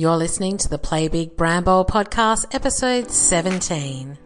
You're 0.00 0.16
listening 0.16 0.56
to 0.56 0.68
the 0.70 0.78
Play 0.78 1.08
Big 1.08 1.36
Brand 1.36 1.66
Bold 1.66 1.88
podcast, 1.88 2.54
episode 2.54 3.10
17. 3.10 4.16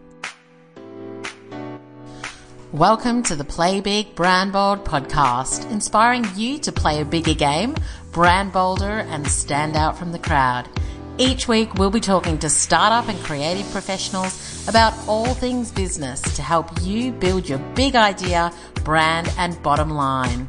Welcome 2.70 3.24
to 3.24 3.34
the 3.34 3.42
Play 3.42 3.80
Big 3.80 4.14
Brand 4.14 4.52
Bold 4.52 4.84
podcast, 4.84 5.68
inspiring 5.72 6.26
you 6.36 6.60
to 6.60 6.70
play 6.70 7.00
a 7.00 7.04
bigger 7.04 7.34
game, 7.34 7.74
brand 8.12 8.52
bolder, 8.52 9.00
and 9.10 9.26
stand 9.26 9.74
out 9.74 9.98
from 9.98 10.12
the 10.12 10.18
crowd. 10.20 10.68
Each 11.18 11.48
week, 11.48 11.74
we'll 11.74 11.90
be 11.90 11.98
talking 11.98 12.38
to 12.38 12.48
startup 12.48 13.08
and 13.08 13.18
creative 13.24 13.68
professionals 13.72 14.68
about 14.68 14.94
all 15.08 15.34
things 15.34 15.72
business 15.72 16.20
to 16.36 16.42
help 16.42 16.70
you 16.82 17.10
build 17.10 17.48
your 17.48 17.58
big 17.74 17.96
idea, 17.96 18.52
brand, 18.84 19.28
and 19.38 19.60
bottom 19.64 19.90
line. 19.90 20.48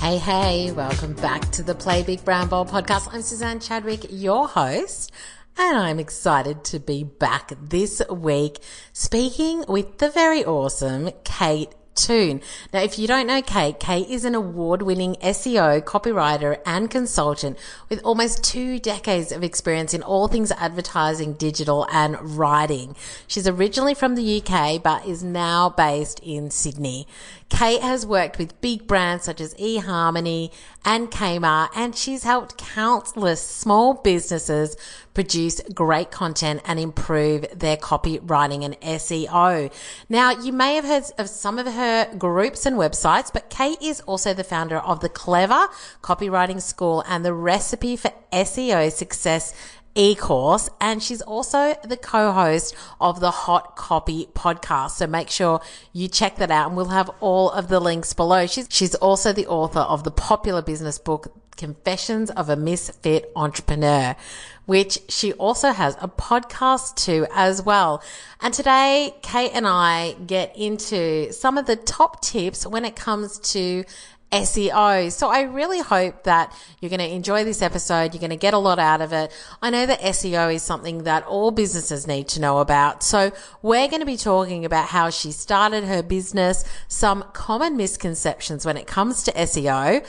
Hey, 0.00 0.16
hey, 0.16 0.72
welcome 0.72 1.12
back 1.12 1.50
to 1.52 1.62
the 1.62 1.74
Play 1.74 2.02
Big 2.02 2.24
Brand 2.24 2.48
Bold 2.48 2.68
podcast. 2.68 3.12
I'm 3.12 3.20
Suzanne 3.20 3.60
Chadwick, 3.60 4.06
your 4.08 4.48
host, 4.48 5.12
and 5.58 5.76
I'm 5.76 5.98
excited 5.98 6.64
to 6.64 6.80
be 6.80 7.04
back 7.04 7.52
this 7.60 8.00
week 8.10 8.60
speaking 8.94 9.62
with 9.68 9.98
the 9.98 10.08
very 10.08 10.42
awesome 10.42 11.10
Kate 11.22 11.74
Toon. 11.94 12.40
Now, 12.72 12.80
if 12.80 12.98
you 12.98 13.06
don't 13.06 13.26
know 13.26 13.42
Kate, 13.42 13.78
Kate 13.78 14.08
is 14.08 14.24
an 14.24 14.34
award 14.34 14.80
winning 14.80 15.16
SEO, 15.16 15.82
copywriter, 15.82 16.58
and 16.64 16.90
consultant 16.90 17.58
with 17.90 18.00
almost 18.02 18.42
two 18.42 18.78
decades 18.78 19.32
of 19.32 19.44
experience 19.44 19.92
in 19.92 20.02
all 20.02 20.28
things 20.28 20.50
advertising, 20.52 21.34
digital, 21.34 21.86
and 21.92 22.38
writing. 22.38 22.96
She's 23.26 23.46
originally 23.46 23.94
from 23.94 24.14
the 24.14 24.42
UK, 24.42 24.82
but 24.82 25.04
is 25.04 25.22
now 25.22 25.68
based 25.68 26.20
in 26.20 26.50
Sydney. 26.50 27.06
Kate 27.50 27.82
has 27.82 28.06
worked 28.06 28.38
with 28.38 28.58
big 28.60 28.86
brands 28.86 29.24
such 29.24 29.40
as 29.40 29.54
eHarmony 29.54 30.50
and 30.84 31.10
Kmart, 31.10 31.68
and 31.74 31.94
she's 31.94 32.22
helped 32.22 32.56
countless 32.56 33.42
small 33.42 33.94
businesses 33.94 34.76
produce 35.12 35.60
great 35.74 36.10
content 36.10 36.62
and 36.64 36.80
improve 36.80 37.44
their 37.54 37.76
copywriting 37.76 38.64
and 38.64 38.80
SEO. 38.80 39.70
Now, 40.08 40.30
you 40.30 40.52
may 40.52 40.76
have 40.76 40.84
heard 40.84 41.04
of 41.18 41.28
some 41.28 41.58
of 41.58 41.66
her 41.66 42.14
groups 42.16 42.64
and 42.64 42.76
websites, 42.76 43.30
but 43.32 43.50
Kate 43.50 43.82
is 43.82 44.00
also 44.02 44.32
the 44.32 44.44
founder 44.44 44.78
of 44.78 45.00
the 45.00 45.08
Clever 45.08 45.68
Copywriting 46.02 46.62
School 46.62 47.04
and 47.06 47.24
the 47.24 47.34
Recipe 47.34 47.96
for 47.96 48.12
SEO 48.32 48.90
Success 48.90 49.52
e-course 50.00 50.70
and 50.80 51.02
she's 51.02 51.20
also 51.20 51.74
the 51.84 51.96
co-host 51.96 52.74
of 53.02 53.20
the 53.20 53.30
Hot 53.30 53.76
Copy 53.76 54.28
podcast. 54.32 54.92
So 54.92 55.06
make 55.06 55.28
sure 55.28 55.60
you 55.92 56.08
check 56.08 56.36
that 56.36 56.50
out 56.50 56.68
and 56.68 56.76
we'll 56.76 56.86
have 56.86 57.10
all 57.20 57.50
of 57.50 57.68
the 57.68 57.80
links 57.80 58.14
below. 58.14 58.46
She's, 58.46 58.66
she's 58.70 58.94
also 58.94 59.34
the 59.34 59.46
author 59.46 59.80
of 59.80 60.04
the 60.04 60.10
popular 60.10 60.62
business 60.62 60.98
book, 60.98 61.36
Confessions 61.58 62.30
of 62.30 62.48
a 62.48 62.56
Misfit 62.56 63.30
Entrepreneur, 63.36 64.16
which 64.64 65.00
she 65.08 65.34
also 65.34 65.70
has 65.72 65.96
a 66.00 66.08
podcast 66.08 66.94
to 67.04 67.26
as 67.34 67.62
well. 67.62 68.02
And 68.40 68.54
today, 68.54 69.14
Kate 69.20 69.50
and 69.52 69.66
I 69.66 70.14
get 70.26 70.56
into 70.56 71.30
some 71.34 71.58
of 71.58 71.66
the 71.66 71.76
top 71.76 72.22
tips 72.22 72.66
when 72.66 72.86
it 72.86 72.96
comes 72.96 73.38
to 73.52 73.84
SEO. 74.32 75.10
So 75.10 75.28
I 75.28 75.42
really 75.42 75.80
hope 75.80 76.24
that 76.24 76.56
you're 76.80 76.90
going 76.90 77.00
to 77.00 77.08
enjoy 77.08 77.44
this 77.44 77.62
episode. 77.62 78.14
You're 78.14 78.20
going 78.20 78.30
to 78.30 78.36
get 78.36 78.54
a 78.54 78.58
lot 78.58 78.78
out 78.78 79.00
of 79.00 79.12
it. 79.12 79.32
I 79.60 79.70
know 79.70 79.86
that 79.86 80.00
SEO 80.00 80.54
is 80.54 80.62
something 80.62 81.04
that 81.04 81.24
all 81.24 81.50
businesses 81.50 82.06
need 82.06 82.28
to 82.28 82.40
know 82.40 82.58
about. 82.58 83.02
So 83.02 83.32
we're 83.62 83.88
going 83.88 84.00
to 84.00 84.06
be 84.06 84.16
talking 84.16 84.64
about 84.64 84.88
how 84.88 85.10
she 85.10 85.32
started 85.32 85.84
her 85.84 86.02
business, 86.02 86.64
some 86.88 87.24
common 87.32 87.76
misconceptions 87.76 88.64
when 88.64 88.76
it 88.76 88.86
comes 88.86 89.22
to 89.24 89.32
SEO. 89.32 90.06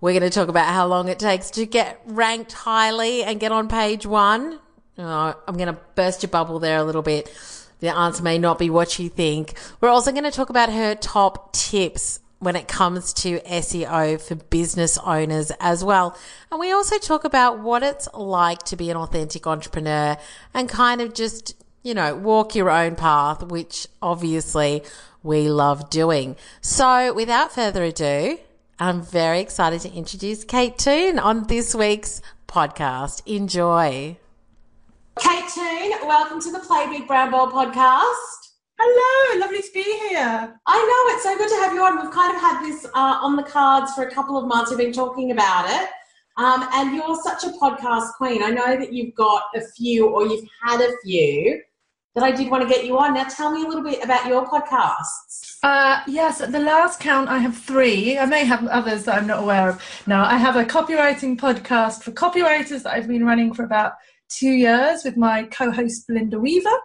We're 0.00 0.18
going 0.18 0.30
to 0.30 0.30
talk 0.30 0.48
about 0.48 0.72
how 0.72 0.86
long 0.86 1.08
it 1.08 1.18
takes 1.18 1.50
to 1.52 1.66
get 1.66 2.00
ranked 2.06 2.52
highly 2.52 3.24
and 3.24 3.40
get 3.40 3.52
on 3.52 3.68
page 3.68 4.06
one. 4.06 4.60
Oh, 4.96 5.34
I'm 5.46 5.56
going 5.56 5.72
to 5.72 5.78
burst 5.94 6.22
your 6.22 6.30
bubble 6.30 6.58
there 6.58 6.78
a 6.78 6.84
little 6.84 7.02
bit. 7.02 7.32
The 7.80 7.94
answer 7.94 8.22
may 8.22 8.38
not 8.38 8.58
be 8.58 8.70
what 8.70 8.98
you 8.98 9.08
think. 9.08 9.54
We're 9.80 9.88
also 9.88 10.10
going 10.10 10.24
to 10.24 10.30
talk 10.30 10.50
about 10.50 10.72
her 10.72 10.94
top 10.94 11.52
tips 11.52 12.20
when 12.38 12.54
it 12.54 12.68
comes 12.68 13.12
to 13.12 13.40
SEO 13.40 14.20
for 14.20 14.36
business 14.36 14.96
owners 14.98 15.50
as 15.60 15.82
well. 15.82 16.16
And 16.50 16.60
we 16.60 16.72
also 16.72 16.98
talk 16.98 17.24
about 17.24 17.60
what 17.60 17.82
it's 17.82 18.08
like 18.14 18.62
to 18.64 18.76
be 18.76 18.90
an 18.90 18.96
authentic 18.96 19.46
entrepreneur 19.46 20.16
and 20.54 20.68
kind 20.68 21.00
of 21.00 21.14
just, 21.14 21.54
you 21.82 21.94
know, 21.94 22.14
walk 22.14 22.54
your 22.54 22.70
own 22.70 22.94
path, 22.94 23.42
which 23.42 23.88
obviously 24.00 24.82
we 25.22 25.48
love 25.48 25.90
doing. 25.90 26.36
So 26.60 27.12
without 27.12 27.52
further 27.52 27.82
ado, 27.82 28.38
I'm 28.78 29.02
very 29.02 29.40
excited 29.40 29.80
to 29.80 29.92
introduce 29.92 30.44
Kate 30.44 30.78
Toon 30.78 31.18
on 31.18 31.48
this 31.48 31.74
week's 31.74 32.22
podcast. 32.46 33.22
Enjoy. 33.26 34.16
Kate 35.18 35.44
Toon, 35.52 35.90
welcome 36.06 36.40
to 36.40 36.52
the 36.52 36.60
Play 36.60 36.86
Big 36.86 37.08
Brand 37.08 37.32
Bold 37.32 37.50
podcast. 37.50 38.47
Hello, 38.80 39.40
lovely 39.40 39.60
to 39.60 39.72
be 39.74 39.82
here. 39.82 40.60
I 40.66 40.78
know, 40.78 41.14
it's 41.14 41.24
so 41.24 41.36
good 41.36 41.48
to 41.48 41.56
have 41.56 41.74
you 41.74 41.82
on. 41.82 42.00
We've 42.00 42.14
kind 42.14 42.32
of 42.32 42.40
had 42.40 42.62
this 42.62 42.84
uh, 42.84 43.18
on 43.20 43.34
the 43.34 43.42
cards 43.42 43.92
for 43.92 44.04
a 44.04 44.10
couple 44.10 44.38
of 44.38 44.46
months. 44.46 44.70
We've 44.70 44.78
been 44.78 44.92
talking 44.92 45.32
about 45.32 45.68
it. 45.68 45.88
Um, 46.36 46.64
and 46.72 46.94
you're 46.94 47.20
such 47.20 47.42
a 47.42 47.48
podcast 47.58 48.12
queen. 48.12 48.40
I 48.40 48.50
know 48.50 48.76
that 48.76 48.92
you've 48.92 49.16
got 49.16 49.42
a 49.56 49.62
few 49.76 50.06
or 50.06 50.28
you've 50.28 50.48
had 50.62 50.80
a 50.80 50.92
few 51.02 51.60
that 52.14 52.22
I 52.22 52.30
did 52.30 52.52
want 52.52 52.62
to 52.62 52.68
get 52.68 52.84
you 52.84 52.96
on. 52.98 53.14
Now, 53.14 53.24
tell 53.24 53.50
me 53.50 53.64
a 53.64 53.66
little 53.66 53.82
bit 53.82 54.04
about 54.04 54.26
your 54.26 54.46
podcasts. 54.46 55.58
Uh, 55.64 56.00
yes, 56.06 56.40
at 56.40 56.52
the 56.52 56.60
last 56.60 57.00
count, 57.00 57.28
I 57.28 57.38
have 57.38 57.58
three. 57.58 58.16
I 58.16 58.26
may 58.26 58.44
have 58.44 58.64
others 58.68 59.04
that 59.06 59.18
I'm 59.18 59.26
not 59.26 59.42
aware 59.42 59.70
of. 59.70 59.82
Now, 60.06 60.24
I 60.24 60.36
have 60.36 60.54
a 60.54 60.64
copywriting 60.64 61.36
podcast 61.36 62.04
for 62.04 62.12
copywriters 62.12 62.84
that 62.84 62.92
I've 62.92 63.08
been 63.08 63.24
running 63.24 63.52
for 63.52 63.64
about 63.64 63.94
two 64.28 64.50
years 64.50 65.04
with 65.04 65.16
my 65.16 65.44
co-host 65.44 66.06
Belinda 66.06 66.38
Weaver. 66.38 66.76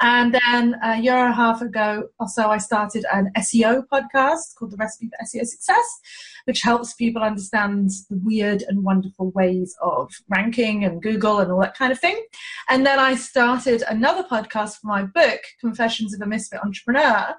And 0.00 0.34
then 0.34 0.76
a 0.82 0.98
year 0.98 1.16
and 1.16 1.32
a 1.32 1.36
half 1.36 1.62
ago 1.62 2.08
or 2.18 2.28
so, 2.28 2.50
I 2.50 2.58
started 2.58 3.04
an 3.12 3.30
SEO 3.38 3.84
podcast 3.92 4.54
called 4.56 4.72
The 4.72 4.76
Recipe 4.76 5.08
for 5.08 5.24
SEO 5.24 5.46
Success, 5.46 6.00
which 6.44 6.62
helps 6.62 6.94
people 6.94 7.22
understand 7.22 7.90
the 8.08 8.18
weird 8.22 8.62
and 8.68 8.84
wonderful 8.84 9.30
ways 9.30 9.76
of 9.82 10.12
ranking 10.28 10.84
and 10.84 11.02
Google 11.02 11.38
and 11.38 11.50
all 11.50 11.60
that 11.60 11.76
kind 11.76 11.92
of 11.92 12.00
thing. 12.00 12.22
And 12.68 12.84
then 12.84 12.98
I 12.98 13.14
started 13.14 13.82
another 13.88 14.22
podcast 14.22 14.80
for 14.80 14.86
my 14.86 15.02
book, 15.02 15.40
Confessions 15.60 16.14
of 16.14 16.20
a 16.20 16.26
Misfit 16.26 16.60
Entrepreneur, 16.64 17.34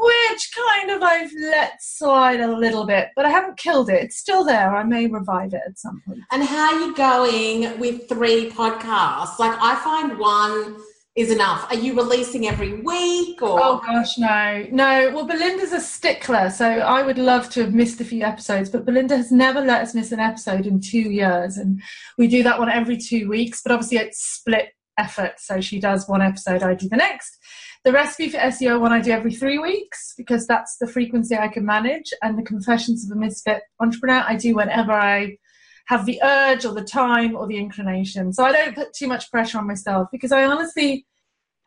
which 0.00 0.50
kind 0.56 0.90
of 0.90 1.02
I've 1.02 1.32
let 1.38 1.82
slide 1.82 2.40
a 2.40 2.56
little 2.56 2.86
bit, 2.86 3.08
but 3.14 3.26
I 3.26 3.30
haven't 3.30 3.58
killed 3.58 3.90
it. 3.90 4.02
It's 4.02 4.16
still 4.16 4.44
there. 4.44 4.74
I 4.74 4.82
may 4.82 5.06
revive 5.06 5.52
it 5.52 5.62
at 5.66 5.78
some 5.78 6.00
point. 6.06 6.20
And 6.32 6.42
how 6.42 6.72
are 6.72 6.80
you 6.80 6.94
going 6.94 7.78
with 7.78 8.08
three 8.08 8.50
podcasts? 8.50 9.38
Like 9.38 9.58
I 9.60 9.78
find 9.84 10.18
one 10.18 10.78
is 11.16 11.30
enough. 11.30 11.66
Are 11.70 11.76
you 11.76 11.94
releasing 11.94 12.48
every 12.48 12.80
week 12.80 13.42
or 13.42 13.60
Oh 13.62 13.82
gosh, 13.84 14.16
no. 14.16 14.66
No. 14.70 15.10
Well 15.14 15.26
Belinda's 15.26 15.72
a 15.72 15.80
stickler, 15.80 16.48
so 16.48 16.66
I 16.66 17.02
would 17.02 17.18
love 17.18 17.50
to 17.50 17.62
have 17.62 17.74
missed 17.74 18.00
a 18.00 18.04
few 18.04 18.22
episodes, 18.22 18.70
but 18.70 18.86
Belinda 18.86 19.16
has 19.16 19.30
never 19.30 19.60
let 19.60 19.82
us 19.82 19.94
miss 19.94 20.12
an 20.12 20.20
episode 20.20 20.66
in 20.66 20.80
two 20.80 21.10
years. 21.10 21.56
And 21.58 21.82
we 22.16 22.26
do 22.26 22.42
that 22.44 22.58
one 22.58 22.70
every 22.70 22.96
two 22.96 23.28
weeks, 23.28 23.60
but 23.62 23.72
obviously 23.72 23.98
it's 23.98 24.24
split 24.24 24.70
effort. 24.98 25.32
So 25.38 25.60
she 25.60 25.80
does 25.80 26.08
one 26.08 26.22
episode, 26.22 26.62
I 26.62 26.74
do 26.74 26.88
the 26.88 26.96
next. 26.96 27.36
The 27.82 27.92
recipe 27.92 28.28
for 28.28 28.36
SEO 28.36 28.78
one 28.78 28.92
I 28.92 29.00
do 29.00 29.10
every 29.10 29.32
three 29.32 29.58
weeks 29.58 30.12
because 30.16 30.46
that's 30.46 30.76
the 30.76 30.86
frequency 30.86 31.34
I 31.34 31.48
can 31.48 31.64
manage. 31.64 32.12
And 32.22 32.38
the 32.38 32.42
confessions 32.42 33.04
of 33.04 33.16
a 33.16 33.18
misfit 33.18 33.62
entrepreneur 33.80 34.22
I 34.26 34.36
do 34.36 34.54
whenever 34.54 34.92
I 34.92 35.38
have 35.86 36.04
the 36.04 36.20
urge 36.22 36.66
or 36.66 36.74
the 36.74 36.84
time 36.84 37.34
or 37.34 37.46
the 37.46 37.56
inclination. 37.56 38.32
So 38.34 38.44
I 38.44 38.52
don't 38.52 38.74
put 38.74 38.92
too 38.92 39.08
much 39.08 39.30
pressure 39.30 39.58
on 39.58 39.66
myself 39.66 40.08
because 40.12 40.30
I 40.30 40.44
honestly, 40.44 41.06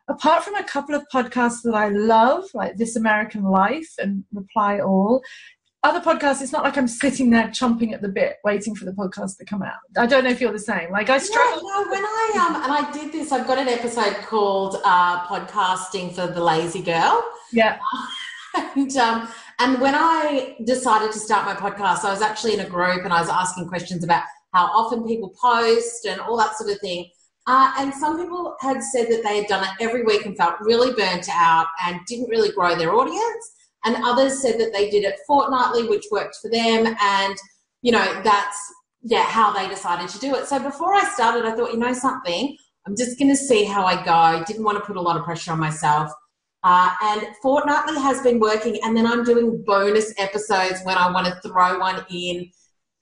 apart 0.08 0.44
from 0.44 0.54
a 0.54 0.64
couple 0.64 0.94
of 0.94 1.04
podcasts 1.12 1.62
that 1.64 1.74
I 1.74 1.88
love, 1.88 2.44
like 2.54 2.76
This 2.76 2.94
American 2.94 3.42
Life 3.42 3.92
and 3.98 4.24
Reply 4.32 4.78
All, 4.78 5.20
other 5.84 6.00
podcasts, 6.00 6.40
it's 6.40 6.50
not 6.50 6.64
like 6.64 6.78
I'm 6.78 6.88
sitting 6.88 7.28
there 7.30 7.48
chomping 7.48 7.92
at 7.92 8.00
the 8.00 8.08
bit 8.08 8.38
waiting 8.42 8.74
for 8.74 8.86
the 8.86 8.92
podcast 8.92 9.36
to 9.36 9.44
come 9.44 9.62
out. 9.62 9.74
I 9.96 10.06
don't 10.06 10.24
know 10.24 10.30
if 10.30 10.40
you're 10.40 10.52
the 10.52 10.58
same. 10.58 10.90
Like 10.90 11.10
I 11.10 11.18
struggle. 11.18 11.62
Yeah, 11.62 11.84
no, 11.84 11.90
when 11.90 12.04
I 12.04 12.46
um 12.46 12.62
and 12.62 12.72
I 12.72 12.90
did 12.90 13.12
this, 13.12 13.30
I've 13.30 13.46
got 13.46 13.58
an 13.58 13.68
episode 13.68 14.16
called 14.24 14.80
uh, 14.84 15.26
"Podcasting 15.26 16.14
for 16.14 16.26
the 16.26 16.42
Lazy 16.42 16.82
Girl." 16.82 17.22
Yeah. 17.52 17.78
and 18.76 18.96
um 18.96 19.28
and 19.60 19.80
when 19.80 19.94
I 19.94 20.56
decided 20.64 21.12
to 21.12 21.18
start 21.18 21.44
my 21.44 21.54
podcast, 21.54 22.04
I 22.04 22.10
was 22.10 22.22
actually 22.22 22.54
in 22.54 22.60
a 22.60 22.68
group 22.68 23.04
and 23.04 23.12
I 23.12 23.20
was 23.20 23.28
asking 23.28 23.68
questions 23.68 24.02
about 24.02 24.24
how 24.54 24.66
often 24.66 25.06
people 25.06 25.34
post 25.40 26.06
and 26.06 26.18
all 26.20 26.36
that 26.38 26.56
sort 26.56 26.70
of 26.70 26.80
thing. 26.80 27.10
Uh, 27.46 27.72
and 27.78 27.92
some 27.92 28.18
people 28.18 28.56
had 28.60 28.82
said 28.82 29.06
that 29.10 29.22
they 29.22 29.36
had 29.36 29.46
done 29.48 29.62
it 29.62 29.70
every 29.78 30.02
week 30.02 30.24
and 30.24 30.34
felt 30.34 30.54
really 30.60 30.94
burnt 30.94 31.28
out 31.30 31.66
and 31.84 32.00
didn't 32.06 32.30
really 32.30 32.50
grow 32.50 32.74
their 32.74 32.94
audience 32.94 33.53
and 33.84 33.96
others 34.04 34.40
said 34.40 34.58
that 34.60 34.72
they 34.72 34.90
did 34.90 35.04
it 35.04 35.16
fortnightly, 35.26 35.88
which 35.88 36.06
worked 36.10 36.36
for 36.40 36.50
them. 36.50 36.96
And, 37.00 37.36
you 37.82 37.92
know, 37.92 38.20
that's, 38.22 38.58
yeah, 39.02 39.24
how 39.24 39.52
they 39.52 39.68
decided 39.68 40.08
to 40.08 40.18
do 40.18 40.34
it. 40.34 40.46
So 40.46 40.58
before 40.58 40.94
I 40.94 41.04
started, 41.14 41.44
I 41.44 41.54
thought, 41.54 41.72
you 41.72 41.78
know 41.78 41.92
something, 41.92 42.56
I'm 42.86 42.96
just 42.96 43.18
going 43.18 43.30
to 43.30 43.36
see 43.36 43.64
how 43.64 43.84
I 43.84 44.02
go. 44.04 44.44
Didn't 44.44 44.64
want 44.64 44.78
to 44.78 44.84
put 44.84 44.96
a 44.96 45.00
lot 45.00 45.16
of 45.16 45.24
pressure 45.24 45.52
on 45.52 45.60
myself. 45.60 46.10
Uh, 46.62 46.90
and 47.02 47.26
fortnightly 47.42 48.00
has 48.00 48.22
been 48.22 48.40
working. 48.40 48.78
And 48.82 48.96
then 48.96 49.06
I'm 49.06 49.22
doing 49.22 49.62
bonus 49.66 50.14
episodes 50.18 50.80
when 50.84 50.96
I 50.96 51.10
want 51.10 51.26
to 51.26 51.48
throw 51.48 51.78
one 51.78 52.04
in 52.10 52.50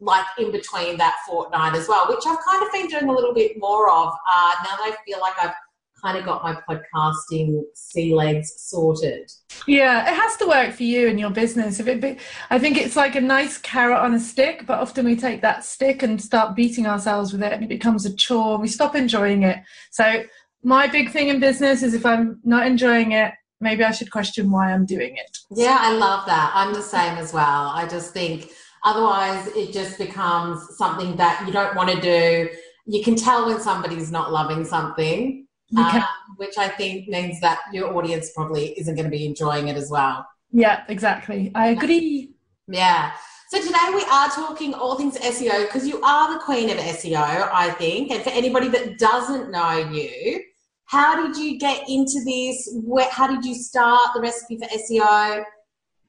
like 0.00 0.26
in 0.36 0.50
between 0.50 0.98
that 0.98 1.14
fortnight 1.28 1.74
as 1.76 1.86
well, 1.86 2.08
which 2.08 2.26
I've 2.26 2.38
kind 2.44 2.66
of 2.66 2.72
been 2.72 2.88
doing 2.88 3.08
a 3.08 3.12
little 3.12 3.32
bit 3.32 3.52
more 3.56 3.88
of 3.88 4.08
uh, 4.08 4.52
now 4.64 4.76
that 4.76 4.92
I 4.92 4.96
feel 5.06 5.20
like 5.20 5.34
I've 5.40 5.54
kind 6.02 6.18
of 6.18 6.24
got 6.24 6.42
my 6.42 6.58
podcasting 6.68 7.62
sea 7.74 8.14
legs 8.14 8.52
sorted. 8.56 9.30
Yeah, 9.66 10.10
it 10.10 10.14
has 10.14 10.36
to 10.38 10.46
work 10.46 10.74
for 10.74 10.82
you 10.82 11.08
and 11.08 11.18
your 11.18 11.30
business. 11.30 11.78
If 11.78 11.86
it 11.86 12.00
be, 12.00 12.18
I 12.50 12.58
think 12.58 12.76
it's 12.76 12.96
like 12.96 13.14
a 13.14 13.20
nice 13.20 13.58
carrot 13.58 13.98
on 13.98 14.14
a 14.14 14.20
stick, 14.20 14.66
but 14.66 14.80
often 14.80 15.04
we 15.04 15.16
take 15.16 15.42
that 15.42 15.64
stick 15.64 16.02
and 16.02 16.20
start 16.20 16.56
beating 16.56 16.86
ourselves 16.86 17.32
with 17.32 17.42
it 17.42 17.52
and 17.52 17.62
it 17.62 17.68
becomes 17.68 18.04
a 18.04 18.14
chore. 18.14 18.58
We 18.58 18.68
stop 18.68 18.96
enjoying 18.96 19.44
it. 19.44 19.58
So 19.90 20.24
my 20.64 20.88
big 20.88 21.10
thing 21.10 21.28
in 21.28 21.38
business 21.38 21.82
is 21.82 21.94
if 21.94 22.04
I'm 22.04 22.40
not 22.44 22.66
enjoying 22.66 23.12
it, 23.12 23.32
maybe 23.60 23.84
I 23.84 23.92
should 23.92 24.10
question 24.10 24.50
why 24.50 24.72
I'm 24.72 24.84
doing 24.84 25.16
it. 25.16 25.38
Yeah, 25.50 25.78
I 25.80 25.92
love 25.92 26.26
that. 26.26 26.50
I'm 26.54 26.74
the 26.74 26.82
same 26.82 27.16
as 27.18 27.32
well. 27.32 27.68
I 27.68 27.86
just 27.88 28.12
think 28.12 28.50
otherwise 28.84 29.46
it 29.54 29.72
just 29.72 29.98
becomes 29.98 30.76
something 30.76 31.14
that 31.16 31.44
you 31.46 31.52
don't 31.52 31.76
want 31.76 31.90
to 31.90 32.00
do. 32.00 32.48
You 32.86 33.04
can 33.04 33.14
tell 33.14 33.46
when 33.46 33.60
somebody's 33.60 34.10
not 34.10 34.32
loving 34.32 34.64
something 34.64 35.41
um, 35.76 36.04
which 36.36 36.58
I 36.58 36.68
think 36.68 37.08
means 37.08 37.40
that 37.40 37.60
your 37.72 37.94
audience 37.96 38.32
probably 38.34 38.78
isn't 38.78 38.94
going 38.94 39.04
to 39.04 39.10
be 39.10 39.26
enjoying 39.26 39.68
it 39.68 39.76
as 39.76 39.90
well. 39.90 40.26
Yeah, 40.50 40.84
exactly. 40.88 41.50
I 41.54 41.68
agree. 41.68 42.34
Yeah. 42.68 43.12
So 43.50 43.60
today 43.60 43.78
we 43.94 44.02
are 44.10 44.28
talking 44.30 44.72
all 44.74 44.96
things 44.96 45.18
SEO 45.18 45.66
because 45.66 45.86
you 45.86 46.00
are 46.02 46.32
the 46.32 46.40
queen 46.40 46.70
of 46.70 46.78
SEO, 46.78 47.50
I 47.52 47.70
think. 47.70 48.10
And 48.10 48.22
for 48.22 48.30
anybody 48.30 48.68
that 48.68 48.98
doesn't 48.98 49.50
know 49.50 49.90
you, 49.90 50.42
how 50.86 51.26
did 51.26 51.36
you 51.36 51.58
get 51.58 51.84
into 51.88 52.22
this? 52.24 52.70
Where, 52.82 53.08
how 53.10 53.26
did 53.26 53.44
you 53.44 53.54
start 53.54 54.14
the 54.14 54.20
recipe 54.20 54.58
for 54.58 54.66
SEO? 54.66 55.44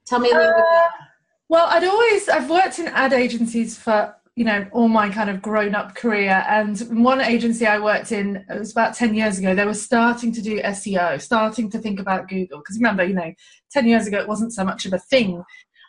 Tell 0.06 0.20
me 0.20 0.30
a 0.30 0.34
little 0.34 0.52
uh, 0.52 0.56
bit. 0.56 1.08
Well, 1.48 1.66
I'd 1.68 1.84
always 1.84 2.28
I've 2.28 2.50
worked 2.50 2.78
in 2.78 2.88
ad 2.88 3.12
agencies 3.12 3.76
for 3.76 4.14
you 4.36 4.44
know 4.44 4.66
all 4.72 4.88
my 4.88 5.08
kind 5.08 5.30
of 5.30 5.40
grown 5.40 5.74
up 5.74 5.94
career. 5.94 6.44
And 6.48 6.78
one 7.04 7.20
agency 7.20 7.66
i 7.66 7.78
worked 7.78 8.12
in 8.12 8.44
it 8.48 8.58
was 8.58 8.72
about 8.72 8.94
10 8.94 9.14
years 9.14 9.38
ago 9.38 9.54
they 9.54 9.64
were 9.64 9.74
starting 9.74 10.32
to 10.32 10.42
do 10.42 10.60
seo 10.62 11.20
starting 11.20 11.70
to 11.70 11.78
think 11.78 12.00
about 12.00 12.28
google. 12.28 12.58
Because 12.58 12.76
remember 12.76 13.04
you 13.04 13.14
know 13.14 13.32
10 13.72 13.86
years 13.86 14.06
ago 14.06 14.18
it 14.18 14.28
wasn't 14.28 14.52
so 14.52 14.64
much 14.64 14.86
of 14.86 14.92
a 14.92 14.98
thing. 14.98 15.42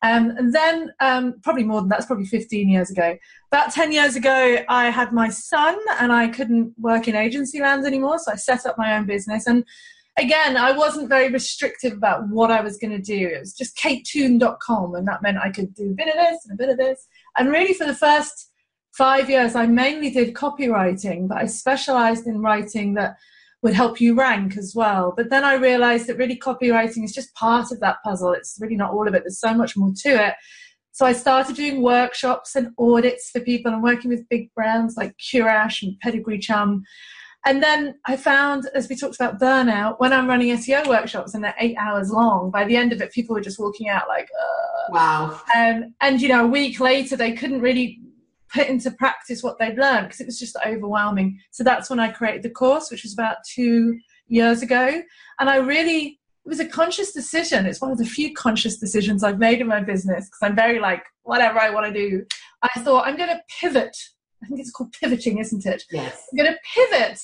Um, 0.04 0.30
and 0.38 0.54
then 0.54 0.92
um, 1.00 1.36
probably 1.42 1.64
more 1.64 1.80
than 1.80 1.90
that's 1.90 2.06
probably 2.06 2.26
15 2.26 2.70
years 2.70 2.92
ago. 2.92 3.18
About 3.52 3.72
10 3.72 3.92
years 3.92 4.16
ago 4.16 4.58
i 4.70 4.90
had 4.90 5.12
my 5.12 5.30
son 5.30 5.78
and 6.00 6.12
i 6.12 6.28
couldn't 6.28 6.74
work 6.78 7.08
in 7.08 7.16
agency 7.16 7.60
lands 7.60 7.88
anymore 7.88 8.20
so 8.20 8.32
i 8.32 8.36
set 8.36 8.66
up 8.66 8.78
my 8.78 8.96
own 8.96 9.06
business. 9.06 9.48
And 9.48 9.66
again, 10.18 10.58
I 10.58 10.72
wasn't 10.72 11.10
very 11.10 11.30
restrictive 11.30 11.94
about 11.94 12.28
what 12.30 12.52
I 12.52 12.62
was 12.62 12.78
going 12.78 12.92
to 12.92 13.02
do. 13.02 13.28
It 13.28 13.40
was 13.40 13.54
just 13.54 13.78
katetoon.com, 13.78 14.96
and 14.96 15.08
that 15.08 15.22
meant 15.22 15.38
I 15.38 15.52
could 15.52 15.74
do 15.74 15.92
a 15.92 15.94
bit 15.94 16.08
of 16.08 16.14
this 16.14 16.46
and 16.46 16.54
a 16.54 16.58
bit 16.58 16.70
of 16.70 16.78
this. 16.78 17.08
And 17.38 17.50
really, 17.50 17.74
for 17.74 17.86
the 17.86 17.96
first 17.96 18.52
five 18.94 19.30
years, 19.30 19.56
I 19.56 19.68
mainly 19.68 20.10
did 20.10 20.34
copywriting, 20.34 21.28
but 21.28 21.38
I 21.38 21.46
specialized 21.46 22.28
in 22.28 22.42
writing 22.42 22.94
that 22.94 23.18
would 23.62 23.74
help 23.74 24.00
you 24.00 24.14
rank 24.16 24.58
as 24.58 24.74
well. 24.76 25.14
But 25.16 25.30
then 25.30 25.44
I 25.44 25.56
realized 25.56 26.08
that 26.08 26.18
really 26.18 26.38
copywriting 26.38 27.04
is 27.04 27.14
just 27.14 27.34
part 27.34 27.72
of 27.72 27.80
that 27.80 27.98
puzzle. 28.04 28.32
It's 28.32 28.58
really 28.60 28.76
not 28.76 28.92
all 28.92 29.08
of 29.08 29.14
it, 29.16 29.24
there's 29.24 29.40
so 29.40 29.54
much 29.54 29.76
more 29.76 29.92
to 30.04 30.28
it. 30.28 30.36
So 30.92 31.06
I 31.06 31.12
started 31.12 31.58
doing 31.58 31.82
workshops 31.82 32.56
and 32.56 32.70
audits 32.78 33.30
for 33.32 33.42
people 33.42 33.74
and 33.74 33.84
working 33.84 34.10
with 34.10 34.30
big 34.30 34.54
brands 34.54 34.96
like 34.96 35.14
Curash 35.18 35.84
and 35.84 36.00
Pedigree 36.00 36.40
Chum. 36.40 36.84
And 37.46 37.62
then 37.62 38.00
I 38.06 38.18
found, 38.18 38.68
as 38.74 38.90
we 38.90 38.96
talked 38.96 39.16
about 39.16 39.40
burnout, 39.40 40.00
when 40.00 40.12
I'm 40.12 40.28
running 40.28 40.56
SEO 40.58 40.88
workshops 40.88 41.36
and 41.36 41.44
they're 41.44 41.56
eight 41.60 41.78
hours 41.78 42.10
long, 42.10 42.50
by 42.50 42.66
the 42.66 42.76
end 42.76 42.92
of 42.92 43.02
it, 43.02 43.12
people 43.12 43.36
were 43.36 43.42
just 43.42 43.60
walking 43.60 43.88
out 43.88 44.08
like, 44.08 44.28
wow. 44.90 45.40
Um, 45.56 45.94
and, 46.02 46.20
you 46.20 46.28
know, 46.28 46.44
a 46.46 46.48
week 46.48 46.80
later, 46.80 47.16
they 47.16 47.34
couldn't 47.34 47.62
really 47.62 48.00
put 48.52 48.68
into 48.68 48.90
practice 48.90 49.44
what 49.44 49.60
they'd 49.60 49.78
learned 49.78 50.08
because 50.08 50.22
it 50.22 50.26
was 50.26 50.40
just 50.40 50.58
overwhelming. 50.66 51.40
So 51.52 51.64
that's 51.64 51.90
when 51.90 52.00
I 52.00 52.10
created 52.10 52.42
the 52.42 52.50
course, 52.50 52.90
which 52.90 53.04
was 53.04 53.14
about 53.14 53.38
two 53.48 54.00
years 54.28 54.64
ago. 54.64 55.04
And 55.40 55.50
I 55.50 55.58
really, 55.58 56.20
it 56.46 56.50
was 56.50 56.60
a 56.60 56.68
conscious 56.68 57.12
decision. 57.12 57.68
It's 57.68 57.82
one 57.82 57.92
of 57.92 58.00
the 58.00 58.06
few 58.06 58.34
conscious 58.34 58.78
decisions 58.78 59.24
I've 59.24 59.40
made 59.40 59.62
in 59.62 59.68
my 59.68 59.82
business 59.82 60.26
because 60.26 60.40
I'm 60.42 60.56
very 60.56 60.80
like, 60.80 61.04
whatever 61.24 61.60
I 61.60 61.70
want 61.70 61.94
to 61.94 61.94
do. 61.94 62.26
I 62.64 62.80
thought 62.82 63.06
I'm 63.06 63.18
going 63.18 63.30
to 63.30 63.42
pivot 63.60 63.96
I 64.44 64.48
think 64.48 64.60
it's 64.60 64.72
called 64.72 64.94
pivoting, 64.94 65.40
isn't 65.40 65.66
it? 65.66 65.84
Yes. 65.92 66.28
I'm 66.32 66.38
going 66.38 66.52
to 66.52 66.60
pivot 66.74 67.20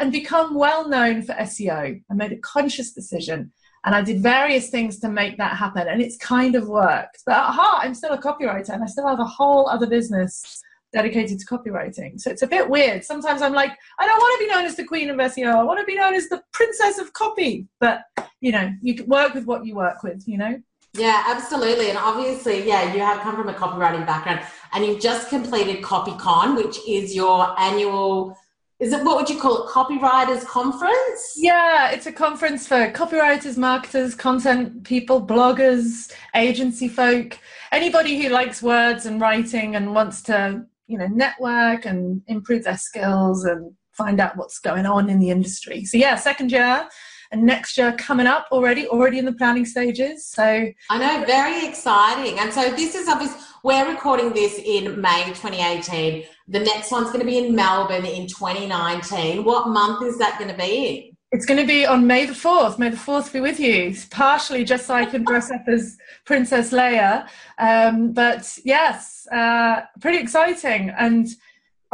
and 0.00 0.10
become 0.10 0.54
well 0.54 0.88
known 0.88 1.22
for 1.22 1.34
SEO. 1.34 2.02
I 2.10 2.14
made 2.14 2.32
a 2.32 2.38
conscious 2.38 2.92
decision 2.92 3.52
and 3.84 3.94
I 3.94 4.02
did 4.02 4.22
various 4.22 4.70
things 4.70 4.98
to 5.00 5.10
make 5.10 5.36
that 5.36 5.58
happen, 5.58 5.88
and 5.88 6.00
it's 6.00 6.16
kind 6.16 6.54
of 6.54 6.68
worked. 6.68 7.22
But 7.26 7.36
at 7.36 7.50
heart, 7.50 7.84
I'm 7.84 7.94
still 7.94 8.12
a 8.12 8.20
copywriter 8.20 8.70
and 8.70 8.82
I 8.82 8.86
still 8.86 9.06
have 9.06 9.20
a 9.20 9.26
whole 9.26 9.68
other 9.68 9.86
business 9.86 10.62
dedicated 10.90 11.38
to 11.38 11.46
copywriting. 11.46 12.18
So 12.18 12.30
it's 12.30 12.42
a 12.42 12.46
bit 12.46 12.70
weird. 12.70 13.04
Sometimes 13.04 13.42
I'm 13.42 13.52
like, 13.52 13.72
I 13.98 14.06
don't 14.06 14.16
want 14.16 14.40
to 14.40 14.46
be 14.46 14.52
known 14.54 14.64
as 14.64 14.76
the 14.76 14.84
queen 14.84 15.10
of 15.10 15.16
SEO. 15.16 15.54
I 15.54 15.62
want 15.64 15.80
to 15.80 15.84
be 15.84 15.96
known 15.96 16.14
as 16.14 16.28
the 16.28 16.42
princess 16.52 16.98
of 16.98 17.12
copy. 17.12 17.66
But, 17.80 18.04
you 18.40 18.52
know, 18.52 18.72
you 18.80 19.04
work 19.04 19.34
with 19.34 19.44
what 19.44 19.66
you 19.66 19.74
work 19.74 20.02
with, 20.02 20.22
you 20.26 20.38
know? 20.38 20.62
Yeah, 20.96 21.24
absolutely. 21.26 21.88
And 21.88 21.98
obviously, 21.98 22.66
yeah, 22.66 22.94
you 22.94 23.00
have 23.00 23.20
come 23.20 23.34
from 23.36 23.48
a 23.48 23.54
copywriting 23.54 24.06
background 24.06 24.40
and 24.72 24.84
you've 24.84 25.00
just 25.00 25.28
completed 25.28 25.82
CopyCon, 25.82 26.56
which 26.56 26.78
is 26.88 27.14
your 27.14 27.58
annual 27.58 28.36
is 28.80 28.92
it 28.92 29.04
what 29.04 29.16
would 29.16 29.30
you 29.30 29.40
call 29.40 29.64
it? 29.64 29.70
Copywriters 29.70 30.44
conference? 30.44 31.34
Yeah 31.36 31.90
it's 31.90 32.06
a 32.06 32.12
conference 32.12 32.66
for 32.66 32.90
copywriters 32.90 33.56
marketers 33.56 34.16
content 34.16 34.82
people 34.82 35.24
bloggers 35.24 36.12
agency 36.34 36.88
folk 36.88 37.38
anybody 37.70 38.20
who 38.20 38.30
likes 38.30 38.62
words 38.62 39.06
and 39.06 39.20
writing 39.20 39.76
and 39.76 39.94
wants 39.94 40.22
to 40.22 40.64
you 40.88 40.98
know 40.98 41.06
network 41.06 41.86
and 41.86 42.20
improve 42.26 42.64
their 42.64 42.76
skills 42.76 43.44
and 43.44 43.72
find 43.92 44.20
out 44.20 44.36
what's 44.36 44.58
going 44.58 44.86
on 44.86 45.08
in 45.08 45.20
the 45.20 45.30
industry. 45.30 45.84
So 45.84 45.96
yeah 45.96 46.16
second 46.16 46.50
year 46.50 46.88
and 47.34 47.44
next 47.44 47.76
year 47.76 47.92
coming 47.98 48.26
up 48.26 48.46
already, 48.52 48.86
already 48.86 49.18
in 49.18 49.24
the 49.24 49.32
planning 49.32 49.66
stages. 49.66 50.24
So 50.24 50.68
I 50.88 50.98
know, 50.98 51.26
very 51.26 51.66
exciting. 51.66 52.38
And 52.38 52.52
so 52.52 52.70
this 52.70 52.94
is 52.94 53.08
obviously 53.08 53.40
we're 53.64 53.90
recording 53.90 54.32
this 54.32 54.60
in 54.64 55.00
May 55.00 55.24
2018. 55.26 56.24
The 56.48 56.60
next 56.60 56.92
one's 56.92 57.08
going 57.08 57.20
to 57.20 57.26
be 57.26 57.38
in 57.38 57.54
Melbourne 57.54 58.06
in 58.06 58.28
2019. 58.28 59.44
What 59.44 59.68
month 59.68 60.06
is 60.06 60.16
that 60.18 60.38
going 60.38 60.50
to 60.50 60.56
be 60.56 60.86
in? 60.86 61.16
It's 61.32 61.46
going 61.46 61.58
to 61.58 61.66
be 61.66 61.84
on 61.84 62.06
May 62.06 62.26
the 62.26 62.34
4th. 62.34 62.78
May 62.78 62.90
the 62.90 62.96
4th 62.96 63.32
be 63.32 63.40
with 63.40 63.58
you. 63.58 63.96
Partially 64.10 64.62
just 64.64 64.86
so 64.86 64.94
I 64.94 65.04
can 65.04 65.24
dress 65.24 65.50
up 65.50 65.62
as 65.66 65.96
Princess 66.24 66.72
Leia. 66.72 67.28
Um, 67.58 68.12
but 68.12 68.56
yes, 68.64 69.26
uh, 69.32 69.80
pretty 70.00 70.18
exciting. 70.18 70.90
And 70.96 71.26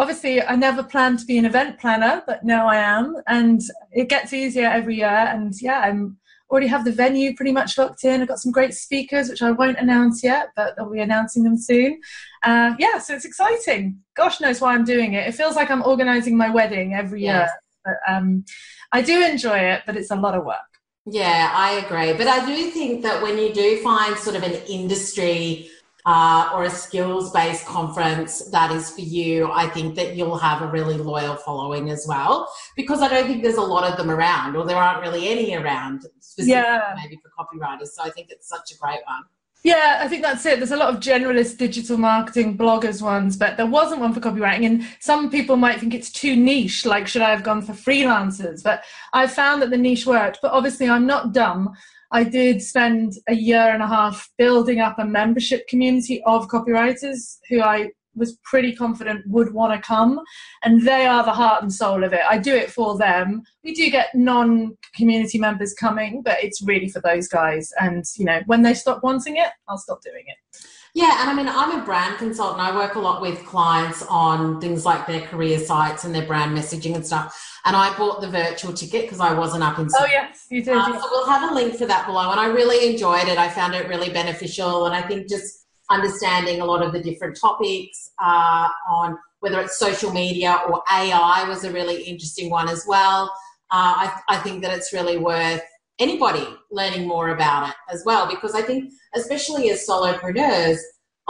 obviously 0.00 0.42
I 0.42 0.56
never 0.56 0.82
planned 0.82 1.18
to 1.18 1.26
be 1.26 1.36
an 1.36 1.44
event 1.44 1.78
planner, 1.78 2.22
but 2.26 2.42
now 2.42 2.66
I 2.66 2.76
am, 2.76 3.16
and 3.26 3.60
it 3.92 4.08
gets 4.08 4.32
easier 4.32 4.66
every 4.66 4.96
year. 4.96 5.06
And 5.06 5.52
yeah, 5.60 5.80
I'm 5.80 6.16
already 6.50 6.68
have 6.68 6.86
the 6.86 6.90
venue 6.92 7.36
pretty 7.36 7.52
much 7.52 7.76
locked 7.76 8.02
in. 8.04 8.22
I've 8.22 8.28
got 8.28 8.38
some 8.38 8.50
great 8.50 8.72
speakers, 8.72 9.28
which 9.28 9.42
I 9.42 9.50
won't 9.50 9.78
announce 9.78 10.24
yet, 10.24 10.48
but 10.56 10.74
I'll 10.78 10.90
be 10.90 11.00
announcing 11.00 11.44
them 11.44 11.58
soon. 11.58 12.00
Uh, 12.42 12.74
yeah, 12.78 12.98
so 12.98 13.14
it's 13.14 13.26
exciting. 13.26 13.98
Gosh 14.16 14.40
knows 14.40 14.60
why 14.60 14.74
I'm 14.74 14.84
doing 14.84 15.12
it. 15.12 15.28
It 15.28 15.34
feels 15.34 15.54
like 15.54 15.70
I'm 15.70 15.82
organising 15.82 16.34
my 16.34 16.48
wedding 16.48 16.94
every 16.94 17.22
yes. 17.22 17.50
year. 17.50 17.50
But 17.84 18.12
um, 18.12 18.44
I 18.92 19.02
do 19.02 19.22
enjoy 19.22 19.58
it, 19.58 19.82
but 19.84 19.96
it's 19.96 20.10
a 20.10 20.16
lot 20.16 20.34
of 20.34 20.46
work. 20.46 20.56
Yeah, 21.04 21.52
I 21.54 21.72
agree. 21.72 22.14
But 22.14 22.26
I 22.26 22.44
do 22.46 22.70
think 22.70 23.02
that 23.02 23.22
when 23.22 23.36
you 23.36 23.52
do 23.52 23.82
find 23.82 24.16
sort 24.16 24.36
of 24.36 24.44
an 24.44 24.54
industry 24.66 25.68
uh, 26.06 26.50
or 26.54 26.64
a 26.64 26.70
skills 26.70 27.30
based 27.32 27.66
conference 27.66 28.50
that 28.50 28.70
is 28.70 28.90
for 28.90 29.02
you, 29.02 29.50
I 29.52 29.68
think 29.68 29.94
that 29.96 30.16
you'll 30.16 30.38
have 30.38 30.62
a 30.62 30.66
really 30.66 30.96
loyal 30.96 31.36
following 31.36 31.90
as 31.90 32.06
well. 32.08 32.50
Because 32.76 33.02
I 33.02 33.08
don't 33.08 33.26
think 33.26 33.42
there's 33.42 33.56
a 33.56 33.62
lot 33.62 33.90
of 33.90 33.96
them 33.96 34.10
around, 34.10 34.56
or 34.56 34.64
there 34.64 34.76
aren't 34.76 35.02
really 35.02 35.28
any 35.28 35.54
around, 35.54 36.02
specifically 36.20 36.52
yeah. 36.52 36.94
maybe 36.96 37.18
for 37.22 37.30
copywriters. 37.38 37.88
So 37.88 38.02
I 38.02 38.10
think 38.10 38.28
it's 38.30 38.48
such 38.48 38.72
a 38.72 38.78
great 38.78 39.00
one. 39.06 39.24
Yeah, 39.62 39.98
I 40.00 40.08
think 40.08 40.22
that's 40.22 40.46
it. 40.46 40.58
There's 40.58 40.70
a 40.70 40.76
lot 40.76 40.94
of 40.94 41.00
generalist 41.00 41.58
digital 41.58 41.98
marketing 41.98 42.56
bloggers 42.56 43.02
ones, 43.02 43.36
but 43.36 43.58
there 43.58 43.66
wasn't 43.66 44.00
one 44.00 44.14
for 44.14 44.20
copywriting. 44.20 44.64
And 44.64 44.86
some 45.00 45.30
people 45.30 45.56
might 45.56 45.78
think 45.78 45.92
it's 45.92 46.10
too 46.10 46.34
niche, 46.34 46.86
like, 46.86 47.06
should 47.06 47.20
I 47.20 47.28
have 47.28 47.42
gone 47.42 47.60
for 47.60 47.72
freelancers? 47.72 48.62
But 48.62 48.84
I 49.12 49.26
found 49.26 49.60
that 49.60 49.68
the 49.68 49.76
niche 49.76 50.06
worked. 50.06 50.38
But 50.40 50.52
obviously, 50.52 50.88
I'm 50.88 51.06
not 51.06 51.34
dumb. 51.34 51.74
I 52.12 52.24
did 52.24 52.62
spend 52.62 53.14
a 53.28 53.34
year 53.34 53.72
and 53.72 53.82
a 53.82 53.86
half 53.86 54.28
building 54.36 54.80
up 54.80 54.98
a 54.98 55.04
membership 55.04 55.68
community 55.68 56.22
of 56.24 56.48
copywriters 56.48 57.38
who 57.48 57.62
I 57.62 57.90
was 58.16 58.38
pretty 58.44 58.74
confident 58.74 59.24
would 59.26 59.52
want 59.52 59.72
to 59.72 59.86
come 59.86 60.20
and 60.64 60.82
they 60.82 61.06
are 61.06 61.24
the 61.24 61.32
heart 61.32 61.62
and 61.62 61.72
soul 61.72 62.02
of 62.02 62.12
it 62.12 62.22
i 62.28 62.36
do 62.36 62.52
it 62.54 62.68
for 62.68 62.98
them 62.98 63.40
we 63.62 63.72
do 63.72 63.88
get 63.88 64.12
non-community 64.14 65.38
members 65.38 65.72
coming 65.74 66.20
but 66.22 66.42
it's 66.42 66.60
really 66.60 66.88
for 66.88 67.00
those 67.02 67.28
guys 67.28 67.72
and 67.80 68.04
you 68.16 68.24
know 68.24 68.40
when 68.46 68.62
they 68.62 68.74
stop 68.74 69.02
wanting 69.04 69.36
it 69.36 69.50
i'll 69.68 69.78
stop 69.78 70.02
doing 70.02 70.24
it 70.26 70.66
yeah, 70.92 71.20
and 71.20 71.30
I 71.30 71.34
mean, 71.34 71.48
I'm 71.48 71.80
a 71.80 71.84
brand 71.84 72.18
consultant. 72.18 72.60
I 72.60 72.74
work 72.74 72.96
a 72.96 72.98
lot 72.98 73.22
with 73.22 73.44
clients 73.46 74.02
on 74.08 74.60
things 74.60 74.84
like 74.84 75.06
their 75.06 75.20
career 75.20 75.60
sites 75.60 76.04
and 76.04 76.12
their 76.12 76.26
brand 76.26 76.56
messaging 76.56 76.96
and 76.96 77.06
stuff. 77.06 77.49
And 77.64 77.76
I 77.76 77.96
bought 77.96 78.20
the 78.20 78.28
virtual 78.28 78.72
ticket 78.72 79.02
because 79.02 79.20
I 79.20 79.34
wasn't 79.34 79.62
up 79.62 79.78
in. 79.78 79.88
Oh 79.98 80.06
yes, 80.06 80.46
you 80.50 80.62
did. 80.62 80.74
Um, 80.74 80.92
so 80.92 81.08
we'll 81.10 81.28
have 81.28 81.50
a 81.50 81.54
link 81.54 81.76
for 81.76 81.86
that 81.86 82.06
below. 82.06 82.30
And 82.30 82.40
I 82.40 82.46
really 82.46 82.90
enjoyed 82.90 83.28
it. 83.28 83.38
I 83.38 83.48
found 83.48 83.74
it 83.74 83.88
really 83.88 84.10
beneficial, 84.10 84.86
and 84.86 84.94
I 84.94 85.02
think 85.02 85.28
just 85.28 85.66
understanding 85.90 86.60
a 86.60 86.64
lot 86.64 86.82
of 86.82 86.92
the 86.92 87.02
different 87.02 87.36
topics 87.38 88.10
uh, 88.22 88.68
on 88.88 89.18
whether 89.40 89.60
it's 89.60 89.78
social 89.78 90.12
media 90.12 90.60
or 90.68 90.82
AI 90.92 91.44
was 91.48 91.64
a 91.64 91.72
really 91.72 92.02
interesting 92.02 92.50
one 92.50 92.68
as 92.68 92.84
well. 92.86 93.24
Uh, 93.72 94.08
I, 94.08 94.20
I 94.28 94.36
think 94.38 94.62
that 94.62 94.76
it's 94.76 94.92
really 94.92 95.16
worth 95.16 95.62
anybody 95.98 96.46
learning 96.70 97.06
more 97.06 97.30
about 97.30 97.68
it 97.68 97.74
as 97.90 98.02
well 98.04 98.28
because 98.28 98.54
I 98.54 98.62
think, 98.62 98.92
especially 99.14 99.70
as 99.70 99.86
solopreneurs, 99.86 100.78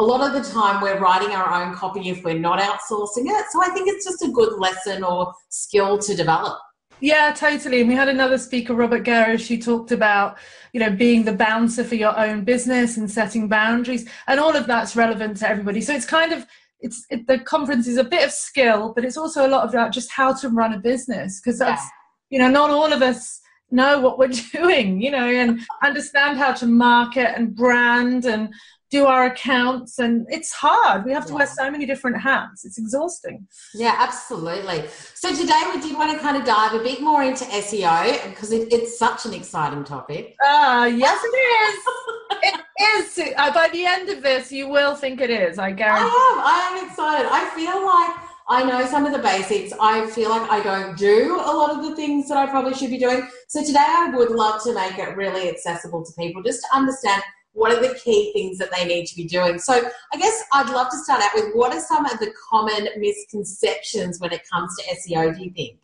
a 0.00 0.02
lot 0.02 0.26
of 0.26 0.32
the 0.32 0.50
time 0.50 0.80
we're 0.80 0.98
writing 0.98 1.32
our 1.32 1.62
own 1.62 1.74
copy 1.74 2.08
if 2.08 2.24
we're 2.24 2.38
not 2.38 2.58
outsourcing 2.58 3.26
it. 3.26 3.44
So 3.50 3.62
I 3.62 3.68
think 3.68 3.86
it's 3.86 4.02
just 4.02 4.22
a 4.22 4.28
good 4.28 4.58
lesson 4.58 5.04
or 5.04 5.34
skill 5.50 5.98
to 5.98 6.16
develop. 6.16 6.58
Yeah, 7.00 7.32
totally. 7.32 7.80
And 7.80 7.88
we 7.88 7.94
had 7.94 8.08
another 8.08 8.38
speaker, 8.38 8.74
Robert 8.74 9.04
Gerrish, 9.04 9.46
who 9.46 9.58
talked 9.58 9.92
about, 9.92 10.38
you 10.72 10.80
know, 10.80 10.90
being 10.90 11.24
the 11.24 11.34
bouncer 11.34 11.84
for 11.84 11.96
your 11.96 12.18
own 12.18 12.44
business 12.44 12.96
and 12.96 13.10
setting 13.10 13.46
boundaries. 13.46 14.08
And 14.26 14.40
all 14.40 14.56
of 14.56 14.66
that's 14.66 14.96
relevant 14.96 15.36
to 15.38 15.48
everybody. 15.48 15.82
So 15.82 15.92
it's 15.92 16.06
kind 16.06 16.32
of, 16.32 16.46
it's 16.80 17.04
it, 17.10 17.26
the 17.26 17.38
conference 17.38 17.86
is 17.86 17.98
a 17.98 18.04
bit 18.04 18.24
of 18.24 18.32
skill, 18.32 18.94
but 18.94 19.04
it's 19.04 19.18
also 19.18 19.46
a 19.46 19.48
lot 19.48 19.68
about 19.68 19.92
just 19.92 20.10
how 20.10 20.32
to 20.32 20.48
run 20.48 20.72
a 20.72 20.78
business 20.78 21.40
because 21.40 21.58
that's, 21.58 21.82
yeah. 22.30 22.38
you 22.38 22.38
know, 22.38 22.50
not 22.50 22.70
all 22.70 22.90
of 22.90 23.02
us 23.02 23.38
know 23.70 24.00
what 24.00 24.18
we're 24.18 24.28
doing, 24.52 25.02
you 25.02 25.10
know, 25.10 25.26
and 25.26 25.60
understand 25.82 26.38
how 26.38 26.52
to 26.52 26.66
market 26.66 27.34
and 27.36 27.54
brand 27.54 28.24
and 28.24 28.54
do 28.90 29.06
our 29.06 29.26
accounts 29.26 29.98
and 29.98 30.26
it's 30.28 30.52
hard. 30.52 31.04
We 31.04 31.12
have 31.12 31.24
to 31.26 31.32
yeah. 31.32 31.38
wear 31.38 31.46
so 31.46 31.70
many 31.70 31.86
different 31.86 32.20
hats. 32.20 32.64
It's 32.64 32.78
exhausting. 32.78 33.46
Yeah 33.74 33.94
absolutely. 33.98 34.84
So 35.14 35.34
today 35.34 35.62
we 35.72 35.80
did 35.80 35.96
want 35.96 36.12
to 36.12 36.18
kind 36.18 36.36
of 36.36 36.44
dive 36.44 36.74
a 36.74 36.82
bit 36.82 37.00
more 37.00 37.22
into 37.22 37.44
seo 37.44 38.30
because 38.30 38.52
it, 38.52 38.72
it's 38.72 38.98
such 38.98 39.26
an 39.26 39.34
exciting 39.34 39.84
topic. 39.84 40.36
Uh, 40.44 40.90
yes 40.94 41.20
it 41.22 41.36
is. 41.36 41.84
It 42.42 42.58
is. 42.96 43.34
Uh, 43.36 43.52
by 43.52 43.68
the 43.68 43.84
end 43.84 44.08
of 44.08 44.22
this 44.22 44.50
you 44.50 44.68
will 44.68 44.94
think 44.94 45.20
it 45.20 45.28
is 45.28 45.58
i 45.58 45.70
guarantee 45.70 46.04
i 46.04 46.32
am. 46.32 46.40
I 46.40 46.78
am 46.78 46.88
excited. 46.88 47.28
I 47.30 47.44
feel 47.54 47.84
like 47.84 48.30
I 48.48 48.64
know 48.64 48.84
some 48.86 49.06
of 49.06 49.12
the 49.12 49.18
basics. 49.18 49.72
I 49.80 50.10
feel 50.10 50.30
like 50.30 50.50
I 50.50 50.60
don't 50.60 50.96
do 50.96 51.36
a 51.36 51.52
lot 51.52 51.70
of 51.70 51.84
the 51.84 51.94
things 51.94 52.28
that 52.28 52.36
I 52.36 52.46
probably 52.46 52.74
should 52.74 52.90
be 52.90 52.98
doing. 52.98 53.28
So 53.46 53.62
today 53.62 53.78
I 53.86 54.10
would 54.12 54.30
love 54.30 54.62
to 54.64 54.74
make 54.74 54.98
it 54.98 55.16
really 55.16 55.48
accessible 55.48 56.04
to 56.04 56.12
people 56.14 56.42
just 56.42 56.62
to 56.62 56.76
understand 56.76 57.22
what 57.52 57.72
are 57.72 57.80
the 57.80 57.94
key 57.94 58.32
things 58.32 58.58
that 58.58 58.70
they 58.70 58.84
need 58.84 59.06
to 59.06 59.16
be 59.16 59.24
doing? 59.24 59.58
So, 59.58 59.74
I 60.12 60.16
guess 60.18 60.42
I'd 60.52 60.70
love 60.70 60.90
to 60.90 60.98
start 60.98 61.22
out 61.22 61.30
with 61.34 61.52
what 61.54 61.74
are 61.74 61.80
some 61.80 62.06
of 62.06 62.18
the 62.18 62.32
common 62.50 62.88
misconceptions 62.96 64.20
when 64.20 64.32
it 64.32 64.42
comes 64.50 64.74
to 64.76 64.94
SEO, 64.94 65.36
do 65.36 65.44
you 65.44 65.50
think? 65.50 65.78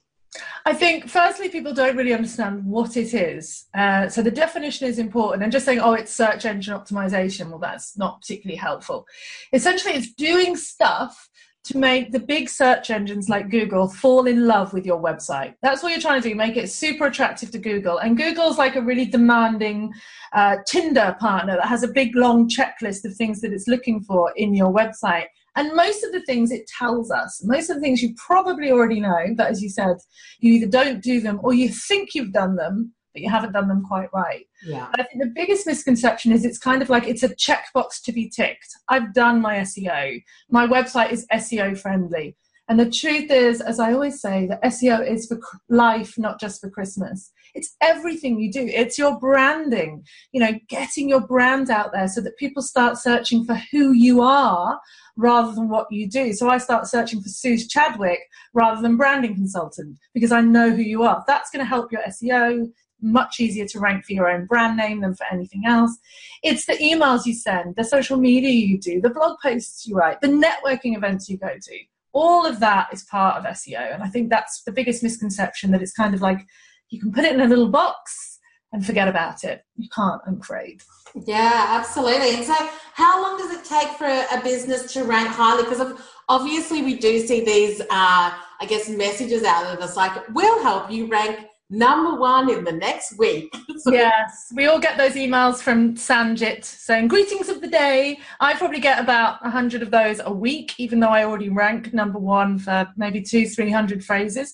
I 0.67 0.75
think, 0.75 1.09
firstly, 1.09 1.49
people 1.49 1.73
don't 1.73 1.97
really 1.97 2.13
understand 2.13 2.65
what 2.65 2.97
it 2.97 3.15
is. 3.15 3.67
Uh, 3.75 4.09
so, 4.09 4.23
the 4.23 4.31
definition 4.31 4.87
is 4.87 4.99
important. 4.99 5.43
And 5.43 5.53
just 5.53 5.65
saying, 5.65 5.81
oh, 5.81 5.95
it's 5.95 6.13
search 6.13 6.45
engine 6.45 6.75
optimization, 6.75 7.51
well, 7.51 7.59
that's 7.59 7.97
not 7.97 8.21
particularly 8.21 8.59
helpful. 8.59 9.07
Essentially, 9.53 9.95
it's 9.95 10.13
doing 10.15 10.57
stuff 10.57 11.29
to 11.67 11.79
make 11.79 12.13
the 12.13 12.21
big 12.21 12.49
search 12.49 12.91
engines 12.91 13.29
like 13.29 13.51
Google 13.51 13.89
fall 13.89 14.27
in 14.27 14.47
love 14.47 14.73
with 14.73 14.87
your 14.87 15.03
website. 15.03 15.55
That's 15.63 15.83
what 15.83 15.91
you're 15.91 16.01
trying 16.01 16.23
to 16.23 16.29
do, 16.29 16.35
make 16.35 16.57
it 16.57 16.71
super 16.71 17.07
attractive 17.07 17.51
to 17.51 17.59
Google. 17.59 17.99
And 17.99 18.17
Google's 18.17 18.57
like 18.57 18.77
a 18.77 18.83
really 18.83 19.05
demanding 19.05 19.93
uh, 20.33 20.59
Tinder 20.67 21.17
partner 21.19 21.57
that 21.57 21.67
has 21.67 21.83
a 21.83 21.89
big 21.89 22.15
long 22.15 22.49
checklist 22.49 23.05
of 23.05 23.17
things 23.17 23.41
that 23.41 23.53
it's 23.53 23.67
looking 23.67 24.01
for 24.01 24.33
in 24.37 24.55
your 24.55 24.73
website. 24.73 25.27
And 25.57 25.75
most 25.75 26.05
of 26.05 26.13
the 26.13 26.23
things 26.23 26.53
it 26.53 26.69
tells 26.79 27.11
us, 27.11 27.43
most 27.45 27.71
of 27.71 27.77
the 27.77 27.81
things 27.81 28.03
you 28.03 28.15
probably 28.15 28.71
already 28.71 29.01
know, 29.01 29.35
but 29.37 29.51
as 29.51 29.63
you 29.63 29.71
said, 29.71 29.97
you 30.39 30.53
either 30.53 30.67
don't 30.67 31.03
do 31.03 31.21
them 31.21 31.41
or 31.43 31.55
you 31.55 31.71
think 31.71 32.11
you've 32.15 32.33
done 32.33 32.57
them, 32.57 32.93
but 33.17 33.23
you 33.23 33.31
haven't 33.31 33.53
done 33.53 33.67
them 33.67 33.83
quite 33.83 34.11
right. 34.13 34.45
Yeah. 34.63 34.89
I 34.93 35.03
think 35.03 35.23
the 35.23 35.33
biggest 35.35 35.67
misconception 35.67 36.33
is 36.33 36.45
it's 36.45 36.59
kind 36.59 36.83
of 36.83 36.91
like 36.91 37.09
it's 37.09 37.23
a 37.23 37.35
checkbox 37.35 38.03
to 38.05 38.13
be 38.13 38.29
ticked. 38.29 38.69
I've 38.91 39.15
done 39.15 39.41
my 39.41 39.57
SEO. 39.61 40.23
My 40.51 40.67
website 40.67 41.13
is 41.13 41.27
SEO 41.33 41.79
friendly. 41.79 42.37
And 42.69 42.79
the 42.79 42.91
truth 42.91 43.31
is, 43.31 43.63
as 43.63 43.81
I 43.81 43.95
always 43.95 44.21
say, 44.21 44.47
that 44.49 44.63
SEO 44.65 45.09
is 45.09 45.27
for 45.27 45.39
life, 45.71 46.19
not 46.19 46.39
just 46.39 46.61
for 46.61 46.69
Christmas. 46.69 47.33
It's 47.55 47.75
everything 47.81 48.39
you 48.39 48.53
do. 48.53 48.67
It's 48.67 48.99
your 48.99 49.19
branding, 49.19 50.05
you 50.33 50.41
know, 50.41 50.59
getting 50.69 51.09
your 51.09 51.21
brand 51.21 51.71
out 51.71 51.93
there 51.93 52.09
so 52.09 52.21
that 52.21 52.37
people 52.37 52.63
start 52.63 52.99
searching 52.99 53.47
for 53.47 53.59
who 53.73 53.93
you 53.93 54.21
are 54.21 54.79
rather 55.17 55.55
than 55.55 55.71
what 55.71 55.87
you 55.91 56.07
do. 56.07 56.35
So 56.35 56.51
I 56.51 56.59
start 56.59 56.87
searching 56.87 57.23
for 57.23 57.29
Suze 57.31 57.67
Chadwick 57.67 58.21
rather 58.53 58.83
than 58.83 58.99
branding 58.99 59.35
consultant 59.35 59.97
because 60.13 60.33
I 60.33 60.43
know 60.43 60.71
who 60.71 60.83
you 60.83 61.05
are. 61.05 61.25
That's 61.27 61.51
going 61.51 61.65
to 61.65 61.69
help 61.69 61.93
your 61.93 62.03
SEO 62.03 62.71
much 63.01 63.41
easier 63.41 63.67
to 63.67 63.81
rank 63.81 64.05
for 64.05 64.13
your 64.13 64.29
own 64.29 64.47
brand 64.47 64.77
name 64.77 65.01
than 65.01 65.15
for 65.15 65.27
anything 65.31 65.63
else. 65.67 65.97
It's 66.43 66.67
the 66.67 66.75
emails 66.75 67.27
you 67.27 67.35
send, 67.35 67.77
the 67.77 67.85
social 67.85 68.17
media 68.17 68.51
you 68.51 68.79
do, 68.79 69.01
the 69.01 69.11
blog 69.11 69.39
posts 69.43 69.87
you 69.87 69.97
write, 69.97 70.21
the 70.21 70.29
networking 70.29 70.97
events 70.97 71.29
you 71.29 71.39
go 71.39 71.55
to. 71.61 71.79
All 72.13 72.47
of 72.47 72.61
that 72.61 72.89
is 72.93 73.05
part 73.05 73.37
of 73.37 73.45
SEO. 73.45 73.93
And 73.93 74.03
I 74.03 74.09
think 74.09 74.31
that's 74.31 74.63
the 74.63 74.73
biggest 74.73 75.03
misconception 75.03 75.71
that 75.73 75.83
it's 75.83 75.93
kind 75.93 76.15
of 76.15 76.23
like 76.23 76.47
you 76.89 77.01
can 77.01 77.13
put 77.13 77.25
it 77.25 77.35
in 77.35 77.41
a 77.41 77.47
little 77.47 77.69
box 77.69 78.39
and 78.73 78.85
forget 78.85 79.09
about 79.09 79.45
it. 79.45 79.63
You 79.77 79.89
can't, 79.95 80.21
I'm 80.27 80.41
afraid. 80.41 80.83
Yeah, 81.27 81.67
absolutely. 81.69 82.35
And 82.35 82.45
so, 82.45 82.55
how 82.95 83.23
long 83.23 83.39
does 83.39 83.53
it 83.53 83.65
take 83.65 83.89
for 83.97 84.07
a 84.07 84.41
business 84.43 84.93
to 84.95 85.05
rank 85.05 85.29
highly? 85.29 85.63
Because 85.63 85.99
obviously, 86.29 86.83
we 86.83 86.97
do 86.97 87.27
see 87.27 87.45
these, 87.45 87.81
uh, 87.81 87.85
I 87.91 88.67
guess, 88.67 88.89
messages 88.89 89.45
out 89.45 89.67
of 89.67 89.79
that's 89.79 89.97
like, 89.97 90.13
we'll 90.35 90.63
help 90.63 90.91
you 90.91 91.07
rank 91.09 91.47
number 91.71 92.19
one 92.19 92.51
in 92.51 92.65
the 92.65 92.73
next 92.73 93.19
week. 93.19 93.55
yes, 93.87 94.53
we 94.55 94.67
all 94.67 94.79
get 94.79 94.97
those 94.97 95.13
emails 95.13 95.57
from 95.57 95.95
Sanjit 95.95 96.65
saying 96.65 97.09
greetings 97.09 97.49
of 97.49 97.61
the 97.61 97.69
day. 97.69 98.19
I 98.41 98.55
probably 98.55 98.81
get 98.81 99.01
about 99.01 99.45
a 99.45 99.51
hundred 99.51 99.83
of 99.83 99.91
those 99.91 100.21
a 100.25 100.33
week, 100.33 100.75
even 100.79 101.01
though 101.01 101.09
I 101.09 101.25
already 101.25 101.49
rank 101.49 101.93
number 101.93 102.19
one 102.19 102.59
for 102.59 102.89
maybe 102.97 103.21
two, 103.21 103.49
three 103.49 103.71
hundred 103.71 104.05
phrases. 104.05 104.53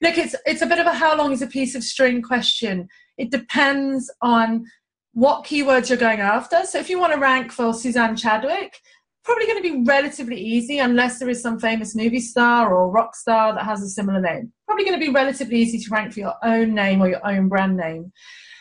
Look, 0.00 0.18
it's 0.18 0.34
it's 0.46 0.62
a 0.62 0.66
bit 0.66 0.78
of 0.78 0.86
a 0.86 0.94
how 0.94 1.16
long 1.16 1.32
is 1.32 1.42
a 1.42 1.46
piece 1.46 1.74
of 1.74 1.84
string 1.84 2.22
question. 2.22 2.88
It 3.18 3.30
depends 3.30 4.12
on 4.22 4.66
what 5.12 5.44
keywords 5.44 5.88
you're 5.88 5.98
going 5.98 6.20
after. 6.20 6.64
So 6.64 6.78
if 6.78 6.90
you 6.90 6.98
want 6.98 7.12
to 7.12 7.20
rank 7.20 7.52
for 7.52 7.72
Suzanne 7.72 8.16
Chadwick, 8.16 8.80
probably 9.24 9.46
going 9.46 9.62
to 9.62 9.68
be 9.70 9.84
relatively 9.84 10.36
easy 10.36 10.78
unless 10.78 11.18
there 11.18 11.28
is 11.28 11.42
some 11.42 11.58
famous 11.58 11.96
movie 11.96 12.20
star 12.20 12.74
or 12.74 12.90
rock 12.90 13.16
star 13.16 13.54
that 13.54 13.64
has 13.64 13.82
a 13.82 13.88
similar 13.88 14.20
name. 14.20 14.52
Probably 14.66 14.84
going 14.84 14.98
to 15.00 15.06
be 15.06 15.12
relatively 15.12 15.58
easy 15.58 15.78
to 15.78 15.90
rank 15.90 16.12
for 16.12 16.20
your 16.20 16.34
own 16.42 16.74
name 16.74 17.00
or 17.00 17.08
your 17.08 17.26
own 17.26 17.48
brand 17.48 17.76
name. 17.76 18.12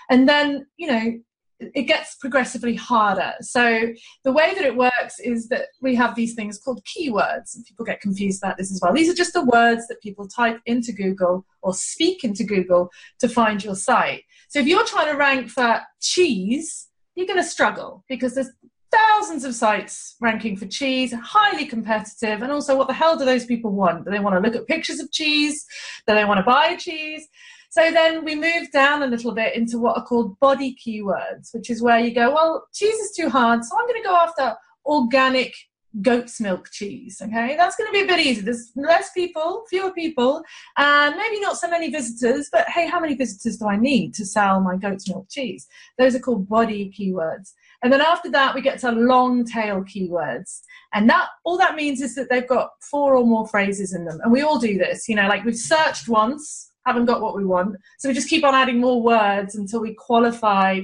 And 0.10 0.28
then, 0.28 0.66
you 0.78 0.88
know, 0.88 1.20
it 1.60 1.84
gets 1.84 2.16
progressively 2.16 2.76
harder. 2.76 3.34
So 3.42 3.94
the 4.24 4.32
way 4.32 4.54
that 4.54 4.66
it 4.66 4.76
works 4.76 5.20
is 5.20 5.48
that 5.50 5.68
we 5.82 5.96
have 5.96 6.16
these 6.16 6.34
things 6.34 6.58
called 6.58 6.84
keywords, 6.86 7.56
and 7.56 7.66
people 7.66 7.86
get 7.86 8.02
confused 8.02 8.44
about 8.44 8.58
this 8.58 8.72
as 8.72 8.80
well. 8.82 8.94
These 8.94 9.10
are 9.10 9.16
just 9.16 9.34
the 9.34 9.46
words 9.46 9.88
that 9.88 10.02
people 10.02 10.28
type 10.28 10.60
into 10.66 10.92
Google 10.92 11.46
or 11.62 11.74
speak 11.74 12.24
into 12.24 12.44
Google 12.44 12.90
to 13.20 13.30
find 13.30 13.64
your 13.64 13.76
site. 13.76 14.24
So 14.50 14.60
if 14.60 14.68
you're 14.68 14.86
trying 14.86 15.12
to 15.12 15.18
rank 15.18 15.50
for 15.50 15.82
cheese, 16.02 16.90
you're 17.16 17.28
going 17.28 17.42
to 17.42 17.48
struggle 17.48 18.04
because 18.10 18.36
there's 18.36 18.52
thousands 18.94 19.44
of 19.44 19.56
sites 19.56 20.16
ranking 20.22 20.56
for 20.56 20.66
cheese, 20.68 21.14
highly 21.14 21.66
competitive. 21.66 22.42
And 22.42 22.52
also, 22.52 22.78
what 22.78 22.88
the 22.88 22.94
hell 22.94 23.18
do 23.18 23.26
those 23.26 23.46
people 23.46 23.72
want? 23.72 24.06
Do 24.06 24.12
they 24.12 24.20
want 24.20 24.36
to 24.36 24.40
look 24.40 24.56
at 24.56 24.68
pictures 24.68 25.00
of 25.00 25.12
cheese? 25.12 25.66
Do 26.08 26.16
they 26.16 26.26
want 26.26 26.40
to 26.40 26.44
buy 26.44 26.76
cheese? 26.76 27.28
So 27.70 27.92
then 27.92 28.24
we 28.24 28.36
move 28.36 28.72
down 28.72 29.02
a 29.02 29.08
little 29.08 29.34
bit 29.34 29.56
into 29.56 29.80
what 29.80 29.98
are 29.98 30.06
called 30.06 30.40
body 30.40 30.76
keywords, 30.76 31.54
which 31.54 31.72
is 31.72 31.82
where 31.82 31.98
you 31.98 32.14
go, 32.14 32.32
well, 32.32 32.68
cheese 32.72 33.00
is 33.00 33.16
too 33.16 33.30
hard, 33.30 33.66
so 33.66 33.76
I'm 33.76 33.88
going 33.88 34.00
to 34.00 34.08
go 34.08 34.16
after 34.16 34.56
organic 34.86 35.56
goat's 36.02 36.40
milk 36.40 36.70
cheese. 36.72 37.22
Okay, 37.24 37.56
that's 37.58 37.76
going 37.76 37.88
to 37.88 37.94
be 37.94 38.04
a 38.04 38.08
bit 38.08 38.20
easier. 38.20 38.44
There's 38.44 38.72
less 38.76 39.12
people, 39.12 39.64
fewer 39.70 39.92
people, 39.92 40.44
and 40.78 41.16
maybe 41.16 41.40
not 41.40 41.58
so 41.58 41.68
many 41.68 41.90
visitors. 41.90 42.50
But 42.52 42.70
hey, 42.70 42.88
how 42.88 43.00
many 43.00 43.16
visitors 43.16 43.58
do 43.58 43.68
I 43.68 43.76
need 43.76 44.14
to 44.16 44.26
sell 44.26 44.62
my 44.62 44.78
goat's 44.78 45.10
milk 45.10 45.28
cheese? 45.30 45.68
Those 45.98 46.16
are 46.16 46.20
called 46.20 46.48
body 46.48 46.94
keywords. 46.98 47.54
And 47.84 47.92
then 47.92 48.02
after 48.02 48.32
that, 48.32 48.56
we 48.56 48.62
get 48.62 48.80
to 48.80 48.92
long 48.92 49.46
tail 49.46 49.82
keywords. 49.84 50.62
And 50.94 51.10
that 51.10 51.28
all 51.44 51.58
that 51.58 51.76
means 51.76 52.02
is 52.02 52.16
that 52.16 52.30
they've 52.30 52.48
got 52.48 52.70
four 52.90 53.16
or 53.16 53.26
more 53.26 53.48
phrases 53.48 53.94
in 53.94 54.06
them. 54.06 54.20
And 54.24 54.32
we 54.32 54.42
all 54.42 54.58
do 54.58 54.78
this, 54.78 55.10
you 55.10 55.16
know, 55.16 55.28
like 55.28 55.44
we've 55.44 55.58
searched 55.58 56.08
once, 56.08 56.72
haven't 56.86 57.06
got 57.06 57.22
what 57.22 57.36
we 57.36 57.46
want. 57.46 57.76
So 58.00 58.08
we 58.08 58.16
just 58.16 58.30
keep 58.30 58.44
on 58.44 58.56
adding 58.56 58.80
more 58.80 59.02
words 59.02 59.56
until 59.56 59.82
we 59.82 59.96
qualify 59.96 60.82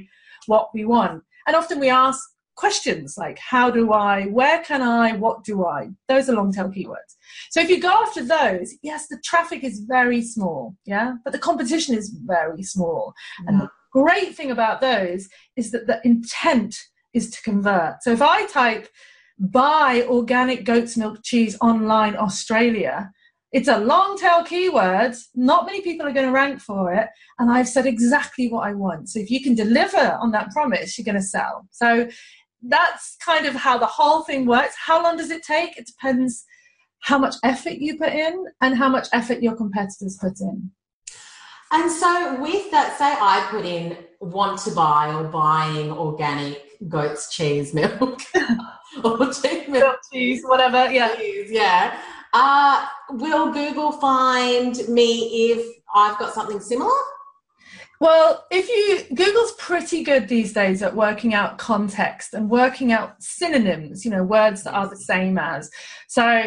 what 0.48 0.70
we 0.74 0.84
want. 0.86 1.24
And 1.48 1.56
often 1.56 1.80
we 1.80 1.90
ask 1.90 2.20
questions 2.56 3.16
like 3.18 3.40
how 3.40 3.72
do 3.72 3.94
I, 3.94 4.26
where 4.26 4.62
can 4.64 4.82
I, 4.82 5.14
what 5.14 5.46
do 5.46 5.66
I? 5.66 5.90
Those 6.10 6.30
are 6.30 6.34
long 6.34 6.52
tail 6.52 6.68
keywords. 6.68 7.16
So 7.52 7.62
if 7.62 7.70
you 7.70 7.80
go 7.80 7.94
after 8.06 8.22
those, 8.22 8.76
yes, 8.84 9.08
the 9.08 9.18
traffic 9.24 9.64
is 9.64 9.86
very 9.88 10.22
small, 10.22 10.76
yeah, 10.86 11.14
but 11.24 11.32
the 11.32 11.40
competition 11.40 11.96
is 11.96 12.10
very 12.26 12.64
small. 12.64 13.14
And 13.48 13.62
the 13.62 13.70
great 13.92 14.36
thing 14.36 14.52
about 14.52 14.82
those 14.82 15.28
is 15.56 15.72
that 15.72 15.88
the 15.88 16.00
intent 16.04 16.76
is 17.14 17.30
to 17.32 17.42
convert. 17.42 18.04
So 18.04 18.12
if 18.12 18.22
I 18.22 18.46
type 18.48 18.88
buy 19.40 20.06
organic 20.08 20.66
goat's 20.66 20.98
milk 20.98 21.20
cheese 21.24 21.58
online 21.62 22.16
Australia, 22.16 23.12
it's 23.52 23.68
a 23.68 23.80
long 23.80 24.18
tail 24.18 24.44
keyword. 24.44 25.16
Not 25.34 25.66
many 25.66 25.82
people 25.82 26.06
are 26.06 26.14
going 26.14 26.28
to 26.28 26.32
rank 26.32 26.60
for 26.60 26.94
it. 26.94 27.08
And 27.40 27.50
I've 27.50 27.68
said 27.68 27.88
exactly 27.88 28.48
what 28.52 28.68
I 28.68 28.74
want. 28.74 29.10
So 29.10 29.20
if 29.20 29.32
you 29.32 29.42
can 29.42 29.56
deliver 29.56 30.18
on 30.22 30.32
that 30.32 30.52
promise, 30.52 30.98
you're 30.98 31.06
going 31.06 31.16
to 31.16 31.22
sell. 31.22 31.68
So 31.72 32.08
that's 32.62 33.18
kind 33.26 33.46
of 33.46 33.56
how 33.56 33.78
the 33.78 33.88
whole 33.88 34.24
thing 34.24 34.46
works. 34.46 34.76
How 34.78 35.02
long 35.02 35.18
does 35.18 35.32
it 35.32 35.44
take? 35.44 35.78
It 35.78 35.88
depends 35.88 36.46
how 37.02 37.18
much 37.18 37.36
effort 37.44 37.76
you 37.76 37.98
put 37.98 38.14
in 38.14 38.46
and 38.62 38.78
how 38.78 38.90
much 38.90 39.08
effort 39.14 39.42
your 39.42 39.56
competitors 39.56 40.18
put 40.22 40.40
in. 40.42 40.72
And 41.72 41.92
so, 41.92 42.42
with 42.42 42.72
that, 42.72 42.98
say 42.98 43.06
I 43.06 43.48
put 43.52 43.66
in 43.66 43.98
want 44.20 44.60
to 44.62 44.72
buy 44.72 45.14
or 45.14 45.24
buying 45.26 45.92
organic 45.92 46.64
goat's 46.88 47.34
cheese 47.34 47.74
milk 47.74 48.22
or 49.04 49.34
cheese 49.34 49.68
milk, 49.68 49.98
cheese, 50.12 50.42
whatever, 50.44 50.92
yeah, 50.92 51.16
cheese, 51.16 51.50
yeah. 51.52 52.00
Uh, 52.34 52.86
will 53.12 53.52
Google 53.52 53.92
find 53.94 54.78
me 54.88 55.52
if 55.52 55.78
I've 55.94 56.18
got 56.20 56.34
something 56.34 56.60
similar? 56.60 56.92
Well, 58.00 58.46
if 58.50 58.70
you 58.70 59.16
Google's 59.16 59.52
pretty 59.54 60.04
good 60.04 60.28
these 60.28 60.54
days 60.54 60.82
at 60.82 60.96
working 60.96 61.34
out 61.34 61.58
context 61.58 62.34
and 62.34 62.50
working 62.50 62.94
out 62.94 63.22
synonyms, 63.22 64.06
you 64.06 64.12
know, 64.12 64.24
words 64.24 64.64
that 64.64 64.74
are 64.74 64.88
the 64.88 64.96
same 64.96 65.38
as. 65.38 65.70
So 66.08 66.46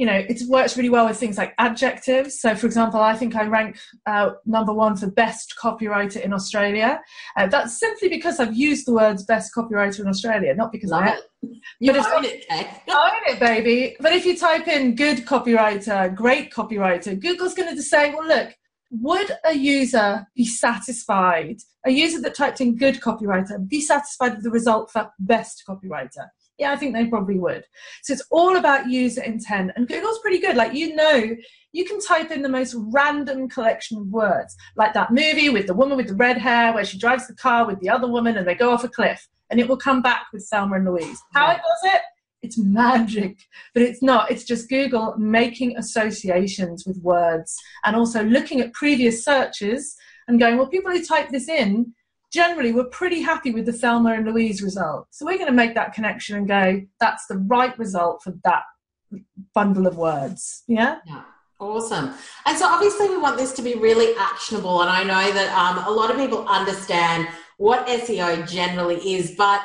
you 0.00 0.06
know, 0.06 0.14
it 0.16 0.40
works 0.48 0.78
really 0.78 0.88
well 0.88 1.06
with 1.06 1.18
things 1.18 1.36
like 1.36 1.52
adjectives. 1.58 2.40
So, 2.40 2.54
for 2.54 2.64
example, 2.64 3.00
I 3.00 3.14
think 3.14 3.36
I 3.36 3.44
rank 3.44 3.78
uh, 4.06 4.30
number 4.46 4.72
one 4.72 4.96
for 4.96 5.10
best 5.10 5.56
copywriter 5.62 6.22
in 6.22 6.32
Australia. 6.32 7.02
Uh, 7.36 7.48
that's 7.48 7.78
simply 7.78 8.08
because 8.08 8.40
I've 8.40 8.56
used 8.56 8.86
the 8.86 8.94
words 8.94 9.24
best 9.24 9.52
copywriter 9.54 10.00
in 10.00 10.08
Australia, 10.08 10.54
not 10.54 10.72
because 10.72 10.88
Love 10.88 11.02
I. 11.02 11.08
It. 11.42 11.58
You 11.80 11.92
own 11.92 12.24
it, 12.24 12.46
own 12.50 13.10
it, 13.26 13.40
baby. 13.40 13.96
But 14.00 14.14
if 14.14 14.24
you 14.24 14.38
type 14.38 14.68
in 14.68 14.94
good 14.94 15.26
copywriter, 15.26 16.14
great 16.14 16.50
copywriter, 16.50 17.20
Google's 17.20 17.52
going 17.52 17.76
to 17.76 17.82
say, 17.82 18.14
well, 18.14 18.26
look, 18.26 18.54
would 18.90 19.30
a 19.44 19.52
user 19.52 20.26
be 20.34 20.46
satisfied? 20.46 21.58
A 21.84 21.90
user 21.90 22.22
that 22.22 22.34
typed 22.34 22.62
in 22.62 22.74
good 22.74 23.02
copywriter 23.02 23.68
be 23.68 23.82
satisfied 23.82 24.36
with 24.36 24.44
the 24.44 24.50
result 24.50 24.90
for 24.90 25.10
best 25.18 25.62
copywriter? 25.68 26.28
Yeah, 26.60 26.72
I 26.72 26.76
think 26.76 26.94
they 26.94 27.06
probably 27.06 27.38
would. 27.38 27.64
So 28.02 28.12
it's 28.12 28.26
all 28.30 28.58
about 28.58 28.90
user 28.90 29.22
intent. 29.22 29.72
And 29.76 29.88
Google's 29.88 30.18
pretty 30.18 30.38
good. 30.38 30.56
Like, 30.56 30.74
you 30.74 30.94
know, 30.94 31.34
you 31.72 31.84
can 31.86 31.98
type 32.00 32.30
in 32.30 32.42
the 32.42 32.50
most 32.50 32.76
random 32.76 33.48
collection 33.48 33.96
of 33.96 34.06
words, 34.08 34.54
like 34.76 34.92
that 34.92 35.10
movie 35.10 35.48
with 35.48 35.66
the 35.66 35.74
woman 35.74 35.96
with 35.96 36.08
the 36.08 36.14
red 36.14 36.36
hair 36.36 36.74
where 36.74 36.84
she 36.84 36.98
drives 36.98 37.26
the 37.26 37.34
car 37.34 37.66
with 37.66 37.80
the 37.80 37.88
other 37.88 38.06
woman 38.06 38.36
and 38.36 38.46
they 38.46 38.54
go 38.54 38.72
off 38.72 38.84
a 38.84 38.88
cliff. 38.88 39.26
And 39.48 39.58
it 39.58 39.66
will 39.66 39.78
come 39.78 40.02
back 40.02 40.26
with 40.34 40.46
Thelma 40.50 40.76
and 40.76 40.84
Louise. 40.84 41.18
How 41.32 41.46
yeah. 41.46 41.54
it 41.54 41.56
does 41.56 41.94
it? 41.94 42.00
It's 42.42 42.58
magic, 42.58 43.38
but 43.72 43.82
it's 43.82 44.02
not. 44.02 44.30
It's 44.30 44.44
just 44.44 44.68
Google 44.68 45.14
making 45.16 45.78
associations 45.78 46.84
with 46.86 46.98
words 46.98 47.56
and 47.84 47.96
also 47.96 48.22
looking 48.22 48.60
at 48.60 48.74
previous 48.74 49.24
searches 49.24 49.96
and 50.28 50.38
going, 50.38 50.58
well, 50.58 50.68
people 50.68 50.90
who 50.90 51.04
type 51.04 51.30
this 51.30 51.48
in 51.48 51.94
generally 52.32 52.72
we're 52.72 52.84
pretty 52.84 53.20
happy 53.20 53.50
with 53.50 53.66
the 53.66 53.72
Thelma 53.72 54.12
and 54.12 54.26
Louise 54.26 54.62
result. 54.62 55.06
So 55.10 55.26
we're 55.26 55.38
going 55.38 55.46
to 55.46 55.52
make 55.52 55.74
that 55.74 55.92
connection 55.92 56.36
and 56.36 56.46
go, 56.46 56.82
that's 57.00 57.26
the 57.26 57.38
right 57.38 57.76
result 57.78 58.22
for 58.22 58.34
that 58.44 58.62
bundle 59.54 59.86
of 59.86 59.96
words. 59.96 60.62
Yeah? 60.66 60.98
Yeah. 61.06 61.22
Awesome. 61.58 62.14
And 62.46 62.56
so 62.56 62.66
obviously 62.66 63.10
we 63.10 63.18
want 63.18 63.36
this 63.36 63.52
to 63.52 63.62
be 63.62 63.74
really 63.74 64.16
actionable. 64.18 64.80
And 64.80 64.88
I 64.88 65.02
know 65.02 65.32
that 65.32 65.52
um, 65.52 65.84
a 65.86 65.90
lot 65.90 66.10
of 66.10 66.16
people 66.16 66.48
understand 66.48 67.28
what 67.58 67.86
SEO 67.86 68.48
generally 68.50 68.96
is, 68.96 69.34
but 69.36 69.60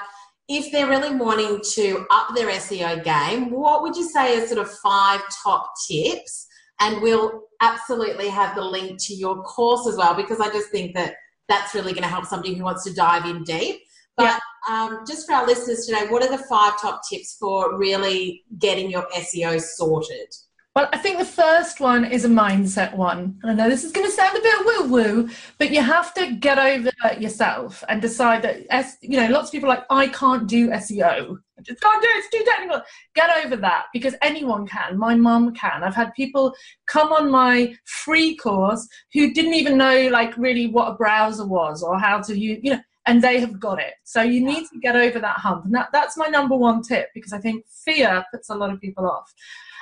if 0.50 0.72
they're 0.72 0.90
really 0.90 1.16
wanting 1.16 1.62
to 1.74 2.06
up 2.12 2.36
their 2.36 2.50
SEO 2.50 3.02
game, 3.04 3.50
what 3.50 3.82
would 3.82 3.96
you 3.96 4.08
say 4.10 4.38
are 4.38 4.46
sort 4.46 4.60
of 4.60 4.70
five 4.80 5.22
top 5.42 5.72
tips? 5.88 6.48
And 6.82 7.02
we'll 7.02 7.44
absolutely 7.62 8.28
have 8.28 8.56
the 8.56 8.62
link 8.62 9.02
to 9.06 9.14
your 9.14 9.42
course 9.44 9.88
as 9.88 9.96
well, 9.96 10.14
because 10.14 10.42
I 10.42 10.50
just 10.50 10.70
think 10.72 10.94
that 10.96 11.16
that's 11.48 11.74
really 11.74 11.94
going 11.94 12.04
to 12.04 12.10
help 12.10 12.26
somebody 12.26 12.54
who 12.56 12.64
wants 12.64 12.84
to 12.86 12.94
dive 12.94 13.26
in 13.26 13.44
deep. 13.44 13.82
But 14.18 14.24
yeah. 14.24 14.40
um, 14.70 15.04
just 15.08 15.28
for 15.28 15.34
our 15.34 15.46
listeners 15.46 15.86
today, 15.86 16.08
what 16.08 16.24
are 16.24 16.30
the 16.30 16.44
five 16.46 16.80
top 16.82 17.02
tips 17.10 17.38
for 17.40 17.78
really 17.78 18.44
getting 18.60 18.90
your 18.90 19.06
SEO 19.16 19.60
sorted? 19.62 20.34
Well, 20.76 20.90
I 20.92 20.98
think 20.98 21.20
the 21.20 21.24
first 21.24 21.80
one 21.80 22.04
is 22.04 22.26
a 22.26 22.28
mindset 22.28 22.94
one. 22.98 23.40
And 23.42 23.50
I 23.50 23.54
know 23.54 23.70
this 23.70 23.86
is 23.86 23.94
going 23.94 24.06
to 24.06 24.12
sound 24.12 24.38
a 24.38 24.42
bit 24.42 24.66
woo 24.66 24.90
woo, 24.90 25.30
but 25.58 25.72
you 25.72 25.82
have 25.82 26.14
to 26.16 26.36
get 26.36 26.60
over 26.60 26.92
yourself 27.18 27.82
and 27.88 28.02
decide 28.02 28.42
that, 28.42 28.98
you 29.02 29.18
know, 29.18 29.30
lots 29.30 29.48
of 29.48 29.52
people 29.54 29.72
are 29.72 29.76
like, 29.76 29.86
I 29.90 30.08
can't 30.08 30.50
do 30.50 30.68
SEO. 30.72 31.38
I 31.58 31.62
just 31.62 31.80
can't 31.80 32.02
do 32.02 32.10
it. 32.10 32.18
It's 32.18 32.30
too 32.30 32.44
technical. 32.46 32.82
Get 33.14 33.46
over 33.46 33.56
that 33.56 33.86
because 33.94 34.16
anyone 34.22 34.68
can. 34.68 34.98
My 34.98 35.16
mum 35.16 35.54
can. 35.54 35.82
I've 35.82 35.96
had 35.96 36.14
people 36.14 36.54
come 36.88 37.14
on 37.14 37.32
my 37.32 37.74
free 37.86 38.36
course 38.36 38.86
who 39.14 39.32
didn't 39.32 39.54
even 39.54 39.78
know, 39.78 40.10
like, 40.10 40.36
really 40.36 40.68
what 40.68 40.92
a 40.92 40.96
browser 40.96 41.48
was 41.48 41.84
or 41.84 41.98
how 41.98 42.20
to 42.24 42.38
use, 42.38 42.60
you 42.62 42.74
know, 42.74 42.82
and 43.06 43.22
they 43.22 43.40
have 43.40 43.62
got 43.62 43.80
it. 43.80 43.94
So 44.04 44.24
you 44.24 44.44
need 44.44 44.68
to 44.74 44.80
get 44.82 44.98
over 44.98 45.20
that 45.20 45.38
hump. 45.38 45.64
And 45.64 45.74
that, 45.74 45.88
that's 45.94 46.18
my 46.18 46.28
number 46.28 46.58
one 46.58 46.82
tip 46.82 47.12
because 47.14 47.32
I 47.32 47.38
think 47.38 47.64
fear 47.86 48.26
puts 48.30 48.50
a 48.50 48.56
lot 48.56 48.74
of 48.74 48.82
people 48.82 49.10
off 49.10 49.34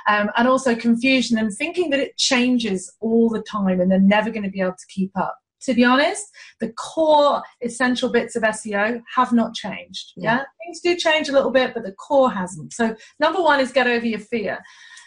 um, 0.08 0.30
and 0.38 0.48
also 0.48 0.76
confusion 0.76 1.38
and 1.38 1.52
thinking 1.54 1.90
that 1.90 2.00
it 2.00 2.18
changes 2.18 2.94
all 3.00 3.30
the 3.30 3.42
time 3.42 3.80
and 3.80 3.92
they're 3.92 4.00
never 4.00 4.30
going 4.30 4.44
to 4.44 4.50
be 4.50 4.62
able 4.62 4.72
to 4.72 4.88
keep 4.90 5.12
up. 5.18 5.38
To 5.64 5.74
be 5.74 5.86
honest, 5.86 6.26
the 6.60 6.74
core 6.74 7.42
essential 7.62 8.10
bits 8.10 8.36
of 8.36 8.44
SEO 8.44 9.02
have 9.16 9.32
not 9.32 9.54
changed. 9.54 10.12
Yeah. 10.18 10.40
yeah, 10.40 10.44
things 10.66 10.82
do 10.82 10.96
change 10.98 11.30
a 11.30 11.32
little 11.32 11.52
bit, 11.52 11.74
but 11.74 11.84
the 11.84 11.94
core 11.94 12.30
hasn't. 12.30 12.74
So, 12.74 12.96
number 13.18 13.42
one 13.42 13.62
is 13.62 13.72
get 13.72 13.88
over 13.88 14.06
your 14.06 14.20
fear. 14.20 14.60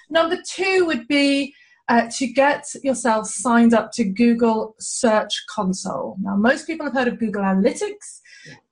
Number 0.08 0.38
two 0.48 0.86
would 0.86 1.06
be 1.08 1.54
uh, 1.88 2.08
to 2.16 2.26
get 2.26 2.66
yourself 2.82 3.26
signed 3.26 3.74
up 3.74 3.92
to 3.92 4.04
Google 4.04 4.74
Search 4.80 5.44
Console. 5.48 6.16
Now, 6.20 6.36
most 6.36 6.66
people 6.66 6.86
have 6.86 6.94
heard 6.94 7.08
of 7.08 7.18
Google 7.18 7.42
Analytics. 7.42 8.20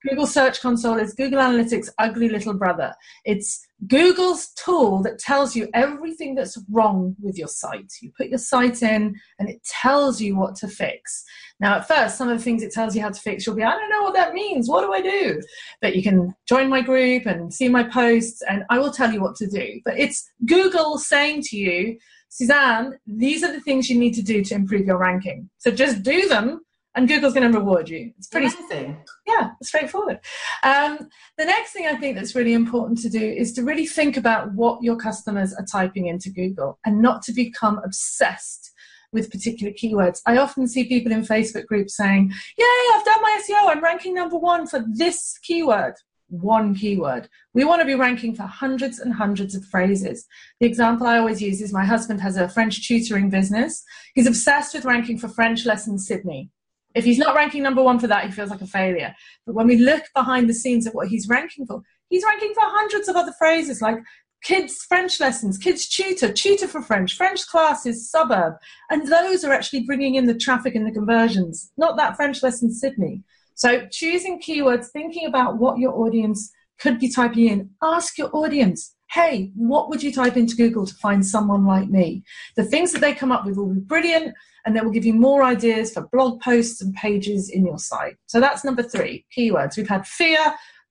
Google 0.08 0.26
Search 0.26 0.60
Console 0.60 0.98
is 0.98 1.14
Google 1.14 1.40
Analytics' 1.40 1.88
ugly 1.98 2.28
little 2.28 2.54
brother. 2.54 2.94
It's 3.24 3.66
Google's 3.86 4.48
tool 4.54 5.02
that 5.02 5.18
tells 5.18 5.56
you 5.56 5.68
everything 5.74 6.34
that's 6.34 6.58
wrong 6.70 7.16
with 7.20 7.38
your 7.38 7.48
site. 7.48 7.92
You 8.00 8.12
put 8.16 8.28
your 8.28 8.38
site 8.38 8.82
in 8.82 9.14
and 9.38 9.48
it 9.48 9.62
tells 9.64 10.20
you 10.20 10.36
what 10.36 10.56
to 10.56 10.68
fix. 10.68 11.24
Now, 11.60 11.76
at 11.76 11.88
first, 11.88 12.18
some 12.18 12.28
of 12.28 12.38
the 12.38 12.44
things 12.44 12.62
it 12.62 12.72
tells 12.72 12.94
you 12.94 13.02
how 13.02 13.10
to 13.10 13.20
fix, 13.20 13.46
you'll 13.46 13.56
be, 13.56 13.62
I 13.62 13.70
don't 13.70 13.90
know 13.90 14.02
what 14.02 14.14
that 14.14 14.34
means. 14.34 14.68
What 14.68 14.82
do 14.82 14.92
I 14.92 15.00
do? 15.00 15.40
But 15.80 15.96
you 15.96 16.02
can 16.02 16.34
join 16.48 16.68
my 16.68 16.82
group 16.82 17.26
and 17.26 17.52
see 17.52 17.68
my 17.68 17.84
posts, 17.84 18.42
and 18.42 18.64
I 18.70 18.78
will 18.78 18.92
tell 18.92 19.12
you 19.12 19.20
what 19.20 19.36
to 19.36 19.46
do. 19.46 19.80
But 19.84 19.98
it's 19.98 20.28
Google 20.46 20.98
saying 20.98 21.42
to 21.42 21.56
you, 21.56 21.98
Suzanne, 22.28 22.98
these 23.06 23.44
are 23.44 23.52
the 23.52 23.60
things 23.60 23.88
you 23.88 23.98
need 23.98 24.14
to 24.14 24.22
do 24.22 24.42
to 24.42 24.54
improve 24.54 24.86
your 24.86 24.98
ranking. 24.98 25.48
So 25.58 25.70
just 25.70 26.02
do 26.02 26.28
them 26.28 26.63
and 26.94 27.08
Google's 27.08 27.34
going 27.34 27.50
to 27.50 27.58
reward 27.58 27.88
you. 27.88 28.12
It's 28.16 28.28
pretty 28.28 28.46
amazing. 28.46 29.02
Yeah, 29.26 29.50
straightforward. 29.62 30.20
Um, 30.62 31.08
the 31.36 31.44
next 31.44 31.72
thing 31.72 31.86
I 31.86 31.96
think 31.96 32.16
that's 32.16 32.34
really 32.34 32.52
important 32.52 32.98
to 33.00 33.08
do 33.08 33.20
is 33.20 33.52
to 33.54 33.62
really 33.62 33.86
think 33.86 34.16
about 34.16 34.52
what 34.52 34.82
your 34.82 34.96
customers 34.96 35.52
are 35.54 35.64
typing 35.64 36.06
into 36.06 36.30
Google 36.30 36.78
and 36.84 37.02
not 37.02 37.22
to 37.22 37.32
become 37.32 37.80
obsessed 37.84 38.72
with 39.12 39.30
particular 39.30 39.72
keywords. 39.72 40.20
I 40.26 40.36
often 40.36 40.68
see 40.68 40.84
people 40.84 41.12
in 41.12 41.22
Facebook 41.22 41.66
groups 41.66 41.96
saying, 41.96 42.32
Yay, 42.58 42.94
I've 42.94 43.04
done 43.04 43.22
my 43.22 43.40
SEO, 43.48 43.68
I'm 43.68 43.82
ranking 43.82 44.14
number 44.14 44.36
one 44.36 44.66
for 44.66 44.84
this 44.92 45.38
keyword. 45.42 45.94
One 46.28 46.74
keyword. 46.74 47.28
We 47.52 47.64
want 47.64 47.80
to 47.80 47.86
be 47.86 47.94
ranking 47.94 48.34
for 48.34 48.42
hundreds 48.42 48.98
and 48.98 49.12
hundreds 49.12 49.54
of 49.54 49.64
phrases. 49.66 50.26
The 50.58 50.66
example 50.66 51.06
I 51.06 51.18
always 51.18 51.40
use 51.40 51.60
is 51.60 51.72
my 51.72 51.84
husband 51.84 52.20
has 52.22 52.36
a 52.36 52.48
French 52.48 52.88
tutoring 52.88 53.30
business. 53.30 53.84
He's 54.14 54.26
obsessed 54.26 54.74
with 54.74 54.84
ranking 54.84 55.18
for 55.18 55.28
French 55.28 55.64
lessons 55.64 56.08
Sydney. 56.08 56.50
If 56.94 57.04
he's 57.04 57.18
not 57.18 57.34
ranking 57.34 57.62
number 57.62 57.82
one 57.82 57.98
for 57.98 58.06
that, 58.06 58.24
he 58.24 58.30
feels 58.30 58.50
like 58.50 58.60
a 58.60 58.66
failure. 58.66 59.14
But 59.46 59.54
when 59.54 59.66
we 59.66 59.76
look 59.76 60.04
behind 60.14 60.48
the 60.48 60.54
scenes 60.54 60.86
at 60.86 60.94
what 60.94 61.08
he's 61.08 61.28
ranking 61.28 61.66
for, 61.66 61.82
he's 62.08 62.24
ranking 62.24 62.54
for 62.54 62.62
hundreds 62.62 63.08
of 63.08 63.16
other 63.16 63.32
phrases 63.38 63.82
like 63.82 63.96
kids 64.44 64.84
French 64.88 65.18
lessons, 65.20 65.58
kids 65.58 65.88
tutor, 65.88 66.32
tutor 66.32 66.68
for 66.68 66.82
French, 66.82 67.16
French 67.16 67.46
classes, 67.48 68.10
suburb. 68.10 68.54
And 68.90 69.08
those 69.08 69.44
are 69.44 69.52
actually 69.52 69.84
bringing 69.84 70.14
in 70.14 70.26
the 70.26 70.34
traffic 70.38 70.74
and 70.74 70.86
the 70.86 70.92
conversions, 70.92 71.72
not 71.76 71.96
that 71.96 72.16
French 72.16 72.42
lesson 72.42 72.72
Sydney. 72.72 73.22
So 73.54 73.86
choosing 73.90 74.40
keywords, 74.40 74.88
thinking 74.92 75.26
about 75.26 75.58
what 75.58 75.78
your 75.78 75.94
audience 75.94 76.52
could 76.78 76.98
be 76.98 77.10
typing 77.10 77.48
in, 77.48 77.70
ask 77.82 78.18
your 78.18 78.30
audience, 78.36 78.93
hey, 79.14 79.52
what 79.54 79.88
would 79.88 80.02
you 80.02 80.12
type 80.12 80.36
into 80.36 80.56
Google 80.56 80.84
to 80.84 80.94
find 80.96 81.24
someone 81.24 81.64
like 81.64 81.88
me? 81.88 82.24
The 82.56 82.64
things 82.64 82.90
that 82.92 83.00
they 83.00 83.14
come 83.14 83.30
up 83.30 83.46
with 83.46 83.56
will 83.56 83.72
be 83.72 83.78
brilliant 83.78 84.34
and 84.66 84.74
they 84.74 84.80
will 84.80 84.90
give 84.90 85.04
you 85.04 85.14
more 85.14 85.44
ideas 85.44 85.92
for 85.92 86.08
blog 86.12 86.40
posts 86.40 86.82
and 86.82 86.92
pages 86.94 87.48
in 87.48 87.64
your 87.64 87.78
site. 87.78 88.16
So 88.26 88.40
that's 88.40 88.64
number 88.64 88.82
three 88.82 89.24
keywords. 89.36 89.76
We've 89.76 89.88
had 89.88 90.04
fear, 90.04 90.40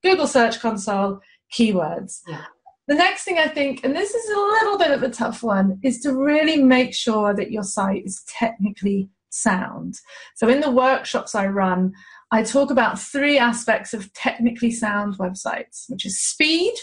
Google 0.04 0.28
Search 0.28 0.62
Console, 0.62 1.20
keywords. 1.54 2.22
Yeah. 2.26 2.46
The 2.88 2.96
next 2.96 3.26
thing 3.26 3.40
I 3.40 3.48
think, 3.48 3.84
and 3.84 3.94
this 3.94 4.14
is 4.14 4.30
a 4.30 4.40
little 4.40 4.78
bit 4.78 4.92
of 4.92 5.04
a 5.04 5.10
tough 5.10 5.44
one, 5.44 5.80
is 5.84 6.00
to 6.02 6.14
really 6.14 6.64
make 6.64 6.94
sure 6.94 7.34
that 7.34 7.52
your 7.52 7.64
site 7.64 8.06
is 8.06 8.24
technically 8.28 9.10
sound. 9.32 10.00
So 10.36 10.48
in 10.48 10.62
the 10.62 10.72
workshops 10.72 11.36
I 11.36 11.48
run, 11.48 11.94
I 12.32 12.44
talk 12.44 12.72
about 12.72 13.00
three 13.00 13.38
aspects 13.38 13.94
of 13.94 14.14
technically 14.14 14.72
sound 14.72 15.18
websites, 15.18 15.90
which 15.90 16.06
is 16.06 16.20
speed, 16.20 16.74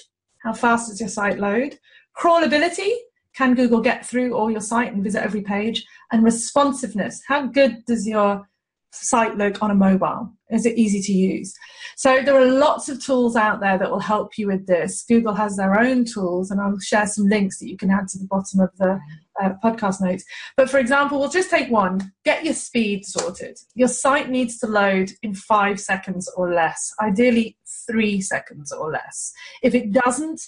how 0.42 0.52
fast 0.52 0.88
does 0.88 1.00
your 1.00 1.08
site 1.08 1.38
load, 1.38 1.78
crawlability, 2.18 2.92
can 3.36 3.54
Google 3.54 3.80
get 3.80 4.04
through 4.04 4.34
all 4.34 4.50
your 4.50 4.60
site 4.60 4.92
and 4.92 5.04
visit 5.04 5.22
every 5.22 5.42
page? 5.42 5.84
And 6.12 6.24
responsiveness, 6.24 7.22
how 7.26 7.46
good 7.46 7.84
does 7.86 8.06
your 8.06 8.48
site 8.92 9.36
look 9.36 9.62
on 9.62 9.70
a 9.70 9.74
mobile? 9.74 10.32
Is 10.50 10.66
it 10.66 10.76
easy 10.76 11.00
to 11.00 11.12
use? 11.12 11.54
So 11.96 12.22
there 12.22 12.34
are 12.34 12.46
lots 12.46 12.88
of 12.88 13.04
tools 13.04 13.36
out 13.36 13.60
there 13.60 13.78
that 13.78 13.90
will 13.90 14.00
help 14.00 14.36
you 14.36 14.48
with 14.48 14.66
this. 14.66 15.04
Google 15.08 15.34
has 15.34 15.56
their 15.56 15.78
own 15.78 16.04
tools, 16.04 16.50
and 16.50 16.60
I'll 16.60 16.78
share 16.80 17.06
some 17.06 17.26
links 17.26 17.58
that 17.60 17.68
you 17.68 17.76
can 17.76 17.90
add 17.90 18.08
to 18.08 18.18
the 18.18 18.26
bottom 18.26 18.60
of 18.60 18.70
the 18.78 18.98
uh, 19.40 19.50
podcast 19.62 20.00
notes. 20.00 20.24
But 20.56 20.68
for 20.68 20.78
example, 20.78 21.20
we'll 21.20 21.30
just 21.30 21.50
take 21.50 21.70
one. 21.70 22.12
Get 22.24 22.44
your 22.44 22.54
speed 22.54 23.04
sorted. 23.04 23.58
Your 23.74 23.88
site 23.88 24.28
needs 24.28 24.58
to 24.58 24.66
load 24.66 25.12
in 25.22 25.34
five 25.34 25.78
seconds 25.78 26.30
or 26.36 26.52
less, 26.52 26.92
ideally 27.00 27.56
three 27.88 28.20
seconds 28.20 28.72
or 28.72 28.90
less. 28.90 29.32
If 29.62 29.74
it 29.74 29.92
doesn't, 29.92 30.40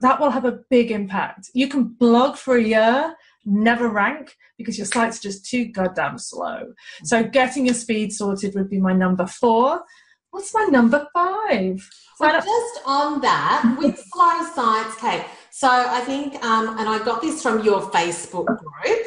that 0.00 0.20
will 0.20 0.30
have 0.30 0.44
a 0.44 0.60
big 0.70 0.90
impact. 0.90 1.50
You 1.54 1.68
can 1.68 1.84
blog 1.84 2.36
for 2.36 2.56
a 2.56 2.62
year, 2.62 3.14
never 3.44 3.88
rank 3.88 4.36
because 4.58 4.76
your 4.76 4.86
site's 4.86 5.20
just 5.20 5.48
too 5.48 5.66
goddamn 5.66 6.18
slow. 6.18 6.72
So 7.04 7.22
getting 7.24 7.66
your 7.66 7.74
speed 7.74 8.12
sorted 8.12 8.54
would 8.54 8.68
be 8.68 8.80
my 8.80 8.92
number 8.92 9.26
four. 9.26 9.82
What's 10.30 10.52
my 10.52 10.64
number 10.64 11.06
five? 11.14 11.88
So 12.18 12.30
just 12.30 12.80
on 12.84 13.20
that, 13.22 13.76
with 13.78 14.02
slow 14.12 14.42
sites, 14.54 14.96
Kate. 15.00 15.24
So 15.50 15.68
I 15.68 16.00
think, 16.00 16.42
um, 16.44 16.78
and 16.78 16.88
I 16.88 17.02
got 17.04 17.22
this 17.22 17.42
from 17.42 17.64
your 17.64 17.82
Facebook 17.90 18.46
group 18.46 19.06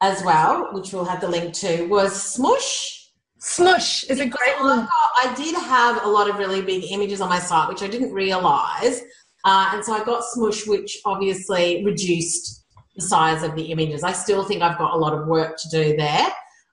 as 0.00 0.22
well, 0.24 0.72
which 0.72 0.92
we'll 0.92 1.04
have 1.04 1.20
the 1.20 1.28
link 1.28 1.52
to, 1.54 1.86
was 1.86 2.12
Smush. 2.22 3.03
Smush 3.44 4.04
is 4.04 4.20
a 4.20 4.26
great 4.26 4.58
one. 4.58 4.88
I 5.22 5.34
did 5.36 5.54
have 5.54 6.02
a 6.02 6.08
lot 6.08 6.30
of 6.30 6.36
really 6.38 6.62
big 6.62 6.90
images 6.90 7.20
on 7.20 7.28
my 7.28 7.38
site, 7.38 7.68
which 7.68 7.82
I 7.82 7.88
didn't 7.88 8.10
realize. 8.10 9.02
Uh, 9.44 9.70
and 9.74 9.84
so 9.84 9.92
I 9.92 10.02
got 10.02 10.24
Smush, 10.24 10.66
which 10.66 10.98
obviously 11.04 11.84
reduced 11.84 12.64
the 12.96 13.02
size 13.02 13.42
of 13.42 13.54
the 13.54 13.64
images. 13.64 14.02
I 14.02 14.12
still 14.12 14.44
think 14.44 14.62
I've 14.62 14.78
got 14.78 14.94
a 14.94 14.96
lot 14.96 15.12
of 15.12 15.26
work 15.26 15.58
to 15.58 15.68
do 15.68 15.94
there, 15.94 16.26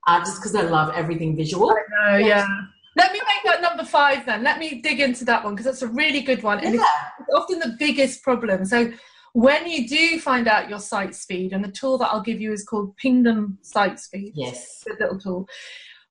uh, 0.07 0.19
just 0.19 0.37
because 0.37 0.55
I 0.55 0.61
love 0.61 0.93
everything 0.95 1.35
visual. 1.35 1.71
I 1.71 2.11
know, 2.13 2.25
yeah. 2.25 2.47
Let 2.95 3.11
me 3.11 3.19
make 3.19 3.51
that 3.51 3.61
number 3.61 3.83
five 3.83 4.25
then. 4.25 4.41
Let 4.41 4.57
me 4.57 4.79
dig 4.81 5.01
into 5.01 5.25
that 5.25 5.43
one 5.43 5.55
because 5.55 5.65
that's 5.65 5.81
a 5.81 5.87
really 5.87 6.21
good 6.21 6.41
one. 6.41 6.59
And 6.59 6.75
Yeah. 6.75 6.85
it's 7.19 7.33
often 7.35 7.59
the 7.59 7.75
biggest 7.79 8.23
problem. 8.23 8.63
So 8.63 8.93
when 9.33 9.67
you 9.67 9.89
do 9.89 10.19
find 10.21 10.47
out 10.47 10.69
your 10.69 10.79
site 10.79 11.15
speed, 11.15 11.51
and 11.51 11.63
the 11.63 11.71
tool 11.71 11.97
that 11.97 12.07
I'll 12.07 12.21
give 12.21 12.39
you 12.39 12.53
is 12.53 12.63
called 12.63 12.95
Pingdom 12.95 13.57
Site 13.61 13.99
Speed. 13.99 14.33
Yes. 14.35 14.83
It's 14.85 14.99
a 14.99 15.03
little 15.03 15.19
tool. 15.19 15.47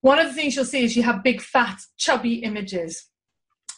One 0.02 0.18
of 0.18 0.28
the 0.28 0.32
things 0.32 0.56
you'll 0.56 0.64
see 0.64 0.84
is 0.84 0.96
you 0.96 1.02
have 1.02 1.22
big, 1.22 1.42
fat, 1.42 1.78
chubby 1.98 2.36
images. 2.36 3.09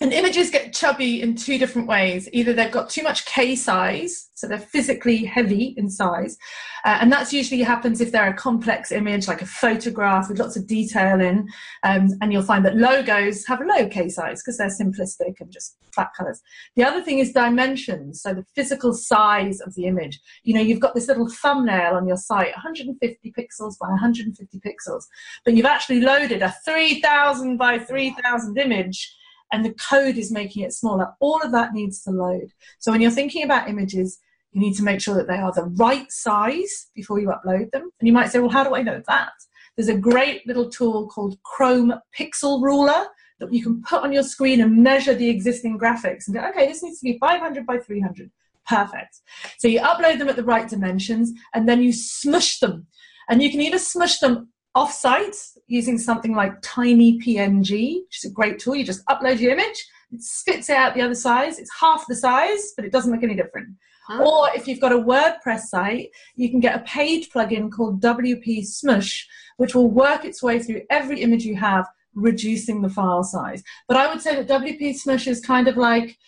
And 0.03 0.13
images 0.13 0.51
get 0.51 0.75
chubby 0.75 1.23
in 1.23 1.37
two 1.37 1.59
different 1.59 1.87
ways. 1.87 2.29
Either 2.33 2.53
they've 2.53 2.73
got 2.73 2.91
too 2.91 3.05
much 3.05 3.25
K 3.25 3.55
size, 3.55 4.31
so 4.35 4.49
they're 4.49 4.59
physically 4.59 5.25
heavy 5.25 5.75
in 5.77 5.89
size, 5.89 6.37
uh, 6.85 6.99
and 7.01 7.13
that's 7.13 7.33
usually 7.33 7.63
happens 7.63 8.01
if 8.01 8.11
they're 8.11 8.31
a 8.31 8.35
complex 8.35 8.91
image, 8.91 9.29
like 9.29 9.43
a 9.43 9.47
photograph 9.47 10.29
with 10.29 10.41
lots 10.41 10.57
of 10.57 10.67
detail 10.67 11.21
in. 11.21 11.49
Um, 11.85 12.09
and 12.21 12.33
you'll 12.33 12.43
find 12.43 12.65
that 12.65 12.77
logos 12.77 13.47
have 13.47 13.61
a 13.61 13.65
low 13.65 13.87
K 13.87 14.09
size 14.09 14.43
because 14.43 14.59
they're 14.59 14.67
simplistic 14.67 15.35
and 15.39 15.53
just 15.53 15.77
flat 15.95 16.11
colors. 16.19 16.43
The 16.75 16.83
other 16.83 17.01
thing 17.01 17.21
is 17.21 17.33
dimensions, 17.33 18.23
so 18.23 18.35
the 18.35 18.45
physical 18.57 18.95
size 18.95 19.61
of 19.61 19.73
the 19.77 19.87
image. 19.87 20.19
You 20.43 20.55
know, 20.55 20.63
you've 20.63 20.81
got 20.81 20.97
this 20.97 21.07
little 21.07 21.29
thumbnail 21.29 21.95
on 21.95 22.09
your 22.09 22.17
site, 22.17 22.51
150 22.57 23.33
pixels 23.39 23.79
by 23.79 23.87
150 23.87 24.59
pixels, 24.59 25.05
but 25.45 25.55
you've 25.55 25.65
actually 25.65 26.01
loaded 26.01 26.43
a 26.43 26.53
3000 26.65 27.57
by 27.57 27.79
3000 27.79 28.59
image 28.59 29.17
and 29.53 29.65
the 29.65 29.75
code 29.75 30.17
is 30.17 30.33
making 30.33 30.63
it 30.63 30.73
smaller. 30.73 31.09
All 31.21 31.41
of 31.43 31.53
that 31.53 31.75
needs 31.75 32.03
to 32.03 32.11
load. 32.11 32.51
So 32.79 32.91
when 32.91 33.01
you're 33.01 33.11
thinking 33.11 33.45
about 33.45 33.69
images, 33.69 34.19
you 34.53 34.61
need 34.61 34.75
to 34.75 34.83
make 34.83 35.01
sure 35.01 35.15
that 35.15 35.29
they 35.29 35.37
are 35.37 35.53
the 35.53 35.65
right 35.77 36.11
size 36.11 36.89
before 36.95 37.21
you 37.21 37.29
upload 37.29 37.71
them. 37.71 37.91
And 38.01 38.07
you 38.07 38.13
might 38.13 38.31
say, 38.31 38.39
well, 38.39 38.51
how 38.51 38.65
do 38.65 38.75
I 38.75 38.83
know 38.83 39.03
that? 39.07 39.33
There's 39.77 39.89
a 39.89 39.97
great 39.97 40.47
little 40.47 40.69
tool 40.69 41.09
called 41.09 41.39
Chrome 41.43 41.95
Pixel 42.19 42.63
Ruler 42.63 43.07
that 43.41 43.53
you 43.53 43.63
can 43.63 43.83
put 43.83 44.03
on 44.03 44.13
your 44.13 44.23
screen 44.23 44.61
and 44.61 44.83
measure 44.83 45.15
the 45.15 45.29
existing 45.29 45.79
graphics 45.79 46.27
and 46.27 46.37
go, 46.37 46.45
okay, 46.51 46.67
this 46.67 46.83
needs 46.83 47.01
to 47.01 47.05
be 47.05 47.19
500 47.19 47.67
by 47.67 47.79
300. 47.79 48.31
Perfect. 48.69 49.21
So 49.59 49.69
you 49.69 49.81
upload 49.81 50.19
them 50.19 50.29
at 50.29 50.37
the 50.37 50.45
right 50.45 50.69
dimensions 50.69 51.33
and 51.55 51.69
then 51.69 51.83
you 51.83 51.93
smush 51.93 52.59
them. 52.59 52.87
And 53.29 53.43
you 53.43 53.51
can 53.51 53.61
either 53.61 53.79
smush 53.79 54.19
them 54.19 54.52
off-site 54.75 55.37
using 55.67 55.99
something 55.99 56.35
like 56.35 56.55
Tiny 56.63 57.19
PNG, 57.19 58.03
which 58.05 58.25
is 58.25 58.31
a 58.31 58.35
great 58.35 58.59
tool. 58.59 58.75
You 58.75 58.85
just 58.85 59.05
upload 59.07 59.39
your 59.39 59.53
image, 59.53 59.87
it 60.13 60.23
spits 60.23 60.71
it 60.71 60.77
out 60.77 60.95
the 60.95 61.03
other 61.03 61.15
size. 61.15 61.59
It's 61.59 61.71
half 61.79 62.07
the 62.07 62.15
size, 62.15 62.73
but 62.77 62.85
it 62.85 62.93
doesn't 62.93 63.13
look 63.13 63.23
any 63.23 63.35
different. 63.35 63.69
Huh? 64.07 64.25
Or 64.25 64.51
if 64.55 64.67
you've 64.67 64.81
got 64.81 64.93
a 64.93 64.99
WordPress 64.99 65.61
site, 65.63 66.11
you 66.35 66.51
can 66.51 66.61
get 66.61 66.77
a 66.77 66.85
paid 66.85 67.31
plugin 67.31 67.71
called 67.71 68.03
WP 68.03 68.67
Smush, 68.67 69.27
which 69.57 69.75
will 69.75 69.91
work 69.91 70.25
its 70.25 70.43
way 70.43 70.59
through 70.59 70.83
every 70.91 71.23
image 71.23 71.45
you 71.45 71.57
have, 71.57 71.87
reducing 72.15 72.83
the 72.83 72.91
file 72.91 73.23
size. 73.23 73.63
But 73.89 73.97
I 73.97 74.09
would 74.09 74.21
say 74.21 74.35
that 74.35 74.49
WP 74.49 74.97
Smush 74.97 75.27
is 75.27 75.41
kind 75.41 75.69
of 75.69 75.77
like 75.77 76.19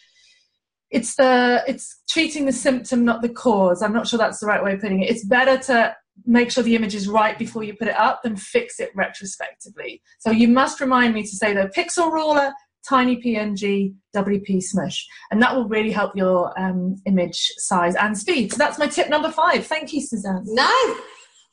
it's 0.91 1.17
the 1.17 1.63
it's 1.67 2.03
treating 2.09 2.47
the 2.47 2.53
symptom, 2.53 3.05
not 3.05 3.21
the 3.21 3.29
cause. 3.29 3.83
I'm 3.83 3.93
not 3.93 4.07
sure 4.07 4.19
that's 4.19 4.39
the 4.39 4.47
right 4.47 4.63
way 4.63 4.75
of 4.75 4.81
putting 4.81 5.03
it. 5.03 5.11
It's 5.11 5.25
better 5.25 5.59
to 5.65 5.97
make 6.27 6.51
sure 6.51 6.63
the 6.63 6.77
image 6.77 6.95
is 6.95 7.09
right 7.09 7.39
before 7.39 7.65
you 7.65 7.75
put 7.75 7.89
it 7.89 7.97
up 7.97 8.23
than 8.23 8.37
fix 8.37 8.81
it 8.81 8.91
retrospectively. 8.95 10.01
So 10.19 10.31
you 10.31 10.49
must 10.49 10.81
remind 10.81 11.15
me 11.15 11.23
to 11.23 11.29
say 11.29 11.53
the 11.53 11.71
pixel 11.77 12.11
ruler, 12.13 12.53
tiny 12.89 13.17
PNG, 13.21 13.95
WP 14.15 14.63
Smush, 14.63 15.07
and 15.31 15.43
that 15.43 15.55
will 15.55 15.69
really 15.69 15.91
help 15.91 16.15
your 16.15 16.59
um, 16.59 16.97
image 17.07 17.53
size 17.57 17.95
and 17.97 18.17
speed. 18.17 18.53
So 18.53 18.59
that's 18.59 18.79
my 18.79 18.87
tip 18.87 19.09
number 19.09 19.31
five. 19.31 19.67
Thank 19.67 19.93
you, 19.93 20.01
Suzanne. 20.01 20.45
No. 20.47 20.97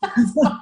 no, 0.36 0.58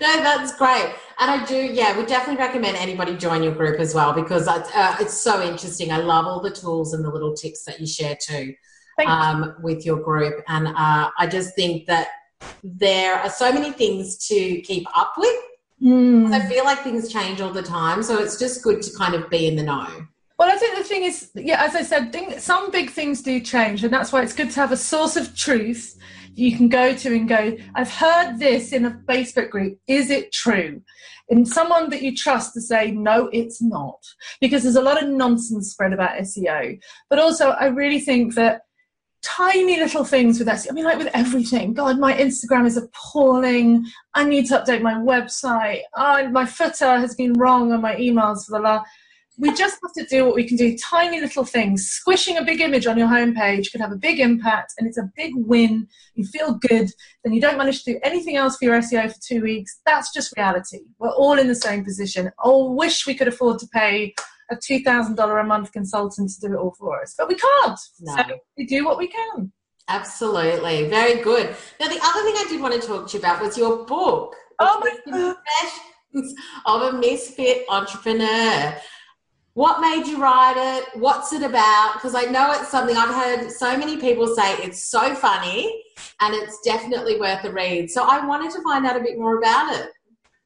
that's 0.00 0.56
great. 0.56 0.94
And 1.18 1.30
I 1.30 1.44
do, 1.46 1.56
yeah, 1.56 1.98
we 1.98 2.06
definitely 2.06 2.44
recommend 2.44 2.76
anybody 2.76 3.16
join 3.16 3.42
your 3.42 3.54
group 3.54 3.80
as 3.80 3.94
well 3.94 4.12
because 4.12 4.46
it's, 4.46 4.74
uh, 4.74 4.96
it's 5.00 5.14
so 5.14 5.42
interesting. 5.42 5.90
I 5.90 5.98
love 5.98 6.26
all 6.26 6.40
the 6.40 6.50
tools 6.50 6.94
and 6.94 7.04
the 7.04 7.10
little 7.10 7.34
tips 7.34 7.64
that 7.64 7.80
you 7.80 7.86
share 7.86 8.16
too 8.20 8.54
Thank 8.96 9.08
you. 9.08 9.14
um, 9.14 9.54
with 9.62 9.84
your 9.84 9.98
group. 9.98 10.42
And 10.48 10.68
uh, 10.68 11.10
I 11.18 11.26
just 11.26 11.54
think 11.56 11.86
that 11.86 12.08
there 12.62 13.14
are 13.14 13.30
so 13.30 13.52
many 13.52 13.72
things 13.72 14.26
to 14.28 14.60
keep 14.62 14.86
up 14.96 15.14
with. 15.16 15.36
Mm. 15.82 16.32
I 16.32 16.48
feel 16.48 16.64
like 16.64 16.80
things 16.80 17.12
change 17.12 17.40
all 17.40 17.52
the 17.52 17.62
time. 17.62 18.02
So 18.02 18.18
it's 18.18 18.38
just 18.38 18.62
good 18.62 18.82
to 18.82 18.96
kind 18.96 19.14
of 19.14 19.28
be 19.28 19.46
in 19.46 19.56
the 19.56 19.62
know. 19.62 19.88
Well, 20.38 20.50
I 20.50 20.56
think 20.56 20.76
the 20.76 20.84
thing 20.84 21.04
is, 21.04 21.30
yeah, 21.34 21.62
as 21.64 21.74
I 21.74 21.82
said, 21.82 22.12
thing, 22.12 22.38
some 22.38 22.70
big 22.70 22.90
things 22.90 23.22
do 23.22 23.40
change, 23.40 23.84
and 23.84 23.92
that's 23.92 24.12
why 24.12 24.22
it's 24.22 24.34
good 24.34 24.50
to 24.50 24.60
have 24.60 24.70
a 24.70 24.76
source 24.76 25.16
of 25.16 25.34
truth 25.34 25.96
you 26.36 26.54
can 26.54 26.68
go 26.68 26.94
to 26.94 27.14
and 27.14 27.28
go, 27.28 27.56
I've 27.74 27.90
heard 27.90 28.38
this 28.38 28.72
in 28.72 28.84
a 28.84 28.90
Facebook 29.08 29.50
group. 29.50 29.78
Is 29.88 30.10
it 30.10 30.32
true? 30.32 30.82
And 31.30 31.48
someone 31.48 31.88
that 31.90 32.02
you 32.02 32.14
trust 32.14 32.52
to 32.54 32.60
say, 32.60 32.90
no, 32.90 33.28
it's 33.32 33.60
not. 33.62 33.98
Because 34.40 34.62
there's 34.62 34.76
a 34.76 34.82
lot 34.82 35.02
of 35.02 35.08
nonsense 35.08 35.70
spread 35.70 35.94
about 35.94 36.18
SEO. 36.18 36.78
But 37.08 37.18
also, 37.18 37.50
I 37.50 37.66
really 37.66 38.00
think 38.00 38.34
that 38.34 38.60
tiny 39.26 39.78
little 39.78 40.04
things 40.04 40.38
with 40.38 40.48
SEO, 40.48 40.70
I 40.70 40.72
mean, 40.74 40.84
like 40.84 40.98
with 40.98 41.10
everything. 41.12 41.74
God, 41.74 41.98
my 41.98 42.14
Instagram 42.14 42.66
is 42.66 42.76
appalling. 42.76 43.84
I 44.14 44.24
need 44.24 44.46
to 44.46 44.58
update 44.58 44.82
my 44.82 44.94
website. 44.94 45.80
Oh, 45.96 46.28
my 46.30 46.46
footer 46.46 46.98
has 46.98 47.14
been 47.14 47.32
wrong 47.32 47.72
on 47.72 47.80
my 47.80 47.96
emails 47.96 48.46
for 48.46 48.52
the 48.52 48.60
last 48.60 48.88
we 49.38 49.52
just 49.52 49.78
have 49.82 49.92
to 49.92 50.06
do 50.06 50.24
what 50.24 50.34
we 50.34 50.44
can 50.44 50.56
do. 50.56 50.76
Tiny 50.78 51.20
little 51.20 51.44
things. 51.44 51.86
Squishing 51.86 52.38
a 52.38 52.44
big 52.44 52.60
image 52.60 52.86
on 52.86 52.96
your 52.96 53.08
homepage 53.08 53.70
can 53.70 53.80
have 53.80 53.92
a 53.92 53.96
big 53.96 54.18
impact 54.18 54.74
and 54.78 54.88
it's 54.88 54.98
a 54.98 55.10
big 55.14 55.32
win. 55.36 55.86
You 56.14 56.24
feel 56.26 56.54
good 56.54 56.90
then 57.22 57.34
you 57.34 57.40
don't 57.40 57.58
manage 57.58 57.84
to 57.84 57.92
do 57.92 58.00
anything 58.02 58.36
else 58.36 58.56
for 58.56 58.64
your 58.64 58.78
seo 58.78 59.12
for 59.12 59.18
two 59.20 59.42
weeks. 59.42 59.80
That's 59.84 60.12
just 60.12 60.34
reality. 60.36 60.80
We're 60.98 61.10
all 61.10 61.38
in 61.38 61.48
the 61.48 61.54
same 61.54 61.84
position. 61.84 62.30
Oh 62.42 62.72
wish 62.72 63.06
we 63.06 63.14
could 63.14 63.28
afford 63.28 63.58
to 63.58 63.68
pay 63.68 64.14
a 64.50 64.56
$2000 64.56 65.40
a 65.40 65.44
month 65.44 65.72
consultant 65.72 66.30
to 66.30 66.48
do 66.48 66.54
it 66.54 66.56
all 66.56 66.74
for 66.78 67.02
us 67.02 67.14
but 67.16 67.28
we 67.28 67.34
can't 67.34 67.78
No. 68.00 68.16
so 68.16 68.22
we 68.56 68.66
do 68.66 68.84
what 68.84 68.98
we 68.98 69.08
can 69.08 69.52
Absolutely. 69.88 70.88
Very 70.88 71.22
good. 71.22 71.54
Now, 71.80 71.88
the 71.88 72.00
other 72.02 72.22
thing 72.24 72.34
I 72.36 72.46
did 72.48 72.60
want 72.60 72.80
to 72.80 72.86
talk 72.86 73.08
to 73.08 73.12
you 73.16 73.20
about 73.20 73.40
was 73.40 73.56
your 73.56 73.84
book. 73.86 74.34
Oh 74.58 74.80
my 74.80 74.90
Confessions 75.04 76.34
of 76.64 76.82
a 76.82 76.98
Misfit 76.98 77.64
Entrepreneur. 77.68 78.76
What 79.54 79.80
made 79.80 80.06
you 80.06 80.20
write 80.20 80.56
it? 80.56 81.00
What's 81.00 81.32
it 81.32 81.42
about? 81.42 81.94
Because 81.94 82.14
I 82.14 82.22
know 82.22 82.52
it's 82.52 82.68
something 82.68 82.96
I've 82.96 83.14
heard 83.14 83.50
so 83.50 83.76
many 83.76 83.96
people 83.96 84.26
say 84.34 84.54
it's 84.56 84.90
so 84.90 85.14
funny 85.14 85.82
and 86.20 86.34
it's 86.34 86.58
definitely 86.64 87.18
worth 87.18 87.44
a 87.44 87.52
read. 87.52 87.90
So 87.90 88.04
I 88.04 88.26
wanted 88.26 88.50
to 88.52 88.62
find 88.62 88.86
out 88.86 88.96
a 88.96 89.00
bit 89.00 89.18
more 89.18 89.38
about 89.38 89.74
it. 89.74 89.90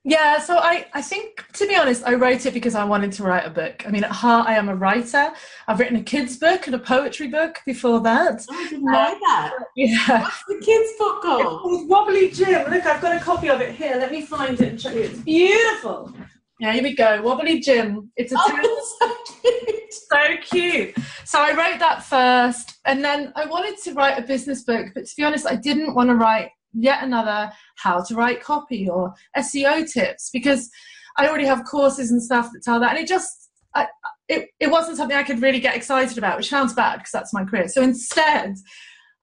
Yeah, 0.03 0.39
so 0.41 0.57
I, 0.57 0.87
I 0.95 1.03
think, 1.03 1.45
to 1.55 1.67
be 1.67 1.77
honest, 1.77 2.03
I 2.07 2.15
wrote 2.15 2.47
it 2.47 2.55
because 2.55 2.75
I 2.75 2.85
wanted 2.85 3.13
to 3.13 3.23
write 3.23 3.45
a 3.47 3.51
book. 3.51 3.87
I 3.87 3.91
mean, 3.91 4.03
at 4.03 4.11
heart, 4.11 4.49
I 4.49 4.55
am 4.55 4.71
a 4.71 4.75
writer. 4.75 5.31
I've 5.69 5.79
written 5.79 5.97
a 5.97 6.03
kids' 6.03 6.39
book 6.39 6.67
and 6.67 6.75
a 6.75 6.79
poetry 6.79 7.29
book 7.29 7.59
before 7.67 8.01
that. 8.01 8.43
Oh, 8.51 8.55
I 8.55 8.69
didn't 8.71 8.85
know 8.87 8.93
that. 8.93 9.53
Um, 9.59 9.65
yeah. 9.77 10.23
What's 10.23 10.45
the 10.49 10.59
kids' 10.65 10.93
book 10.99 11.17
It's 11.19 11.27
called? 11.27 11.61
called 11.61 11.89
Wobbly 11.91 12.31
Jim. 12.31 12.71
Look, 12.71 12.87
I've 12.87 13.03
got 13.03 13.15
a 13.15 13.21
copy 13.21 13.51
of 13.51 13.61
it 13.61 13.75
here. 13.75 13.97
Let 13.97 14.11
me 14.11 14.23
find 14.23 14.59
it 14.59 14.69
and 14.69 14.81
show 14.81 14.91
you. 14.91 15.03
It's 15.03 15.19
beautiful. 15.19 16.15
Yeah, 16.61 16.73
here 16.73 16.83
we 16.83 16.95
go. 16.95 17.21
Wobbly 17.21 17.61
Jim. 17.61 18.11
It's 18.17 18.33
a 18.33 18.37
Oh, 18.39 18.59
it's 18.59 18.99
so 18.99 19.41
cute. 19.43 19.93
so 19.93 20.37
cute. 20.59 20.95
So 21.27 21.41
I 21.43 21.51
wrote 21.51 21.79
that 21.79 22.05
first, 22.05 22.79
and 22.87 23.05
then 23.05 23.35
I 23.37 23.45
wanted 23.45 23.77
to 23.85 23.93
write 23.93 24.19
a 24.19 24.23
business 24.23 24.63
book, 24.65 24.87
but 24.95 25.05
to 25.05 25.13
be 25.17 25.25
honest, 25.25 25.47
I 25.47 25.57
didn't 25.57 25.95
want 25.95 26.09
to 26.09 26.15
write 26.17 26.51
yet 26.73 27.03
another 27.03 27.51
how 27.83 28.03
to 28.03 28.15
write 28.15 28.43
copy 28.43 28.89
or 28.89 29.15
SEO 29.37 29.91
tips 29.91 30.31
because 30.33 30.71
I 31.17 31.29
already 31.29 31.47
have 31.47 31.65
courses 31.65 32.11
and 32.11 32.23
stuff 32.23 32.51
that 32.53 32.63
tell 32.63 32.81
that, 32.81 32.91
and 32.91 32.99
it 32.99 33.09
just 33.09 33.51
I, 33.75 33.87
it, 34.29 34.49
it 34.59 34.71
wasn't 34.71 34.97
something 34.97 35.17
I 35.17 35.23
could 35.23 35.43
really 35.43 35.61
get 35.61 35.77
excited 35.77 36.19
about, 36.19 36.37
which 36.37 36.49
sounds 36.49 36.75
bad 36.75 36.99
because 36.99 37.13
that's 37.13 37.33
my 37.33 37.45
career. 37.45 37.69
So 37.69 37.83
instead, 37.83 38.57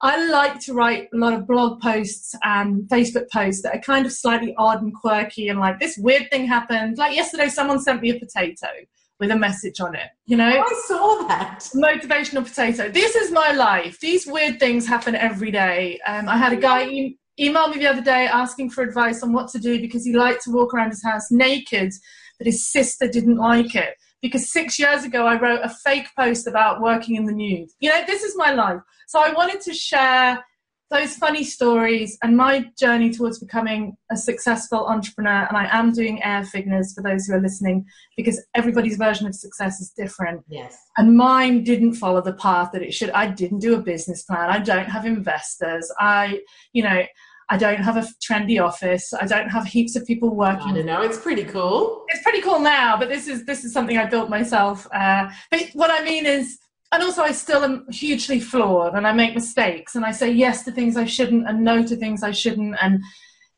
I 0.00 0.28
like 0.28 0.60
to 0.60 0.74
write 0.74 1.08
a 1.12 1.16
lot 1.16 1.32
of 1.32 1.46
blog 1.46 1.80
posts 1.80 2.34
and 2.44 2.82
Facebook 2.88 3.30
posts 3.32 3.62
that 3.62 3.74
are 3.74 3.80
kind 3.80 4.06
of 4.06 4.12
slightly 4.12 4.54
odd 4.56 4.82
and 4.82 4.94
quirky 4.94 5.48
and 5.48 5.58
like 5.58 5.80
this 5.80 5.98
weird 5.98 6.30
thing 6.30 6.46
happened. 6.46 6.98
Like 6.98 7.16
yesterday, 7.16 7.48
someone 7.48 7.80
sent 7.80 8.00
me 8.00 8.10
a 8.10 8.18
potato 8.18 8.68
with 9.18 9.30
a 9.32 9.36
message 9.36 9.80
on 9.80 9.96
it. 9.96 10.08
You 10.26 10.36
know, 10.36 10.52
oh, 10.56 10.62
I 10.62 10.82
saw 10.86 11.26
that 11.26 11.68
motivational 11.74 12.44
potato. 12.44 12.88
This 12.88 13.16
is 13.16 13.32
my 13.32 13.50
life. 13.50 13.98
These 13.98 14.26
weird 14.26 14.60
things 14.60 14.86
happen 14.86 15.16
every 15.16 15.50
day. 15.50 15.98
Um, 16.06 16.28
I 16.28 16.36
had 16.36 16.52
a 16.52 16.56
guy 16.56 16.86
e- 16.86 17.18
email 17.38 17.68
me 17.68 17.78
the 17.78 17.86
other 17.86 18.02
day 18.02 18.26
asking 18.26 18.70
for 18.70 18.82
advice 18.82 19.22
on 19.22 19.32
what 19.32 19.48
to 19.48 19.58
do 19.58 19.80
because 19.80 20.04
he 20.04 20.14
liked 20.14 20.42
to 20.44 20.50
walk 20.50 20.74
around 20.74 20.90
his 20.90 21.02
house 21.02 21.30
naked, 21.30 21.92
but 22.38 22.46
his 22.46 22.70
sister 22.70 23.08
didn't 23.08 23.36
like 23.36 23.74
it 23.74 23.94
because 24.22 24.50
six 24.50 24.78
years 24.78 25.04
ago 25.04 25.26
I 25.26 25.38
wrote 25.38 25.60
a 25.62 25.68
fake 25.68 26.08
post 26.18 26.46
about 26.46 26.80
working 26.80 27.16
in 27.16 27.26
the 27.26 27.32
nude. 27.32 27.70
You 27.80 27.90
know, 27.90 28.02
this 28.06 28.22
is 28.22 28.36
my 28.36 28.52
life. 28.52 28.80
So 29.06 29.20
I 29.20 29.32
wanted 29.32 29.60
to 29.62 29.74
share 29.74 30.44
those 30.90 31.16
funny 31.16 31.44
stories 31.44 32.16
and 32.22 32.36
my 32.36 32.64
journey 32.78 33.10
towards 33.10 33.38
becoming 33.38 33.96
a 34.10 34.16
successful 34.16 34.86
entrepreneur. 34.86 35.46
And 35.46 35.56
I 35.56 35.68
am 35.70 35.92
doing 35.92 36.22
air 36.22 36.44
figures 36.44 36.94
for 36.94 37.02
those 37.02 37.26
who 37.26 37.34
are 37.34 37.40
listening 37.40 37.84
because 38.16 38.42
everybody's 38.54 38.96
version 38.96 39.26
of 39.26 39.34
success 39.34 39.80
is 39.80 39.90
different. 39.90 40.42
Yes. 40.48 40.78
And 40.96 41.16
mine 41.16 41.62
didn't 41.62 41.94
follow 41.94 42.22
the 42.22 42.32
path 42.32 42.70
that 42.72 42.82
it 42.82 42.94
should. 42.94 43.10
I 43.10 43.26
didn't 43.26 43.58
do 43.58 43.74
a 43.74 43.82
business 43.82 44.22
plan. 44.22 44.48
I 44.48 44.60
don't 44.60 44.88
have 44.88 45.04
investors. 45.04 45.92
I, 45.98 46.40
you 46.72 46.82
know, 46.82 47.02
I 47.50 47.56
don't 47.56 47.80
have 47.80 47.96
a 47.96 48.06
trendy 48.20 48.62
office. 48.62 49.12
I 49.14 49.26
don't 49.26 49.48
have 49.48 49.64
heaps 49.64 49.96
of 49.96 50.04
people 50.06 50.34
working. 50.34 50.72
I 50.72 50.74
don't 50.74 50.86
know. 50.86 51.02
It's 51.02 51.18
pretty 51.18 51.44
cool. 51.44 52.04
It's 52.08 52.22
pretty 52.22 52.42
cool 52.42 52.60
now, 52.60 52.98
but 52.98 53.08
this 53.08 53.26
is 53.26 53.44
this 53.46 53.64
is 53.64 53.72
something 53.72 53.96
I 53.96 54.04
built 54.06 54.28
myself. 54.28 54.86
Uh, 54.92 55.30
but 55.50 55.62
what 55.72 55.90
I 55.90 56.04
mean 56.04 56.26
is, 56.26 56.58
and 56.92 57.02
also 57.02 57.22
I 57.22 57.32
still 57.32 57.64
am 57.64 57.86
hugely 57.90 58.38
flawed, 58.40 58.94
and 58.94 59.06
I 59.06 59.12
make 59.12 59.34
mistakes, 59.34 59.94
and 59.94 60.04
I 60.04 60.12
say 60.12 60.30
yes 60.30 60.64
to 60.64 60.72
things 60.72 60.96
I 60.96 61.06
shouldn't, 61.06 61.48
and 61.48 61.64
no 61.64 61.82
to 61.82 61.96
things 61.96 62.22
I 62.22 62.32
shouldn't, 62.32 62.76
and 62.82 63.02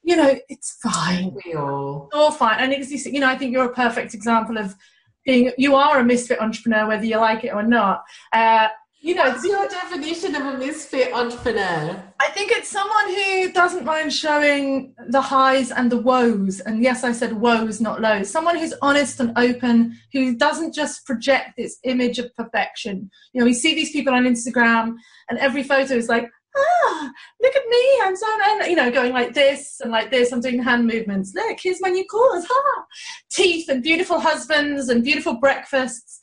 you 0.03 0.17
know 0.17 0.39
it's 0.49 0.79
fine. 0.83 1.37
We 1.45 1.55
all 1.55 2.09
all 2.13 2.31
fine. 2.31 2.61
And 2.61 2.73
it's, 2.73 3.07
you 3.07 3.21
know, 3.21 3.29
I 3.29 3.37
think 3.37 3.53
you're 3.53 3.71
a 3.71 3.75
perfect 3.75 4.15
example 4.15 4.57
of 4.57 4.77
being. 5.25 5.51
You 5.59 5.75
are 5.75 5.99
a 5.99 6.05
misfit 6.05 6.41
entrepreneur, 6.41 6.87
whether 6.87 7.05
you 7.05 7.17
like 7.17 7.43
it 7.43 7.55
or 7.55 7.65
not. 7.65 8.05
Uh, 8.33 8.69
you 9.03 9.15
know, 9.15 9.31
what's 9.31 9.45
your 9.45 9.67
definition 9.67 10.35
of 10.35 10.55
a 10.55 10.59
misfit 10.59 11.13
entrepreneur? 11.15 12.03
I 12.21 12.29
think 12.33 12.53
it's 12.53 12.69
someone 12.69 13.09
who 13.09 13.51
doesn't 13.51 13.87
mind 13.87 14.13
showing 14.13 14.95
the 15.09 15.23
highs 15.23 15.71
and 15.71 15.91
the 15.91 15.97
woes. 15.97 16.61
And 16.61 16.83
yes, 16.83 17.03
I 17.03 17.13
said 17.13 17.33
woes, 17.33 17.81
not 17.81 18.03
lows. 18.03 18.31
Someone 18.31 18.59
who's 18.59 18.75
honest 18.83 19.19
and 19.19 19.33
open, 19.39 19.99
who 20.13 20.37
doesn't 20.37 20.75
just 20.75 21.07
project 21.07 21.57
this 21.57 21.79
image 21.85 22.19
of 22.19 22.35
perfection. 22.37 23.11
You 23.33 23.41
know, 23.41 23.47
we 23.47 23.55
see 23.55 23.75
these 23.75 23.91
people 23.91 24.13
on 24.13 24.25
Instagram, 24.25 24.97
and 25.31 25.39
every 25.39 25.63
photo 25.63 25.95
is 25.95 26.11
like, 26.11 26.29
ah, 26.55 27.11
look 27.41 27.57
at 27.57 27.67
me, 27.69 28.01
I'm 28.03 28.17
so, 28.17 28.27
you 28.67 28.77
know, 28.77 28.91
going 28.91 29.15
like 29.15 29.33
this 29.33 29.81
and 29.81 29.91
like 29.91 30.11
this. 30.11 30.31
I'm 30.31 30.41
doing 30.41 30.63
hand 30.63 30.87
movements. 30.87 31.33
Look, 31.35 31.59
here's 31.63 31.81
my 31.81 31.89
new 31.89 32.05
course. 32.05 32.47
Ah, 32.51 32.85
teeth 33.31 33.71
and 33.71 33.83
beautiful 33.83 34.21
husbands 34.21 34.91
and 34.91 35.03
beautiful 35.03 35.35
breakfasts. 35.35 36.21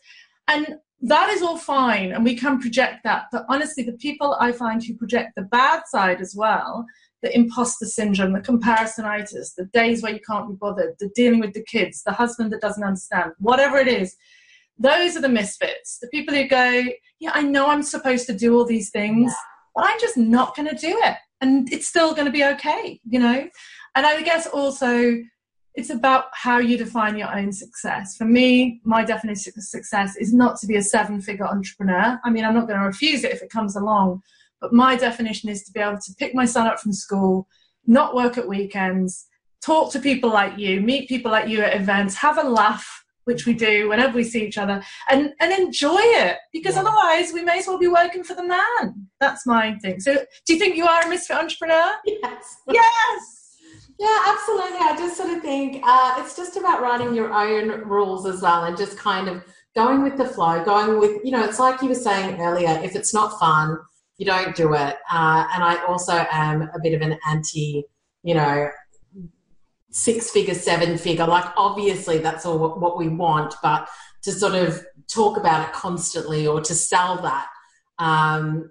And 0.47 0.77
that 1.01 1.29
is 1.29 1.41
all 1.41 1.57
fine 1.57 2.11
and 2.11 2.23
we 2.23 2.35
can 2.35 2.59
project 2.59 3.03
that 3.03 3.25
but 3.31 3.45
honestly 3.49 3.83
the 3.83 3.93
people 3.93 4.35
i 4.39 4.51
find 4.51 4.83
who 4.83 4.95
project 4.95 5.31
the 5.35 5.43
bad 5.43 5.83
side 5.87 6.19
as 6.19 6.35
well 6.35 6.85
the 7.21 7.35
imposter 7.35 7.85
syndrome 7.85 8.33
the 8.33 8.39
comparisonitis 8.39 9.53
the 9.55 9.69
days 9.73 10.01
where 10.01 10.13
you 10.13 10.19
can't 10.27 10.49
be 10.49 10.55
bothered 10.55 10.95
the 10.99 11.09
dealing 11.15 11.39
with 11.39 11.53
the 11.53 11.63
kids 11.63 12.01
the 12.03 12.11
husband 12.11 12.51
that 12.51 12.61
doesn't 12.61 12.83
understand 12.83 13.31
whatever 13.37 13.77
it 13.77 13.87
is 13.87 14.15
those 14.79 15.17
are 15.17 15.21
the 15.21 15.29
misfits. 15.29 15.97
The 15.99 16.07
people 16.09 16.33
who 16.33 16.47
go 16.47 16.83
yeah 17.19 17.31
i 17.33 17.43
know 17.43 17.67
i'm 17.67 17.83
supposed 17.83 18.25
to 18.27 18.33
do 18.33 18.55
all 18.55 18.65
these 18.65 18.89
things 18.89 19.33
but 19.75 19.85
i'm 19.85 19.99
just 19.99 20.17
not 20.17 20.55
going 20.55 20.69
to 20.69 20.75
do 20.75 20.99
it 21.03 21.15
and 21.41 21.71
it's 21.71 21.87
still 21.87 22.13
going 22.15 22.25
to 22.25 22.31
be 22.31 22.43
okay 22.43 22.99
you 23.07 23.19
know? 23.19 23.47
And 23.95 24.05
i 24.05 24.21
guess 24.23 24.47
also 24.47 25.17
it's 25.77 25.91
about 25.91 26.25
how 26.33 26.57
you 26.57 26.75
define 26.75 27.15
your 27.15 27.33
own 27.33 27.53
success. 27.53 28.17
For 28.17 28.25
me, 28.25 28.81
my 28.83 29.05
definition 29.05 29.53
of 29.55 29.63
success 29.63 30.17
is 30.17 30.33
not 30.33 30.57
to 30.59 30.67
be 30.67 30.75
a 30.75 30.81
seven 30.81 31.21
figure 31.21 31.45
entrepreneur. 31.45 32.19
I 32.25 32.31
mean, 32.31 32.43
I'm 32.43 32.55
not 32.55 32.67
going 32.67 32.79
to 32.79 32.85
refuse 32.85 33.23
it 33.23 33.31
if 33.31 33.43
it 33.43 33.51
comes 33.51 33.75
along, 33.75 34.23
but 34.59 34.73
my 34.73 34.95
definition 34.95 35.49
is 35.49 35.63
to 35.63 35.71
be 35.71 35.79
able 35.79 35.99
to 35.99 36.15
pick 36.15 36.33
my 36.33 36.45
son 36.45 36.65
up 36.65 36.79
from 36.79 36.93
school, 36.93 37.47
not 37.85 38.15
work 38.15 38.39
at 38.39 38.47
weekends, 38.47 39.27
talk 39.61 39.91
to 39.91 39.99
people 39.99 40.31
like 40.31 40.57
you, 40.57 40.81
meet 40.81 41.07
people 41.07 41.31
like 41.31 41.47
you 41.47 41.61
at 41.61 41.79
events, 41.79 42.15
have 42.15 42.39
a 42.39 42.43
laugh, 42.43 43.05
which 43.25 43.45
we 43.45 43.53
do 43.53 43.87
whenever 43.89 44.15
we 44.15 44.23
see 44.23 44.47
each 44.47 44.57
other, 44.57 44.81
and, 45.11 45.31
and 45.39 45.51
enjoy 45.53 45.99
it 46.01 46.37
because 46.53 46.73
yeah. 46.73 46.81
otherwise 46.81 47.33
we 47.33 47.43
may 47.43 47.59
as 47.59 47.67
well 47.67 47.77
be 47.77 47.87
working 47.87 48.23
for 48.23 48.33
the 48.33 48.43
man. 48.43 49.07
That's 49.19 49.45
my 49.45 49.75
thing. 49.75 49.99
So, 49.99 50.15
do 50.15 50.53
you 50.53 50.57
think 50.57 50.75
you 50.75 50.87
are 50.87 51.03
a 51.03 51.07
misfit 51.09 51.37
entrepreneur? 51.37 51.91
Yes. 52.03 52.57
Yes. 52.67 53.36
Yeah, 53.99 54.19
absolutely. 54.27 54.77
I 54.77 54.95
just 54.97 55.17
sort 55.17 55.31
of 55.31 55.41
think 55.41 55.81
uh, 55.83 56.15
it's 56.19 56.35
just 56.35 56.55
about 56.55 56.81
writing 56.81 57.15
your 57.15 57.33
own 57.33 57.87
rules 57.87 58.27
as 58.27 58.41
well 58.41 58.65
and 58.65 58.77
just 58.77 58.97
kind 58.97 59.27
of 59.27 59.43
going 59.75 60.03
with 60.03 60.17
the 60.17 60.25
flow, 60.25 60.63
going 60.63 60.99
with, 60.99 61.23
you 61.23 61.31
know, 61.31 61.43
it's 61.43 61.59
like 61.59 61.81
you 61.81 61.89
were 61.89 61.95
saying 61.95 62.39
earlier, 62.39 62.79
if 62.83 62.95
it's 62.95 63.13
not 63.13 63.39
fun, 63.39 63.77
you 64.17 64.25
don't 64.25 64.55
do 64.55 64.73
it. 64.73 64.97
Uh, 65.11 65.47
and 65.53 65.63
I 65.63 65.83
also 65.87 66.25
am 66.31 66.63
a 66.73 66.79
bit 66.81 66.93
of 66.93 67.01
an 67.01 67.17
anti, 67.27 67.85
you 68.23 68.35
know, 68.35 68.69
six 69.89 70.29
figure, 70.29 70.53
seven 70.53 70.97
figure. 70.97 71.25
Like, 71.25 71.51
obviously, 71.57 72.19
that's 72.19 72.45
all 72.45 72.79
what 72.79 72.97
we 72.97 73.07
want, 73.07 73.55
but 73.63 73.87
to 74.23 74.31
sort 74.31 74.55
of 74.55 74.83
talk 75.07 75.37
about 75.37 75.67
it 75.67 75.73
constantly 75.73 76.45
or 76.45 76.61
to 76.61 76.75
sell 76.75 77.21
that 77.21 77.47
um, 77.99 78.69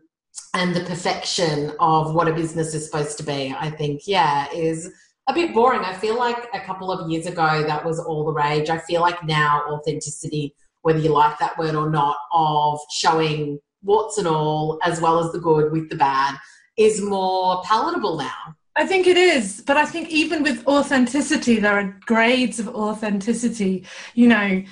and 0.55 0.75
the 0.75 0.85
perfection 0.85 1.73
of 1.81 2.15
what 2.15 2.29
a 2.29 2.33
business 2.33 2.75
is 2.75 2.85
supposed 2.85 3.19
to 3.19 3.25
be, 3.25 3.55
I 3.59 3.71
think, 3.71 4.03
yeah, 4.07 4.49
is 4.53 4.93
a 5.29 5.35
bit 5.35 5.55
boring. 5.55 5.81
I 5.81 5.95
feel 5.95 6.17
like 6.17 6.49
a 6.55 6.61
couple 6.61 6.91
of 6.91 7.11
years 7.11 7.27
ago 7.27 7.65
that 7.67 7.85
was 7.85 7.99
all 7.99 8.25
the 8.25 8.33
rage. 8.33 8.71
I 8.71 8.79
feel 8.79 9.01
like 9.01 9.25
now 9.25 9.63
authenticity, 9.69 10.55
whether 10.83 10.99
you 10.99 11.11
like 11.11 11.39
that 11.39 11.59
word 11.59 11.75
or 11.75 11.91
not, 11.91 12.17
of 12.33 12.79
showing 12.93 13.59
warts 13.83 14.19
and 14.19 14.27
all, 14.27 14.79
as 14.85 15.01
well 15.01 15.19
as 15.19 15.33
the 15.33 15.39
good 15.39 15.73
with 15.73 15.89
the 15.91 15.97
bad, 15.97 16.37
is 16.77 17.01
more 17.01 17.63
palatable 17.65 18.17
now. 18.17 18.55
I 18.77 18.87
think 18.87 19.07
it 19.07 19.17
is, 19.17 19.63
but 19.67 19.79
I 19.79 19.87
think 19.87 20.11
even 20.11 20.43
with 20.43 20.67
authenticity, 20.67 21.59
there 21.59 21.79
are 21.79 21.99
grades 22.05 22.61
of 22.61 22.69
authenticity. 22.69 23.87
You 24.15 24.29
know, 24.29 24.63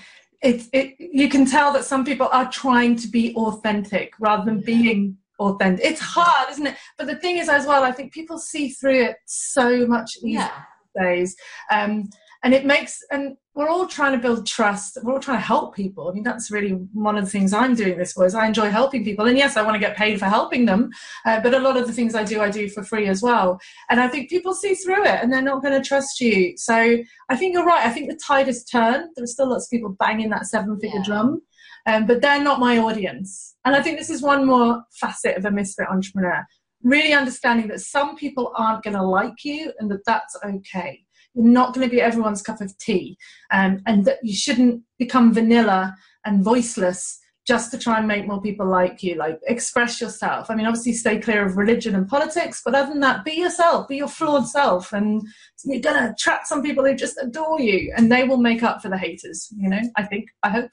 it, 0.43 0.67
it 0.75 0.95
you 0.99 1.31
can 1.31 1.47
tell 1.47 1.73
that 1.73 1.85
some 1.85 2.05
people 2.05 2.29
are 2.31 2.51
trying 2.51 2.97
to 2.97 3.09
be 3.09 3.35
authentic 3.35 4.12
rather 4.21 4.45
than 4.45 4.61
being 4.61 5.17
authentic. 5.38 5.85
It's 5.85 6.01
hard, 6.01 6.51
isn't 6.51 6.66
it? 6.66 6.77
But 6.99 7.07
the 7.07 7.16
thing 7.16 7.38
is, 7.38 7.49
as 7.49 7.66
well, 7.66 7.85
I 7.85 7.92
think 7.92 8.12
people 8.12 8.38
see 8.38 8.70
through 8.70 9.03
it 9.05 9.16
so 9.27 9.87
much 9.87 10.20
these 10.23 10.35
yeah. 10.35 10.62
days. 10.99 11.37
Um, 11.70 12.09
and 12.42 12.53
it 12.53 12.66
makes, 12.66 13.03
and 13.11 13.38
we're 13.55 13.70
all 13.70 13.87
trying 13.87 14.12
to 14.12 14.18
build 14.18 14.47
trust. 14.47 14.99
We're 15.03 15.14
all 15.14 15.18
trying 15.18 15.38
to 15.38 15.44
help 15.44 15.75
people. 15.75 16.11
I 16.11 16.12
mean, 16.12 16.25
that's 16.25 16.51
really 16.51 16.73
one 16.92 17.16
of 17.16 17.25
the 17.25 17.31
things 17.31 17.55
I'm 17.55 17.75
doing 17.75 17.97
this 17.97 18.12
for. 18.12 18.27
Is 18.27 18.35
I 18.35 18.47
enjoy 18.47 18.68
helping 18.68 19.03
people, 19.03 19.27
and 19.27 19.38
yes, 19.38 19.57
I 19.57 19.62
want 19.62 19.77
to 19.77 19.79
get 19.79 19.97
paid 19.97 20.18
for 20.18 20.27
helping 20.27 20.66
them. 20.66 20.90
Uh, 21.25 21.40
but 21.40 21.55
a 21.55 21.59
lot 21.59 21.79
of 21.79 21.87
the 21.87 21.92
things 21.92 22.14
I 22.14 22.23
do, 22.23 22.42
I 22.42 22.51
do 22.51 22.68
for 22.68 22.83
free 22.83 23.07
as 23.07 23.23
well. 23.23 23.59
And 23.88 23.99
I 23.99 24.09
think 24.09 24.29
people 24.29 24.53
see 24.53 24.75
through 24.75 25.05
it, 25.05 25.23
and 25.23 25.33
they're 25.33 25.40
not 25.40 25.62
going 25.62 25.81
to 25.81 25.88
trust 25.88 26.20
you. 26.20 26.53
So 26.59 26.99
I 27.31 27.37
think 27.37 27.55
you're 27.55 27.64
right. 27.64 27.87
I 27.87 27.90
think 27.90 28.11
the 28.11 28.20
tide 28.23 28.49
has 28.49 28.62
turned. 28.64 29.09
There 29.16 29.25
are 29.25 29.27
still 29.27 29.49
lots 29.49 29.64
of 29.66 29.70
people 29.70 29.97
banging 29.99 30.29
that 30.29 30.44
seven-figure 30.44 30.99
yeah. 30.99 31.05
drum, 31.05 31.40
um, 31.87 32.07
but 32.07 32.20
they're 32.23 32.42
not 32.42 32.61
my 32.61 32.79
audience. 32.79 33.57
And 33.64 33.75
I 33.75 33.83
think 33.83 33.99
this 33.99 34.11
is 34.11 34.23
one 34.23 34.44
more 34.47 34.83
facet 35.01 35.37
of 35.37 35.44
a 35.44 35.51
misfit 35.51 35.88
entrepreneur. 35.88 36.44
Really 36.83 37.14
understanding 37.14 37.68
that 37.68 37.81
some 37.81 38.16
people 38.16 38.53
aren't 38.57 38.83
going 38.83 38.97
to 38.97 39.03
like 39.03 39.44
you 39.44 39.73
and 39.79 39.90
that 39.90 40.05
that's 40.07 40.37
okay. 40.44 41.01
You're 41.35 41.47
not 41.47 41.75
going 41.75 41.87
to 41.88 41.90
be 41.90 42.01
everyone's 42.01 42.42
cup 42.42 42.61
of 42.61 42.77
tea, 42.79 43.16
um, 43.53 43.81
and 43.87 44.05
that 44.05 44.18
you 44.23 44.35
shouldn't 44.35 44.83
become 44.99 45.35
vanilla 45.35 45.94
and 46.25 46.44
voiceless 46.44 47.18
just 47.47 47.70
to 47.70 47.79
try 47.79 47.99
and 47.99 48.09
make 48.09 48.27
more 48.27 48.40
people 48.40 48.66
like 48.66 49.03
you. 49.03 49.16
Like, 49.16 49.38
express 49.47 50.01
yourself. 50.01 50.49
I 50.49 50.55
mean, 50.55 50.66
obviously, 50.66 50.92
stay 50.92 51.18
clear 51.18 51.44
of 51.44 51.57
religion 51.57 51.94
and 51.94 52.09
politics, 52.09 52.62
but 52.64 52.75
other 52.75 52.90
than 52.90 53.01
that, 53.01 53.25
be 53.25 53.33
yourself, 53.33 53.88
be 53.88 53.97
your 53.97 54.09
flawed 54.09 54.47
self, 54.47 54.92
and 54.92 55.23
you're 55.64 55.81
going 55.81 55.97
to 56.03 56.12
attract 56.12 56.47
some 56.47 56.62
people 56.62 56.85
who 56.85 56.94
just 56.94 57.18
adore 57.20 57.61
you, 57.61 57.92
and 57.97 58.12
they 58.12 58.25
will 58.25 58.38
make 58.38 58.62
up 58.62 58.81
for 58.81 58.88
the 58.88 58.97
haters. 58.97 59.49
You 59.57 59.68
know, 59.68 59.81
I 59.97 60.05
think, 60.05 60.29
I 60.42 60.51
hope. 60.51 60.70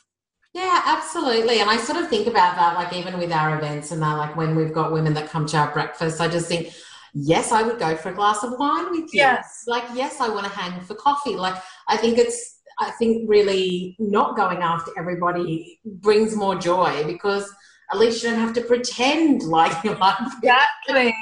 Yeah, 0.53 0.81
absolutely. 0.85 1.59
And 1.59 1.69
I 1.69 1.77
sort 1.77 2.01
of 2.01 2.09
think 2.09 2.27
about 2.27 2.55
that, 2.55 2.75
like 2.75 2.93
even 2.93 3.17
with 3.17 3.31
our 3.31 3.57
events 3.57 3.91
and 3.91 4.01
that, 4.01 4.13
like 4.17 4.35
when 4.35 4.55
we've 4.55 4.73
got 4.73 4.91
women 4.91 5.13
that 5.13 5.29
come 5.29 5.45
to 5.47 5.57
our 5.57 5.71
breakfast, 5.71 6.19
I 6.19 6.27
just 6.27 6.47
think, 6.47 6.73
yes, 7.13 7.51
I 7.51 7.63
would 7.63 7.79
go 7.79 7.95
for 7.95 8.09
a 8.09 8.13
glass 8.13 8.43
of 8.43 8.59
wine 8.59 8.91
with 8.91 9.13
you. 9.13 9.19
Yes. 9.19 9.63
Like, 9.65 9.83
yes, 9.93 10.19
I 10.19 10.27
want 10.27 10.45
to 10.45 10.51
hang 10.51 10.81
for 10.81 10.95
coffee. 10.95 11.35
Like, 11.35 11.55
I 11.87 11.95
think 11.95 12.17
it's, 12.17 12.59
I 12.79 12.91
think 12.91 13.29
really 13.29 13.95
not 13.99 14.35
going 14.35 14.57
after 14.57 14.91
everybody 14.97 15.79
brings 15.85 16.35
more 16.35 16.55
joy 16.55 17.03
because 17.05 17.49
at 17.93 17.99
least 17.99 18.23
you 18.23 18.29
don't 18.29 18.39
have 18.39 18.53
to 18.53 18.61
pretend 18.61 19.43
like 19.43 19.71
you're 19.83 19.95
like 19.97 20.17
exactly. 20.21 21.13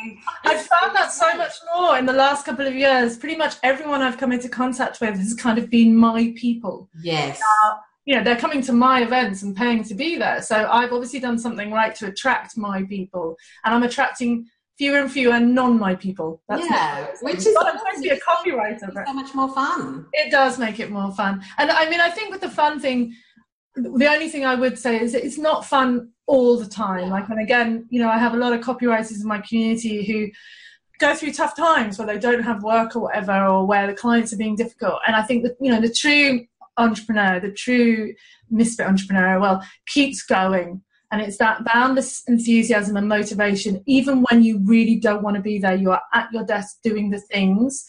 I've 0.46 0.62
found 0.62 0.96
that 0.96 1.12
so 1.12 1.36
much 1.36 1.54
more 1.76 1.98
in 1.98 2.06
the 2.06 2.14
last 2.14 2.46
couple 2.46 2.66
of 2.66 2.74
years. 2.74 3.18
Pretty 3.18 3.36
much 3.36 3.56
everyone 3.64 4.02
I've 4.02 4.18
come 4.18 4.32
into 4.32 4.50
contact 4.50 5.02
with 5.02 5.18
has 5.18 5.34
kind 5.34 5.58
of 5.58 5.70
been 5.70 5.96
my 5.96 6.34
people. 6.36 6.90
Yes. 7.02 7.42
Uh, 7.64 7.76
you 8.06 8.16
know, 8.16 8.24
they're 8.24 8.36
coming 8.36 8.62
to 8.64 8.74
my 8.74 9.02
events 9.02 9.44
and 9.44 9.56
paying 9.56 9.84
to 9.84 9.94
be 9.94 10.18
there. 10.18 10.42
So 10.42 10.68
I've 10.70 10.92
obviously 10.92 11.20
done 11.20 11.38
something 11.38 11.72
right 11.72 11.94
to 11.96 12.08
attract 12.08 12.58
my 12.58 12.84
people, 12.84 13.38
and 13.64 13.74
I'm 13.74 13.84
attracting 13.84 14.48
fewer 14.78 15.00
and 15.00 15.12
fewer 15.12 15.40
non 15.40 15.78
my 15.78 15.94
people. 15.94 16.42
That's 16.50 16.66
yeah, 16.70 17.08
which 17.22 17.38
is 17.38 17.56
I'm 17.60 17.78
supposed 17.78 17.98
to 17.98 18.02
be 18.02 18.10
a 18.10 18.20
copywriter. 18.20 19.06
so 19.06 19.14
much 19.14 19.36
more 19.36 19.54
fun. 19.54 20.08
It 20.14 20.32
does 20.32 20.58
make 20.58 20.80
it 20.80 20.90
more 20.90 21.12
fun, 21.12 21.44
and 21.58 21.70
I 21.70 21.90
mean, 21.90 22.00
I 22.00 22.10
think 22.10 22.32
with 22.32 22.42
the 22.42 22.50
fun 22.50 22.80
thing, 22.80 23.14
the 23.76 24.08
only 24.08 24.30
thing 24.30 24.46
I 24.46 24.56
would 24.56 24.80
say 24.80 25.00
is 25.00 25.14
it's 25.14 25.38
not 25.38 25.66
fun 25.66 26.12
all 26.26 26.58
the 26.58 26.68
time. 26.68 27.10
Like, 27.10 27.28
and 27.30 27.42
again, 27.42 27.86
you 27.90 28.00
know, 28.00 28.10
I 28.10 28.18
have 28.18 28.34
a 28.34 28.38
lot 28.38 28.54
of 28.54 28.62
copywriters 28.62 29.22
in 29.22 29.28
my 29.28 29.40
community 29.42 30.06
who 30.06 30.30
go 31.00 31.16
through 31.16 31.34
tough 31.34 31.56
times 31.56 31.98
where 31.98 32.08
they 32.08 32.20
don't 32.20 32.44
have 32.44 32.64
work 32.64 32.96
or 32.96 33.02
whatever, 33.02 33.46
or 33.46 33.66
where 33.66 33.88
the 33.88 33.94
clients 33.94 34.34
are 34.34 34.38
being 34.38 34.56
difficult. 34.56 35.00
And 35.06 35.16
I 35.16 35.24
think 35.24 35.44
that 35.44 35.58
you 35.60 35.72
know, 35.72 35.82
the 35.82 35.94
true 35.94 36.46
entrepreneur, 36.80 37.40
the 37.40 37.52
true 37.52 38.14
misfit 38.50 38.88
entrepreneur, 38.88 39.40
well, 39.40 39.64
keeps 39.88 40.24
going 40.24 40.82
and 41.12 41.22
it's 41.22 41.38
that 41.38 41.66
boundless 41.66 42.24
enthusiasm 42.28 42.96
and 42.96 43.08
motivation, 43.08 43.84
even 43.88 44.24
when 44.30 44.44
you 44.44 44.62
really 44.64 44.96
don't 44.96 45.24
want 45.24 45.36
to 45.38 45.42
be 45.42 45.58
there, 45.58 45.76
you 45.76 45.92
are 45.92 46.02
at 46.14 46.32
your 46.32 46.46
desk 46.46 46.78
doing 46.84 47.10
the 47.10 47.20
things 47.20 47.86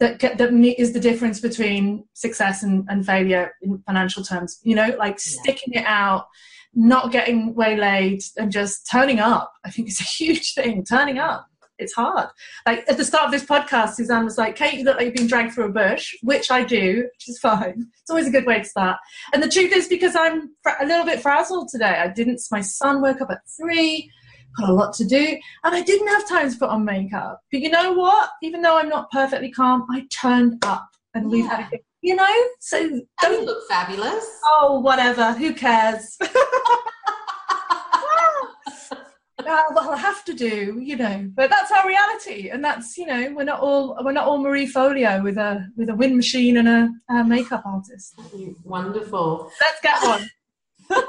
that 0.00 0.18
get, 0.18 0.38
that 0.38 0.50
is 0.78 0.92
the 0.92 1.00
difference 1.00 1.40
between 1.40 2.04
success 2.14 2.62
and, 2.62 2.86
and 2.88 3.04
failure 3.04 3.52
in 3.62 3.82
financial 3.86 4.24
terms. 4.24 4.60
You 4.62 4.76
know, 4.76 4.94
like 4.98 5.14
yeah. 5.14 5.40
sticking 5.42 5.74
it 5.74 5.84
out, 5.84 6.26
not 6.74 7.12
getting 7.12 7.54
waylaid, 7.54 8.22
and 8.38 8.50
just 8.50 8.88
turning 8.90 9.20
up. 9.20 9.52
I 9.64 9.70
think 9.70 9.88
it's 9.88 10.00
a 10.00 10.04
huge 10.24 10.54
thing. 10.54 10.84
Turning 10.84 11.18
up 11.18 11.46
it's 11.78 11.92
hard. 11.92 12.28
Like 12.66 12.84
at 12.88 12.96
the 12.96 13.04
start 13.04 13.26
of 13.26 13.30
this 13.30 13.44
podcast, 13.44 13.94
Suzanne 13.94 14.24
was 14.24 14.38
like, 14.38 14.56
Kate, 14.56 14.74
you 14.74 14.84
look 14.84 14.96
like 14.96 15.06
you've 15.06 15.14
been 15.14 15.26
dragged 15.26 15.54
through 15.54 15.66
a 15.66 15.72
bush, 15.72 16.14
which 16.22 16.50
I 16.50 16.64
do, 16.64 17.08
which 17.12 17.28
is 17.28 17.38
fine. 17.38 17.86
It's 18.00 18.10
always 18.10 18.28
a 18.28 18.30
good 18.30 18.46
way 18.46 18.58
to 18.58 18.64
start. 18.64 18.98
And 19.32 19.42
the 19.42 19.48
truth 19.48 19.72
is 19.72 19.88
because 19.88 20.14
I'm 20.16 20.50
a 20.80 20.86
little 20.86 21.04
bit 21.04 21.20
frazzled 21.20 21.68
today. 21.68 22.00
I 22.00 22.08
didn't, 22.08 22.40
my 22.50 22.60
son 22.60 23.02
woke 23.02 23.20
up 23.20 23.30
at 23.30 23.40
three, 23.60 24.10
got 24.58 24.68
a 24.68 24.72
lot 24.72 24.94
to 24.94 25.04
do, 25.04 25.36
and 25.64 25.74
I 25.74 25.82
didn't 25.82 26.08
have 26.08 26.28
time 26.28 26.50
to 26.50 26.58
put 26.58 26.70
on 26.70 26.84
makeup. 26.84 27.40
But 27.50 27.60
you 27.60 27.70
know 27.70 27.92
what? 27.92 28.30
Even 28.42 28.62
though 28.62 28.78
I'm 28.78 28.88
not 28.88 29.10
perfectly 29.10 29.50
calm, 29.50 29.86
I 29.90 30.06
turned 30.10 30.64
up 30.64 30.88
and 31.14 31.30
we've 31.30 31.46
had 31.46 31.60
a 31.60 31.70
good, 31.70 31.80
you 32.02 32.14
know, 32.16 32.44
so 32.60 33.00
don't 33.22 33.46
look 33.46 33.66
fabulous. 33.68 34.26
Oh, 34.44 34.80
whatever. 34.80 35.32
Who 35.32 35.54
cares? 35.54 36.18
uh, 39.46 39.62
well, 39.74 39.90
I 39.90 39.96
have 39.96 40.24
to 40.24 40.34
do, 40.34 40.78
you 40.82 40.96
know. 40.96 41.30
But 41.34 41.50
that's 41.50 41.70
our 41.70 41.86
reality, 41.86 42.50
and 42.50 42.64
that's 42.64 42.96
you 42.96 43.06
know, 43.06 43.32
we're 43.34 43.44
not 43.44 43.60
all 43.60 43.96
we're 44.04 44.12
not 44.12 44.26
all 44.26 44.38
Marie 44.38 44.70
Forleo 44.70 45.22
with 45.22 45.38
a 45.38 45.66
with 45.76 45.88
a 45.88 45.94
wind 45.94 46.16
machine 46.16 46.56
and 46.56 46.68
a, 46.68 46.88
a 47.12 47.24
makeup 47.24 47.62
artist. 47.64 48.18
Wonderful. 48.64 49.50
Let's 49.60 49.80
get 49.80 50.02
one. 50.02 50.28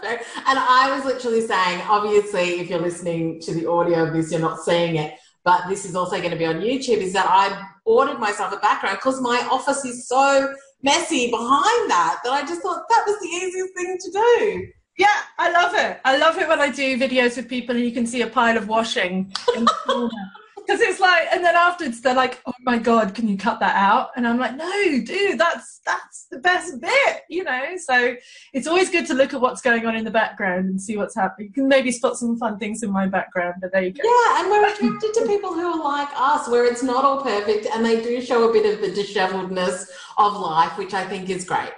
and 0.06 0.58
I 0.58 0.92
was 0.94 1.04
literally 1.04 1.40
saying, 1.40 1.82
obviously, 1.88 2.60
if 2.60 2.70
you're 2.70 2.80
listening 2.80 3.40
to 3.42 3.54
the 3.54 3.66
audio 3.66 4.06
of 4.06 4.14
this, 4.14 4.30
you're 4.30 4.40
not 4.40 4.60
seeing 4.60 4.96
it, 4.96 5.14
but 5.44 5.68
this 5.68 5.84
is 5.84 5.94
also 5.94 6.18
going 6.18 6.30
to 6.30 6.36
be 6.36 6.46
on 6.46 6.56
YouTube. 6.56 6.98
Is 6.98 7.12
that 7.12 7.26
I 7.28 7.66
ordered 7.84 8.18
myself 8.18 8.52
a 8.52 8.56
background 8.58 8.98
because 8.98 9.20
my 9.20 9.46
office 9.50 9.84
is 9.84 10.08
so 10.08 10.54
messy 10.82 11.30
behind 11.30 11.90
that 11.90 12.20
that 12.24 12.32
I 12.32 12.42
just 12.42 12.62
thought 12.62 12.82
that 12.88 13.04
was 13.06 13.18
the 13.20 13.28
easiest 13.28 13.74
thing 13.74 13.98
to 14.00 14.10
do. 14.10 14.66
Yeah, 14.98 15.22
I 15.38 15.50
love 15.50 15.74
it. 15.74 16.00
I 16.04 16.16
love 16.16 16.38
it 16.38 16.48
when 16.48 16.60
I 16.60 16.70
do 16.70 16.98
videos 16.98 17.36
with 17.36 17.48
people 17.48 17.74
and 17.74 17.84
you 17.84 17.92
can 17.92 18.06
see 18.06 18.22
a 18.22 18.26
pile 18.26 18.56
of 18.56 18.68
washing 18.68 19.32
in 19.56 19.64
the 19.64 19.74
corner. 19.86 20.10
Because 20.70 20.82
it's 20.82 21.00
like, 21.00 21.26
and 21.32 21.42
then 21.42 21.56
afterwards 21.56 22.00
they're 22.00 22.14
like, 22.14 22.40
"Oh 22.46 22.52
my 22.60 22.78
god, 22.78 23.12
can 23.12 23.26
you 23.26 23.36
cut 23.36 23.58
that 23.58 23.74
out?" 23.74 24.10
And 24.14 24.24
I'm 24.24 24.38
like, 24.38 24.54
"No, 24.54 24.70
dude, 25.04 25.36
that's 25.36 25.80
that's 25.84 26.26
the 26.30 26.38
best 26.38 26.80
bit," 26.80 27.22
you 27.28 27.42
know. 27.42 27.76
So 27.76 28.14
it's 28.52 28.68
always 28.68 28.88
good 28.88 29.04
to 29.06 29.14
look 29.14 29.34
at 29.34 29.40
what's 29.40 29.62
going 29.62 29.84
on 29.84 29.96
in 29.96 30.04
the 30.04 30.12
background 30.12 30.66
and 30.66 30.80
see 30.80 30.96
what's 30.96 31.16
happening. 31.16 31.48
You 31.48 31.54
can 31.54 31.66
maybe 31.66 31.90
spot 31.90 32.18
some 32.18 32.36
fun 32.36 32.56
things 32.58 32.84
in 32.84 32.92
my 32.92 33.08
background, 33.08 33.54
but 33.60 33.72
there 33.72 33.82
you 33.82 33.92
go. 33.92 34.02
Yeah, 34.04 34.40
and 34.40 34.50
we're 34.50 34.68
attracted 34.68 35.12
to 35.14 35.26
people 35.26 35.54
who 35.54 35.66
are 35.66 35.82
like 35.82 36.10
us, 36.14 36.48
where 36.48 36.64
it's 36.64 36.84
not 36.84 37.04
all 37.04 37.20
perfect, 37.20 37.66
and 37.66 37.84
they 37.84 38.00
do 38.00 38.20
show 38.20 38.48
a 38.48 38.52
bit 38.52 38.72
of 38.72 38.80
the 38.80 38.92
disheveledness 38.92 39.88
of 40.18 40.36
life, 40.38 40.78
which 40.78 40.94
I 40.94 41.04
think 41.04 41.30
is 41.30 41.44
great. 41.44 41.72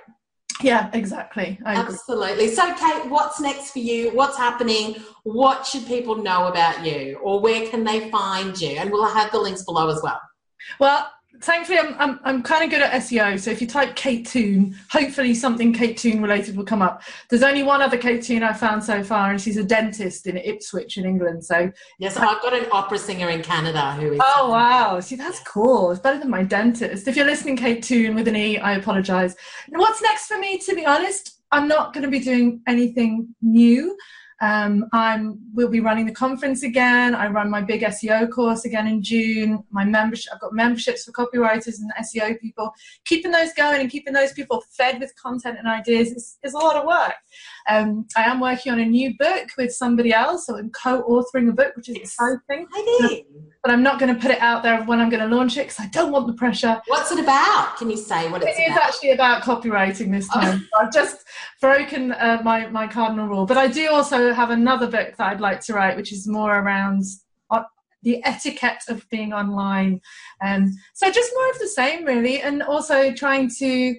Yeah, 0.61 0.91
exactly. 0.93 1.59
Absolutely. 1.65 2.49
So, 2.49 2.75
Kate, 2.75 3.09
what's 3.11 3.41
next 3.41 3.71
for 3.71 3.79
you? 3.79 4.11
What's 4.11 4.37
happening? 4.37 4.97
What 5.25 5.67
should 5.67 5.87
people 5.87 6.17
know 6.17 6.49
about 6.49 6.85
you, 6.85 7.19
or 7.23 7.41
where 7.41 7.67
can 7.69 7.85
they 7.85 8.11
find 8.11 8.61
you? 8.61 8.77
And 8.77 8.91
we'll 8.91 9.07
have 9.07 9.33
the 9.33 9.39
links 9.39 9.63
below 9.65 9.89
as 9.89 10.01
well. 10.03 10.21
Well, 10.79 11.11
thankfully 11.43 11.79
I'm, 11.79 11.95
I'm, 11.99 12.21
I'm 12.25 12.43
kind 12.43 12.65
of 12.65 12.71
good 12.71 12.81
at 12.81 12.93
SEO. 13.03 13.39
So 13.39 13.51
if 13.51 13.61
you 13.61 13.67
type 13.67 13.95
Kate 13.97 14.27
Toon, 14.27 14.77
hopefully 14.91 15.35
something 15.35 15.73
Kate 15.73 15.97
Toon 15.97 16.23
related 16.23 16.57
will 16.57 16.65
come 16.65 16.83
up. 16.83 17.03
There's 17.29 17.43
only 17.43 17.63
one 17.63 17.83
other 17.83 17.99
Kate 17.99 18.23
Toon 18.23 18.43
I've 18.43 18.59
found 18.59 18.83
so 18.83 19.03
far, 19.03 19.31
and 19.31 19.41
she's 19.41 19.57
a 19.57 19.65
dentist 19.65 20.27
in 20.27 20.37
Ipswich 20.37 20.97
in 20.97 21.05
England. 21.05 21.45
So 21.45 21.71
yes, 21.99 22.17
I've 22.17 22.41
got 22.41 22.55
an 22.55 22.67
opera 22.73 22.99
singer 22.99 23.29
in 23.29 23.43
Canada 23.43 23.93
who 23.93 24.13
is. 24.13 24.21
Oh 24.23 24.51
wow! 24.51 25.01
See, 25.01 25.17
that's 25.17 25.41
cool. 25.41 25.91
It's 25.91 26.01
better 26.01 26.19
than 26.19 26.31
my 26.31 26.45
dentist. 26.45 27.09
If 27.09 27.17
you're 27.17 27.27
listening, 27.27 27.57
Kate 27.57 27.83
Toon 27.83 28.15
with 28.15 28.29
an 28.29 28.37
E, 28.37 28.59
I 28.59 28.75
apologise. 28.75 29.35
What's 29.69 30.01
next 30.03 30.29
for 30.29 30.39
me? 30.39 30.59
To 30.59 30.75
be 30.75 30.87
honest, 30.87 31.41
I'm 31.51 31.69
not 31.69 31.93
going 31.93 32.05
to 32.05 32.11
be 32.11 32.21
doing 32.21 32.63
anything 32.67 33.35
new. 33.43 33.97
Um, 34.43 34.87
I'm 34.93 35.39
we'll 35.55 35.69
be 35.69 35.79
running 35.79 36.05
the 36.05 36.13
conference 36.13 36.65
again. 36.65 37.15
I 37.15 37.29
run 37.29 37.49
my 37.49 37.61
big 37.61 37.83
SEO 37.83 38.29
course 38.29 38.65
again 38.65 38.89
in 38.89 39.01
June. 39.01 39.63
My 39.71 39.85
membership, 39.85 40.33
I've 40.35 40.41
got 40.41 40.53
memberships 40.53 41.05
for 41.05 41.13
copywriters 41.13 41.79
and 41.79 41.93
SEO 42.05 42.41
people. 42.41 42.73
Keeping 43.05 43.31
those 43.31 43.53
going 43.57 43.81
and 43.81 43.89
keeping 43.89 44.13
those 44.13 44.33
people 44.33 44.65
fed 44.77 44.99
with 44.99 45.15
content 45.15 45.59
and 45.59 45.69
ideas 45.69 46.11
is, 46.11 46.39
is 46.43 46.55
a 46.55 46.59
lot 46.59 46.75
of 46.75 46.85
work. 46.85 47.15
Um, 47.69 48.07
I 48.17 48.25
am 48.25 48.41
working 48.41 48.73
on 48.73 48.81
a 48.81 48.85
new 48.85 49.17
book 49.17 49.49
with 49.57 49.73
somebody 49.73 50.13
else, 50.13 50.47
so 50.47 50.59
I'm 50.59 50.71
co-authoring 50.71 51.49
a 51.49 51.53
book, 51.53 51.77
which 51.77 51.89
is 51.89 51.97
exciting. 51.97 52.67
I 52.75 53.25
but 53.63 53.71
I'm 53.71 53.83
not 53.83 54.01
going 54.01 54.13
to 54.13 54.21
put 54.21 54.33
it 54.33 54.41
out 54.41 54.65
there 54.65 54.83
when 54.83 55.01
I'm 55.01 55.09
going 55.09 55.29
to 55.29 55.35
launch 55.35 55.57
it 55.57 55.69
because 55.69 55.79
I 55.79 55.87
don't 55.87 56.11
want 56.11 56.27
the 56.27 56.33
pressure. 56.33 56.83
What's 56.89 57.13
it 57.13 57.21
about? 57.21 57.77
Can 57.77 57.91
you 57.91 57.97
say 57.97 58.29
what 58.29 58.43
it's 58.43 58.59
it 58.59 58.73
about? 58.73 58.89
actually 58.89 59.13
about 59.13 59.43
copywriting 59.45 60.11
this 60.11 60.27
time. 60.29 60.69
Oh. 60.75 60.81
I've 60.81 60.93
just 60.93 61.25
broken 61.61 62.13
uh, 62.13 62.41
my 62.43 62.67
my 62.69 62.89
cardinal 62.89 63.29
rule, 63.29 63.47
but 63.47 63.57
I 63.57 63.69
do 63.69 63.89
also 63.91 64.32
have 64.35 64.51
another 64.51 64.87
book 64.87 65.17
that 65.17 65.27
I'd 65.29 65.41
like 65.41 65.61
to 65.63 65.75
write, 65.75 65.97
which 65.97 66.13
is 66.13 66.27
more 66.29 66.59
around 66.59 67.05
uh, 67.51 67.63
the 68.03 68.23
etiquette 68.25 68.83
of 68.89 69.09
being 69.11 69.33
online, 69.33 70.01
and 70.41 70.65
um, 70.65 70.75
so 70.95 71.11
just 71.11 71.33
more 71.35 71.51
of 71.51 71.59
the 71.59 71.69
same, 71.69 72.05
really, 72.05 72.41
and 72.43 72.63
also 72.63 73.13
trying 73.13 73.49
to 73.59 73.97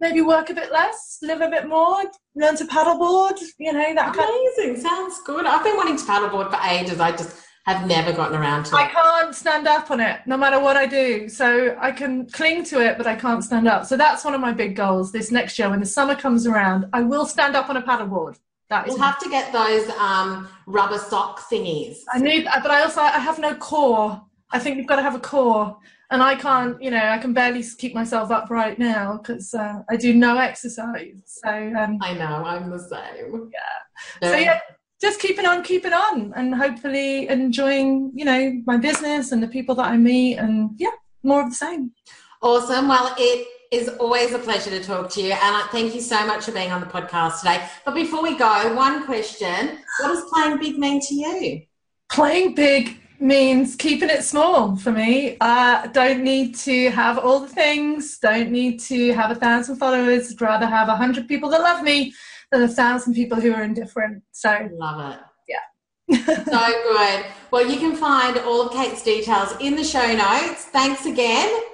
maybe 0.00 0.20
work 0.20 0.50
a 0.50 0.54
bit 0.54 0.72
less, 0.72 1.18
live 1.22 1.40
a 1.40 1.48
bit 1.48 1.66
more, 1.68 2.02
learn 2.34 2.56
to 2.56 2.64
paddleboard. 2.64 3.38
You 3.58 3.72
know 3.72 3.94
that 3.94 4.14
amazing. 4.14 4.74
Kind 4.74 4.76
of- 4.76 4.82
Sounds 4.82 5.20
good. 5.24 5.46
I've 5.46 5.64
been 5.64 5.76
wanting 5.76 5.96
to 5.96 6.04
paddleboard 6.04 6.50
for 6.50 6.58
ages. 6.68 7.00
I 7.00 7.12
just 7.12 7.36
have 7.66 7.86
never 7.86 8.12
gotten 8.12 8.36
around 8.36 8.64
to 8.64 8.74
it. 8.74 8.78
I 8.80 8.88
can't 8.88 9.34
stand 9.34 9.68
up 9.68 9.90
on 9.92 10.00
it, 10.00 10.20
no 10.26 10.36
matter 10.36 10.58
what 10.58 10.76
I 10.76 10.86
do. 10.86 11.28
So 11.28 11.76
I 11.80 11.92
can 11.92 12.28
cling 12.30 12.64
to 12.64 12.80
it, 12.80 12.98
but 12.98 13.06
I 13.06 13.14
can't 13.14 13.44
stand 13.44 13.68
up. 13.68 13.86
So 13.86 13.96
that's 13.96 14.24
one 14.24 14.34
of 14.34 14.40
my 14.40 14.52
big 14.52 14.74
goals 14.74 15.12
this 15.12 15.30
next 15.30 15.56
year. 15.58 15.70
When 15.70 15.78
the 15.78 15.86
summer 15.86 16.16
comes 16.16 16.46
around, 16.46 16.86
I 16.92 17.02
will 17.02 17.24
stand 17.24 17.54
up 17.54 17.70
on 17.70 17.76
a 17.76 17.82
paddleboard. 17.82 18.38
That. 18.72 18.86
We'll 18.88 18.96
have 18.96 19.18
to 19.18 19.28
get 19.28 19.52
those 19.52 19.86
um, 19.98 20.48
rubber 20.66 20.96
sock 20.96 21.40
thingies. 21.50 21.98
I 22.10 22.18
need, 22.18 22.44
but 22.62 22.70
I 22.70 22.82
also 22.82 23.02
I 23.02 23.18
have 23.18 23.38
no 23.38 23.54
core. 23.54 24.18
I 24.50 24.58
think 24.58 24.78
you've 24.78 24.86
got 24.86 24.96
to 24.96 25.02
have 25.02 25.14
a 25.14 25.20
core, 25.20 25.76
and 26.10 26.22
I 26.22 26.36
can't. 26.36 26.82
You 26.82 26.90
know, 26.90 27.04
I 27.16 27.18
can 27.18 27.34
barely 27.34 27.62
keep 27.62 27.94
myself 27.94 28.30
upright 28.30 28.78
now 28.78 29.18
because 29.18 29.52
uh, 29.52 29.80
I 29.90 29.96
do 29.96 30.14
no 30.14 30.38
exercise. 30.38 31.20
So 31.26 31.50
um, 31.50 31.98
I 32.00 32.14
know 32.14 32.34
I'm 32.52 32.70
the 32.70 32.78
same. 32.78 33.50
Yeah. 33.52 34.30
So 34.30 34.36
yeah, 34.38 34.60
just 35.02 35.20
keeping 35.20 35.44
on, 35.44 35.62
keeping 35.62 35.92
on, 35.92 36.32
and 36.34 36.54
hopefully 36.54 37.28
enjoying, 37.28 38.10
you 38.14 38.24
know, 38.24 38.58
my 38.64 38.78
business 38.78 39.32
and 39.32 39.42
the 39.42 39.48
people 39.48 39.74
that 39.74 39.90
I 39.90 39.98
meet, 39.98 40.36
and 40.38 40.70
yeah, 40.78 40.96
more 41.22 41.42
of 41.42 41.50
the 41.50 41.56
same. 41.56 41.92
Awesome. 42.40 42.88
Well, 42.88 43.14
it 43.18 43.46
is 43.72 43.88
always 43.88 44.32
a 44.34 44.38
pleasure 44.38 44.70
to 44.70 44.84
talk 44.84 45.10
to 45.10 45.22
you. 45.22 45.32
And 45.32 45.70
thank 45.70 45.94
you 45.94 46.00
so 46.02 46.24
much 46.26 46.44
for 46.44 46.52
being 46.52 46.70
on 46.70 46.80
the 46.80 46.86
podcast 46.86 47.40
today. 47.40 47.66
But 47.84 47.94
before 47.94 48.22
we 48.22 48.36
go, 48.36 48.74
one 48.74 49.04
question 49.06 49.78
What 49.98 50.08
does 50.08 50.24
playing 50.30 50.58
big 50.58 50.78
mean 50.78 51.00
to 51.00 51.14
you? 51.14 51.62
Playing 52.10 52.54
big 52.54 52.98
means 53.18 53.74
keeping 53.76 54.10
it 54.10 54.24
small 54.24 54.76
for 54.76 54.92
me. 54.92 55.38
I 55.40 55.84
uh, 55.84 55.86
don't 55.86 56.22
need 56.22 56.54
to 56.56 56.90
have 56.90 57.18
all 57.18 57.40
the 57.40 57.48
things, 57.48 58.18
don't 58.18 58.50
need 58.50 58.78
to 58.80 59.12
have 59.14 59.30
a 59.30 59.36
thousand 59.36 59.76
followers, 59.76 60.32
I'd 60.32 60.40
rather 60.40 60.66
have 60.66 60.88
a 60.88 60.96
hundred 60.96 61.28
people 61.28 61.48
that 61.50 61.60
love 61.60 61.82
me 61.82 62.12
than 62.50 62.62
a 62.62 62.68
thousand 62.68 63.14
people 63.14 63.40
who 63.40 63.54
are 63.54 63.62
indifferent. 63.62 64.22
So, 64.32 64.68
love 64.74 65.14
it. 65.14 65.20
Yeah. 65.48 66.26
so 66.44 66.82
good. 66.92 67.26
Well, 67.50 67.70
you 67.70 67.78
can 67.78 67.96
find 67.96 68.36
all 68.38 68.66
of 68.66 68.72
Kate's 68.72 69.02
details 69.02 69.54
in 69.60 69.76
the 69.76 69.84
show 69.84 70.14
notes. 70.14 70.64
Thanks 70.66 71.06
again. 71.06 71.71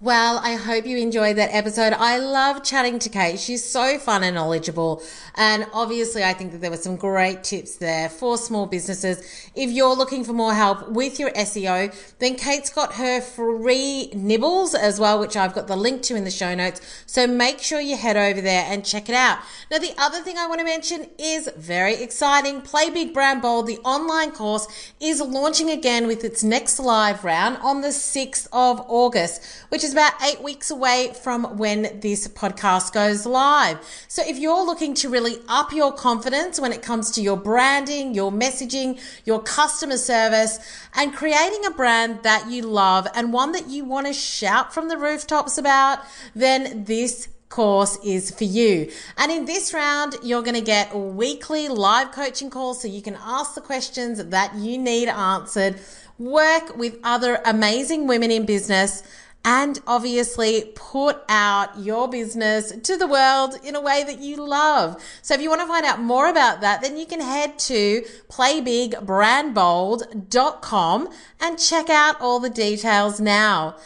Well, 0.00 0.38
I 0.42 0.56
hope 0.56 0.86
you 0.86 0.98
enjoyed 0.98 1.36
that 1.36 1.54
episode. 1.54 1.92
I 1.92 2.18
love 2.18 2.64
chatting 2.64 2.98
to 2.98 3.08
Kate. 3.08 3.38
She's 3.38 3.62
so 3.62 3.96
fun 3.96 4.24
and 4.24 4.34
knowledgeable. 4.34 5.00
And 5.36 5.66
obviously, 5.72 6.24
I 6.24 6.32
think 6.32 6.50
that 6.50 6.60
there 6.60 6.70
were 6.70 6.76
some 6.76 6.96
great 6.96 7.44
tips 7.44 7.76
there 7.76 8.08
for 8.08 8.36
small 8.36 8.66
businesses. 8.66 9.22
If 9.54 9.70
you're 9.70 9.94
looking 9.94 10.24
for 10.24 10.32
more 10.32 10.52
help 10.52 10.88
with 10.90 11.20
your 11.20 11.30
SEO, 11.30 11.94
then 12.18 12.34
Kate's 12.34 12.70
got 12.70 12.94
her 12.94 13.20
free 13.20 14.10
nibbles 14.12 14.74
as 14.74 14.98
well, 14.98 15.20
which 15.20 15.36
I've 15.36 15.54
got 15.54 15.68
the 15.68 15.76
link 15.76 16.02
to 16.02 16.16
in 16.16 16.24
the 16.24 16.30
show 16.30 16.56
notes. 16.56 16.80
So 17.06 17.28
make 17.28 17.60
sure 17.60 17.80
you 17.80 17.96
head 17.96 18.16
over 18.16 18.40
there 18.40 18.66
and 18.68 18.84
check 18.84 19.08
it 19.08 19.14
out. 19.14 19.38
Now, 19.70 19.78
the 19.78 19.94
other 19.96 20.20
thing 20.22 20.36
I 20.36 20.48
want 20.48 20.58
to 20.58 20.66
mention 20.66 21.06
is 21.20 21.48
very 21.56 21.94
exciting. 21.94 22.62
Play 22.62 22.90
Big 22.90 23.14
Brand 23.14 23.40
Bold, 23.40 23.68
the 23.68 23.78
online 23.78 24.32
course, 24.32 24.66
is 25.00 25.20
launching 25.20 25.70
again 25.70 26.08
with 26.08 26.24
its 26.24 26.42
next 26.42 26.80
live 26.80 27.22
round 27.24 27.58
on 27.58 27.80
the 27.80 27.88
6th 27.88 28.48
of 28.52 28.84
August, 28.88 29.40
which 29.68 29.84
is 29.84 29.93
about 29.94 30.12
eight 30.22 30.42
weeks 30.42 30.70
away 30.70 31.14
from 31.22 31.56
when 31.56 32.00
this 32.00 32.28
podcast 32.28 32.92
goes 32.92 33.24
live. 33.24 33.78
So 34.08 34.22
if 34.26 34.38
you're 34.38 34.66
looking 34.66 34.92
to 34.96 35.08
really 35.08 35.38
up 35.48 35.72
your 35.72 35.92
confidence 35.92 36.60
when 36.60 36.72
it 36.72 36.82
comes 36.82 37.10
to 37.12 37.22
your 37.22 37.38
branding, 37.38 38.14
your 38.14 38.30
messaging, 38.30 39.00
your 39.24 39.42
customer 39.42 39.96
service, 39.96 40.58
and 40.94 41.14
creating 41.14 41.64
a 41.64 41.70
brand 41.70 42.24
that 42.24 42.50
you 42.50 42.62
love 42.62 43.08
and 43.14 43.32
one 43.32 43.52
that 43.52 43.68
you 43.68 43.84
want 43.84 44.06
to 44.06 44.12
shout 44.12 44.74
from 44.74 44.88
the 44.88 44.98
rooftops 44.98 45.56
about, 45.56 46.00
then 46.34 46.84
this 46.84 47.28
course 47.48 47.96
is 48.04 48.32
for 48.32 48.44
you. 48.44 48.90
And 49.16 49.30
in 49.30 49.44
this 49.44 49.72
round, 49.72 50.16
you're 50.24 50.42
going 50.42 50.56
to 50.56 50.60
get 50.60 50.94
weekly 50.94 51.68
live 51.68 52.10
coaching 52.10 52.50
calls 52.50 52.82
so 52.82 52.88
you 52.88 53.00
can 53.00 53.16
ask 53.22 53.54
the 53.54 53.60
questions 53.60 54.22
that 54.22 54.56
you 54.56 54.76
need 54.76 55.08
answered, 55.08 55.80
work 56.18 56.76
with 56.76 56.98
other 57.04 57.40
amazing 57.44 58.08
women 58.08 58.30
in 58.32 58.44
business 58.44 59.04
and 59.44 59.80
obviously 59.86 60.72
put 60.74 61.22
out 61.28 61.78
your 61.78 62.08
business 62.08 62.72
to 62.72 62.96
the 62.96 63.06
world 63.06 63.56
in 63.62 63.76
a 63.76 63.80
way 63.80 64.02
that 64.02 64.18
you 64.18 64.36
love. 64.36 65.00
So 65.20 65.34
if 65.34 65.42
you 65.42 65.50
want 65.50 65.60
to 65.60 65.66
find 65.66 65.84
out 65.84 66.00
more 66.00 66.28
about 66.28 66.62
that, 66.62 66.80
then 66.80 66.96
you 66.96 67.04
can 67.06 67.20
head 67.20 67.58
to 67.60 68.02
playbigbrandbold.com 68.30 71.08
and 71.40 71.58
check 71.58 71.90
out 71.90 72.20
all 72.20 72.40
the 72.40 72.50
details 72.50 73.20
now. 73.20 73.76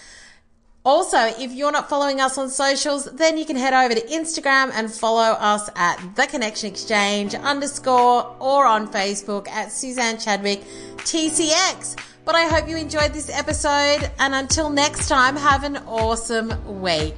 Also, 0.84 1.18
if 1.18 1.52
you're 1.52 1.72
not 1.72 1.90
following 1.90 2.20
us 2.20 2.38
on 2.38 2.48
socials, 2.48 3.06
then 3.06 3.36
you 3.36 3.44
can 3.44 3.56
head 3.56 3.74
over 3.74 3.94
to 3.94 4.06
Instagram 4.06 4.70
and 4.72 4.88
follow 4.90 5.32
us 5.32 5.68
at 5.76 6.00
The 6.14 6.26
Connection 6.26 6.70
Exchange 6.70 7.34
underscore 7.34 8.34
or 8.38 8.64
on 8.64 8.90
Facebook 8.90 9.48
at 9.48 9.70
Suzanne 9.70 10.18
Chadwick 10.18 10.62
TCX. 10.98 11.96
But 12.28 12.36
I 12.36 12.44
hope 12.44 12.68
you 12.68 12.76
enjoyed 12.76 13.14
this 13.14 13.30
episode. 13.30 14.10
And 14.18 14.34
until 14.34 14.68
next 14.68 15.08
time, 15.08 15.34
have 15.34 15.64
an 15.64 15.78
awesome 15.86 16.82
week. 16.82 17.16